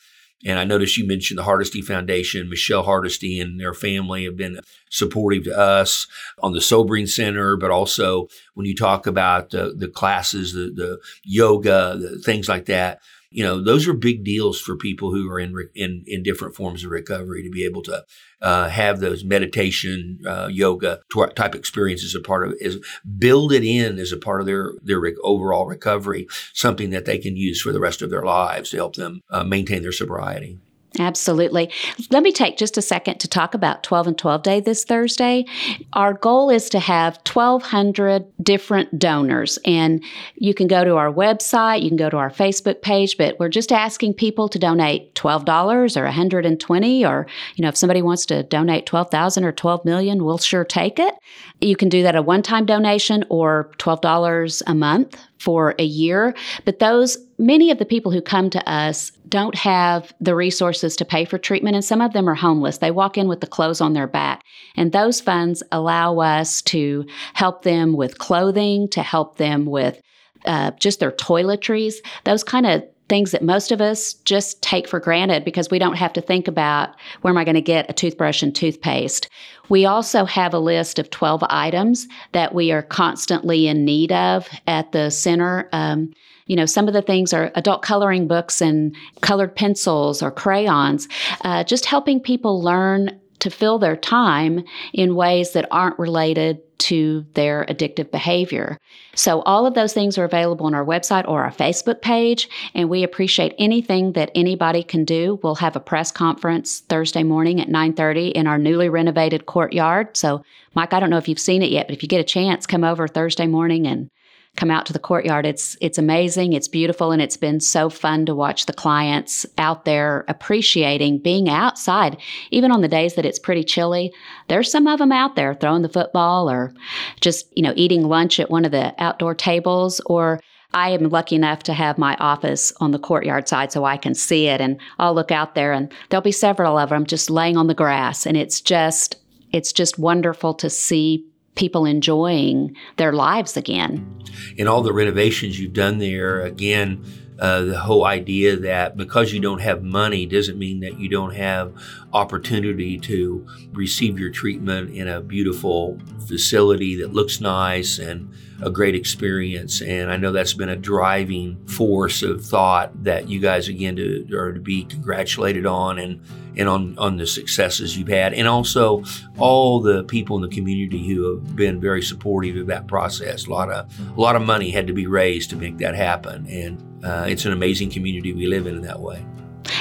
and 0.44 0.59
I 0.59 0.64
noticed 0.64 0.99
you 0.99 1.07
mentioned 1.07 1.38
the 1.38 1.44
Hardesty 1.44 1.80
Foundation. 1.80 2.51
Michelle 2.51 2.82
Hardesty 2.82 3.40
and 3.40 3.59
their 3.59 3.72
family 3.72 4.24
have 4.24 4.36
been 4.36 4.61
supportive 4.90 5.44
to 5.44 5.59
us 5.59 6.07
on 6.42 6.53
the 6.53 6.61
Sobering 6.61 7.07
Center, 7.07 7.57
but 7.57 7.70
also 7.70 8.28
when 8.55 8.66
you 8.66 8.74
talk 8.74 9.07
about 9.07 9.51
the, 9.51 9.72
the 9.74 9.88
classes, 9.88 10.53
the, 10.53 10.70
the 10.74 10.99
yoga, 11.24 11.97
the 11.99 12.18
things 12.18 12.49
like 12.49 12.66
that 12.66 13.01
you 13.30 13.42
know, 13.42 13.62
those 13.62 13.88
are 13.88 13.92
big 13.92 14.24
deals 14.24 14.60
for 14.60 14.76
people 14.76 15.12
who 15.12 15.30
are 15.30 15.40
in 15.40 15.54
in 15.74 16.04
in 16.06 16.22
different 16.22 16.54
forms 16.54 16.84
of 16.84 16.90
recovery 16.90 17.42
to 17.42 17.50
be 17.50 17.64
able 17.64 17.82
to 17.82 18.04
uh, 18.42 18.68
have 18.68 19.00
those 19.00 19.24
meditation, 19.24 20.20
uh, 20.26 20.48
yoga 20.50 21.00
type 21.34 21.54
experiences 21.54 22.14
a 22.14 22.20
part 22.20 22.46
of. 22.46 22.54
Is 22.60 22.78
build 23.18 23.52
it 23.52 23.64
in 23.64 23.98
as 23.98 24.12
a 24.12 24.16
part 24.16 24.40
of 24.40 24.46
their 24.46 24.72
their 24.82 25.00
overall 25.22 25.66
recovery, 25.66 26.26
something 26.52 26.90
that 26.90 27.04
they 27.04 27.18
can 27.18 27.36
use 27.36 27.60
for 27.60 27.72
the 27.72 27.80
rest 27.80 28.02
of 28.02 28.10
their 28.10 28.22
lives 28.22 28.70
to 28.70 28.76
help 28.76 28.96
them 28.96 29.22
uh, 29.30 29.44
maintain 29.44 29.82
their 29.82 29.92
sobriety. 29.92 30.58
Absolutely. 30.99 31.70
Let 32.11 32.22
me 32.22 32.32
take 32.32 32.57
just 32.57 32.78
a 32.78 32.82
second 32.82 33.18
to 33.18 33.28
talk 33.28 33.55
about 33.55 33.82
12 33.82 34.07
and 34.07 34.18
12 34.18 34.42
Day 34.42 34.61
this 34.61 34.84
Thursday. 34.84 35.44
Our 35.92 36.14
goal 36.14 36.49
is 36.49 36.70
to 36.70 36.78
have 36.78 37.18
1,200 37.26 38.24
different 38.42 38.99
donors, 38.99 39.59
and 39.64 40.03
you 40.36 40.55
can 40.55 40.66
go 40.66 40.84
to 40.84 40.97
our 40.97 41.12
website, 41.12 41.82
you 41.82 41.90
can 41.90 41.99
go 41.99 42.09
to 42.09 42.16
our 42.16 42.30
Facebook 42.30 42.80
page, 42.82 43.18
but 43.18 43.38
we're 43.38 43.49
just 43.49 43.72
asking 43.72 44.14
people 44.14 44.49
to 44.49 44.59
donate 44.59 45.14
$12 45.14 45.97
or 45.97 46.05
120 46.05 47.05
or, 47.05 47.26
you 47.57 47.62
know, 47.62 47.68
if 47.68 47.76
somebody 47.76 48.03
wants 48.03 48.24
to 48.26 48.42
donate 48.44 48.86
12,000 48.86 49.44
or 49.44 49.53
12 49.53 49.84
million, 49.84 50.24
we'll 50.24 50.38
sure 50.38 50.64
take 50.64 50.99
it. 50.99 51.14
You 51.61 51.76
can 51.76 51.88
do 51.88 52.03
that 52.03 52.16
a 52.16 52.22
one-time 52.22 52.66
donation 52.66 53.24
or 53.28 53.70
$12 53.78 54.62
a 54.66 54.74
month 54.74 55.16
for 55.38 55.74
a 55.78 55.84
year. 55.84 56.34
But 56.64 56.78
those, 56.78 57.18
many 57.38 57.70
of 57.70 57.78
the 57.78 57.84
people 57.84 58.12
who 58.12 58.20
come 58.20 58.51
to 58.51 58.70
us 58.70 59.12
don't 59.28 59.54
have 59.56 60.12
the 60.20 60.34
resources 60.34 60.96
to 60.96 61.04
pay 61.04 61.24
for 61.24 61.38
treatment, 61.38 61.76
and 61.76 61.84
some 61.84 62.00
of 62.00 62.12
them 62.12 62.28
are 62.28 62.34
homeless. 62.34 62.78
They 62.78 62.90
walk 62.90 63.18
in 63.18 63.28
with 63.28 63.40
the 63.40 63.46
clothes 63.46 63.80
on 63.80 63.92
their 63.92 64.06
back. 64.06 64.42
And 64.76 64.92
those 64.92 65.20
funds 65.20 65.62
allow 65.72 66.18
us 66.18 66.62
to 66.62 67.04
help 67.34 67.62
them 67.62 67.94
with 67.94 68.18
clothing, 68.18 68.88
to 68.90 69.02
help 69.02 69.36
them 69.36 69.66
with 69.66 70.00
uh, 70.44 70.72
just 70.78 71.00
their 71.00 71.12
toiletries, 71.12 71.94
those 72.24 72.44
kind 72.44 72.66
of 72.66 72.84
things 73.08 73.30
that 73.30 73.42
most 73.42 73.70
of 73.70 73.80
us 73.80 74.14
just 74.14 74.60
take 74.62 74.88
for 74.88 74.98
granted 74.98 75.44
because 75.44 75.70
we 75.70 75.78
don't 75.78 75.96
have 75.96 76.12
to 76.12 76.20
think 76.20 76.48
about 76.48 76.90
where 77.20 77.30
am 77.30 77.38
I 77.38 77.44
going 77.44 77.54
to 77.54 77.60
get 77.60 77.88
a 77.88 77.92
toothbrush 77.92 78.42
and 78.42 78.54
toothpaste. 78.54 79.28
We 79.68 79.86
also 79.86 80.24
have 80.24 80.52
a 80.52 80.58
list 80.58 80.98
of 80.98 81.10
12 81.10 81.44
items 81.48 82.08
that 82.32 82.54
we 82.54 82.72
are 82.72 82.82
constantly 82.82 83.68
in 83.68 83.84
need 83.84 84.10
of 84.12 84.48
at 84.66 84.92
the 84.92 85.10
center. 85.10 85.68
Um, 85.72 86.12
you 86.47 86.57
know, 86.57 86.66
some 86.66 86.88
of 86.88 86.94
the 86.94 87.03
things 87.03 87.32
are 87.32 87.51
adult 87.55 87.82
coloring 87.82 88.26
books 88.26 88.61
and 88.61 88.94
colored 89.20 89.55
pencils 89.55 90.22
or 90.22 90.30
crayons, 90.30 91.09
uh, 91.42 91.64
just 91.64 91.86
helping 91.86 92.20
people 92.20 92.62
learn 92.62 93.20
to 93.40 93.51
fill 93.51 93.78
their 93.78 93.97
time 93.97 94.64
in 94.92 95.14
ways 95.14 95.53
that 95.53 95.68
aren't 95.70 95.99
related 95.99 96.61
to 96.78 97.24
their 97.34 97.64
addictive 97.66 98.11
behavior. 98.11 98.78
So 99.14 99.40
all 99.42 99.66
of 99.66 99.74
those 99.74 99.92
things 99.92 100.18
are 100.18 100.24
available 100.24 100.66
on 100.66 100.74
our 100.74 100.84
website 100.84 101.26
or 101.26 101.42
our 101.42 101.51
Facebook 101.51 102.03
page 102.03 102.49
and 102.74 102.90
we 102.90 103.03
appreciate 103.03 103.55
anything 103.59 104.12
that 104.12 104.30
anybody 104.34 104.82
can 104.82 105.05
do. 105.05 105.40
We'll 105.42 105.55
have 105.57 105.76
a 105.76 105.80
press 105.80 106.12
conference 106.12 106.80
Thursday 106.80 107.22
morning 107.22 107.61
at 107.61 107.68
9:30 107.68 108.30
in 108.32 108.47
our 108.47 108.59
newly 108.59 108.88
renovated 108.88 109.47
courtyard. 109.47 110.16
So 110.16 110.42
Mike, 110.74 110.92
I 110.92 111.01
don't 111.01 111.11
know 111.11 111.16
if 111.16 111.28
you've 111.28 111.38
seen 111.38 111.62
it 111.62 111.70
yet, 111.70 111.88
but 111.88 111.97
if 111.97 112.03
you 112.03 112.09
get 112.09 112.20
a 112.20 112.24
chance, 112.24 112.66
come 112.66 112.84
over 112.84 113.09
Thursday 113.09 113.47
morning 113.47 113.86
and 113.86 114.11
come 114.57 114.70
out 114.70 114.86
to 114.86 114.92
the 114.92 114.98
courtyard. 114.98 115.46
It's 115.46 115.76
it's 115.80 115.98
amazing, 115.98 116.52
it's 116.52 116.68
beautiful, 116.68 117.12
and 117.12 117.22
it's 117.22 117.36
been 117.36 117.61
so 117.61 117.88
fun 117.88 118.26
to 118.26 118.34
watch 118.34 118.66
the 118.66 118.72
clients 118.72 119.46
out 119.59 119.84
there 119.84 120.24
appreciating 120.28 121.18
being 121.18 121.48
outside. 121.48 122.16
Even 122.50 122.72
on 122.72 122.80
the 122.80 122.88
days 122.88 123.14
that 123.14 123.26
it's 123.26 123.38
pretty 123.38 123.64
chilly, 123.64 124.12
there's 124.48 124.70
some 124.70 124.86
of 124.86 124.98
them 124.98 125.12
out 125.12 125.36
there 125.36 125.54
throwing 125.54 125.82
the 125.82 125.88
football 125.88 126.50
or 126.50 126.72
just 127.20 127.46
you 127.57 127.62
know 127.62 127.72
eating 127.76 128.02
lunch 128.02 128.40
at 128.40 128.50
one 128.50 128.64
of 128.64 128.72
the 128.72 128.94
outdoor 128.98 129.34
tables 129.34 130.00
or 130.07 130.40
I 130.72 130.90
am 130.90 131.09
lucky 131.09 131.36
enough 131.36 131.62
to 131.64 131.72
have 131.72 131.96
my 131.96 132.16
office 132.16 132.72
on 132.80 132.90
the 132.90 132.98
courtyard 132.98 133.48
side 133.48 133.72
so 133.72 133.84
I 133.84 133.96
can 133.96 134.14
see 134.14 134.48
it 134.48 134.61
and 134.61 134.78
I'll 134.98 135.14
look 135.14 135.30
out 135.30 135.54
there 135.54 135.72
and 135.72 135.92
there'll 136.09 136.22
be 136.22 136.32
several 136.32 136.76
of 136.76 136.90
them 136.90 137.07
just 137.07 137.30
laying 137.30 137.57
on 137.57 137.66
the 137.66 137.74
grass 137.74 138.26
and 138.26 138.36
it's 138.36 138.61
just 138.61 139.16
it's 139.52 139.72
just 139.72 139.98
wonderful 139.98 140.54
to 140.54 140.68
see 140.68 141.24
people 141.57 141.84
enjoying 141.84 142.76
their 142.96 143.12
lives 143.12 143.57
again. 143.57 144.22
In 144.57 144.68
all 144.68 144.82
the 144.82 144.92
renovations 144.92 145.59
you've 145.59 145.72
done 145.72 145.98
there, 145.98 146.42
again, 146.42 147.04
uh, 147.38 147.62
the 147.62 147.78
whole 147.78 148.04
idea 148.07 148.57
that 148.57 148.96
because 148.96 149.32
you 149.32 149.40
don't 149.40 149.61
have 149.61 149.82
money 149.82 150.24
doesn't 150.24 150.59
mean 150.59 150.80
that 150.80 150.98
you 150.98 151.09
don't 151.09 151.34
have 151.34 151.72
opportunity 152.12 152.98
to 152.98 153.46
receive 153.72 154.18
your 154.18 154.30
treatment 154.30 154.90
in 154.90 155.07
a 155.07 155.20
beautiful 155.20 155.98
facility 156.26 156.96
that 156.96 157.12
looks 157.12 157.40
nice 157.40 157.98
and 157.98 158.32
a 158.62 158.70
great 158.70 158.94
experience. 158.94 159.82
And 159.82 160.11
I 160.11 160.16
know 160.16 160.32
that's 160.32 160.54
been 160.54 160.68
a 160.68 160.76
driving 160.76 161.64
force 161.66 162.22
of 162.22 162.44
thought 162.44 163.04
that 163.04 163.28
you 163.28 163.40
guys 163.40 163.68
again 163.68 163.96
to, 163.96 164.26
are 164.36 164.52
to 164.52 164.61
be 164.61 164.84
congratulated 164.84 165.66
on 165.66 165.98
and 165.98 166.20
and 166.59 166.70
on, 166.70 166.96
on 166.96 167.18
the 167.18 167.26
successes 167.26 167.98
you've 167.98 168.09
had, 168.09 168.32
and 168.32 168.48
also 168.48 169.04
all 169.36 169.78
the 169.78 170.04
people 170.04 170.36
in 170.36 170.42
the 170.42 170.48
community 170.48 171.07
who 171.07 171.34
have 171.34 171.54
been 171.54 171.78
very 171.78 172.00
supportive 172.00 172.57
of 172.57 172.66
that 172.68 172.86
process. 172.86 173.46
A 173.46 173.50
lot 173.50 173.70
of 173.70 173.86
a 174.16 174.20
lot 174.20 174.36
of 174.36 174.42
money 174.42 174.70
had 174.70 174.86
to 174.86 174.94
be 174.94 175.07
raised 175.07 175.50
to 175.50 175.57
make 175.57 175.76
that 175.78 175.94
happen, 175.94 176.46
and 176.46 177.04
uh, 177.04 177.26
it's 177.28 177.44
an 177.44 177.52
amazing 177.52 177.90
community 177.90 178.32
we 178.32 178.46
live 178.46 178.66
in 178.66 178.76
in 178.76 178.82
that 178.82 179.00
way. 179.00 179.22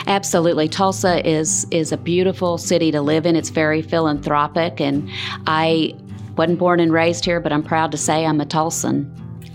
Absolutely. 0.08 0.68
Tulsa 0.68 1.28
is 1.28 1.66
is 1.72 1.92
a 1.92 1.98
beautiful 1.98 2.58
city 2.58 2.92
to 2.92 3.02
live 3.02 3.26
in. 3.26 3.36
It's 3.36 3.50
very 3.50 3.82
philanthropic 3.82 4.80
and 4.80 5.10
I 5.48 5.96
wasn't 6.38 6.60
born 6.60 6.80
and 6.80 6.92
raised 6.92 7.26
here, 7.26 7.40
but 7.40 7.52
I'm 7.52 7.64
proud 7.64 7.92
to 7.92 7.98
say 7.98 8.26
I'm 8.26 8.42
a 8.42 8.46
Tulsan. 8.46 9.10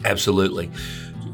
Absolutely. 0.05 0.71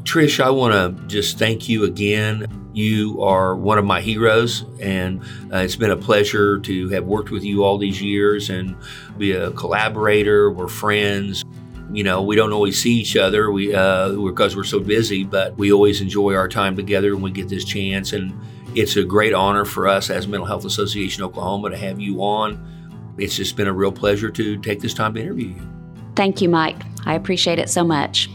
Trish, 0.03 0.39
I 0.39 0.49
want 0.49 0.73
to 0.73 1.07
just 1.07 1.37
thank 1.37 1.67
you 1.67 1.83
again. 1.83 2.47
You 2.73 3.21
are 3.23 3.55
one 3.55 3.77
of 3.77 3.85
my 3.85 3.99
heroes, 3.99 4.63
and 4.79 5.21
uh, 5.51 5.57
it's 5.57 5.75
been 5.75 5.91
a 5.91 5.97
pleasure 5.97 6.59
to 6.59 6.89
have 6.89 7.05
worked 7.05 7.31
with 7.31 7.43
you 7.43 7.63
all 7.63 7.77
these 7.77 8.01
years 8.01 8.49
and 8.49 8.75
be 9.17 9.33
a 9.33 9.51
collaborator. 9.51 10.51
We're 10.51 10.67
friends. 10.67 11.43
You 11.91 12.03
know, 12.03 12.21
we 12.21 12.35
don't 12.35 12.53
always 12.53 12.81
see 12.81 12.93
each 12.93 13.17
other 13.17 13.51
we, 13.51 13.73
uh, 13.73 14.11
because 14.11 14.55
we're 14.55 14.63
so 14.63 14.79
busy, 14.79 15.23
but 15.23 15.57
we 15.57 15.71
always 15.71 16.01
enjoy 16.01 16.35
our 16.35 16.47
time 16.47 16.75
together 16.75 17.13
when 17.13 17.23
we 17.23 17.31
get 17.31 17.49
this 17.49 17.65
chance. 17.65 18.13
And 18.13 18.37
it's 18.75 18.95
a 18.95 19.03
great 19.03 19.33
honor 19.33 19.65
for 19.65 19.87
us 19.87 20.09
as 20.09 20.27
Mental 20.27 20.45
Health 20.45 20.65
Association 20.65 21.23
Oklahoma 21.23 21.69
to 21.71 21.77
have 21.77 21.99
you 21.99 22.21
on 22.21 22.76
it's 23.17 23.35
just 23.35 23.55
been 23.55 23.67
a 23.67 23.73
real 23.73 23.91
pleasure 23.91 24.29
to 24.31 24.57
take 24.57 24.79
this 24.79 24.93
time 24.93 25.13
to 25.15 25.21
interview 25.21 25.49
you. 25.49 25.69
Thank 26.15 26.41
you, 26.41 26.49
Mike. 26.49 26.81
I 27.05 27.13
appreciate 27.13 27.59
it 27.59 27.69
so 27.69 27.83
much. 27.83 28.29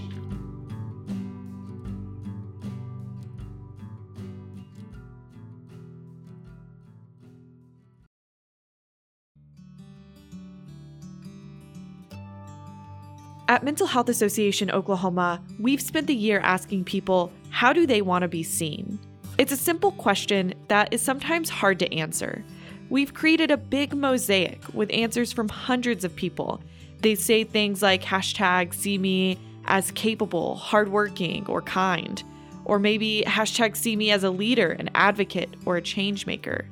At 13.48 13.64
Mental 13.64 13.86
Health 13.86 14.08
Association 14.08 14.70
Oklahoma, 14.70 15.42
we've 15.60 15.82
spent 15.82 16.06
the 16.06 16.14
year 16.14 16.40
asking 16.40 16.84
people 16.84 17.30
how 17.50 17.74
do 17.74 17.86
they 17.86 18.00
want 18.00 18.22
to 18.22 18.28
be 18.28 18.42
seen? 18.42 18.98
It's 19.36 19.52
a 19.52 19.58
simple 19.58 19.92
question 19.92 20.54
that 20.68 20.90
is 20.90 21.02
sometimes 21.02 21.50
hard 21.50 21.78
to 21.80 21.94
answer. 21.94 22.42
We've 22.90 23.14
created 23.14 23.50
a 23.50 23.56
big 23.56 23.94
mosaic 23.94 24.60
with 24.74 24.92
answers 24.92 25.32
from 25.32 25.48
hundreds 25.48 26.04
of 26.04 26.14
people. 26.14 26.62
They 27.00 27.14
say 27.14 27.44
things 27.44 27.82
like 27.82 28.02
hashtag 28.02 28.74
see 28.74 28.98
me 28.98 29.38
as 29.64 29.90
capable, 29.92 30.56
hardworking, 30.56 31.46
or 31.46 31.62
kind, 31.62 32.22
or 32.64 32.78
maybe 32.78 33.24
hashtag 33.26 33.76
see 33.76 33.96
me 33.96 34.10
as 34.10 34.24
a 34.24 34.30
leader, 34.30 34.72
an 34.72 34.90
advocate, 34.94 35.50
or 35.64 35.76
a 35.76 35.82
change 35.82 36.26
maker. 36.26 36.66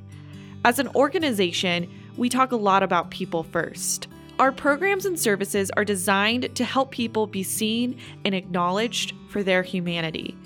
As 0.64 0.78
an 0.78 0.88
organization, 0.88 1.90
we 2.16 2.28
talk 2.28 2.52
a 2.52 2.56
lot 2.56 2.82
about 2.82 3.10
people 3.10 3.42
first. 3.42 4.08
Our 4.38 4.52
programs 4.52 5.06
and 5.06 5.18
services 5.18 5.70
are 5.76 5.84
designed 5.84 6.54
to 6.56 6.64
help 6.64 6.90
people 6.90 7.26
be 7.26 7.42
seen 7.42 7.98
and 8.24 8.34
acknowledged 8.34 9.14
for 9.28 9.42
their 9.42 9.62
humanity. 9.62 10.36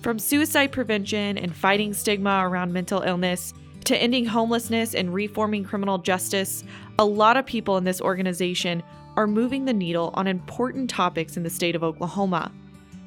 From 0.00 0.18
suicide 0.18 0.72
prevention 0.72 1.38
and 1.38 1.54
fighting 1.54 1.94
stigma 1.94 2.42
around 2.44 2.72
mental 2.72 3.02
illness 3.02 3.54
to 3.84 3.96
ending 3.96 4.26
homelessness 4.26 4.94
and 4.94 5.12
reforming 5.12 5.64
criminal 5.64 5.98
justice, 5.98 6.64
a 6.98 7.04
lot 7.04 7.36
of 7.36 7.46
people 7.46 7.76
in 7.76 7.84
this 7.84 8.00
organization 8.00 8.82
are 9.16 9.26
moving 9.26 9.64
the 9.64 9.72
needle 9.72 10.10
on 10.14 10.26
important 10.26 10.88
topics 10.88 11.36
in 11.36 11.42
the 11.42 11.50
state 11.50 11.74
of 11.74 11.84
Oklahoma. 11.84 12.50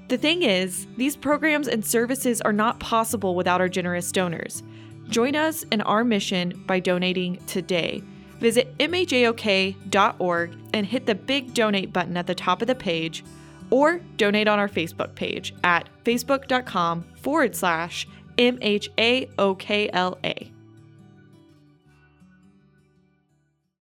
The 0.08 0.18
thing 0.18 0.44
is, 0.44 0.86
these 0.98 1.16
programs 1.16 1.68
and 1.68 1.84
services 1.84 2.42
are 2.42 2.54
not 2.54 2.80
possible 2.80 3.36
without 3.36 3.62
our 3.62 3.70
generous 3.70 4.12
donors. 4.12 4.62
Join 5.10 5.36
us 5.36 5.64
in 5.72 5.82
our 5.82 6.04
mission 6.04 6.64
by 6.68 6.80
donating 6.80 7.38
today 7.48 8.04
Visit 8.40 8.78
mhaok.org 8.78 10.52
and 10.74 10.86
hit 10.86 11.06
the 11.06 11.16
big 11.16 11.54
donate 11.54 11.94
button 11.94 12.18
at 12.18 12.28
the 12.28 12.36
top 12.36 12.62
of 12.62 12.68
the 12.68 12.76
page 12.76 13.24
or 13.70 14.02
donate 14.18 14.48
on 14.48 14.60
our 14.60 14.70
Facebook 14.70 15.16
page 15.16 15.54
at 15.64 15.90
facebook.com 16.04 17.06
forward 17.16 17.56
slash 17.56 18.08
MHAOKLA. 18.38 19.36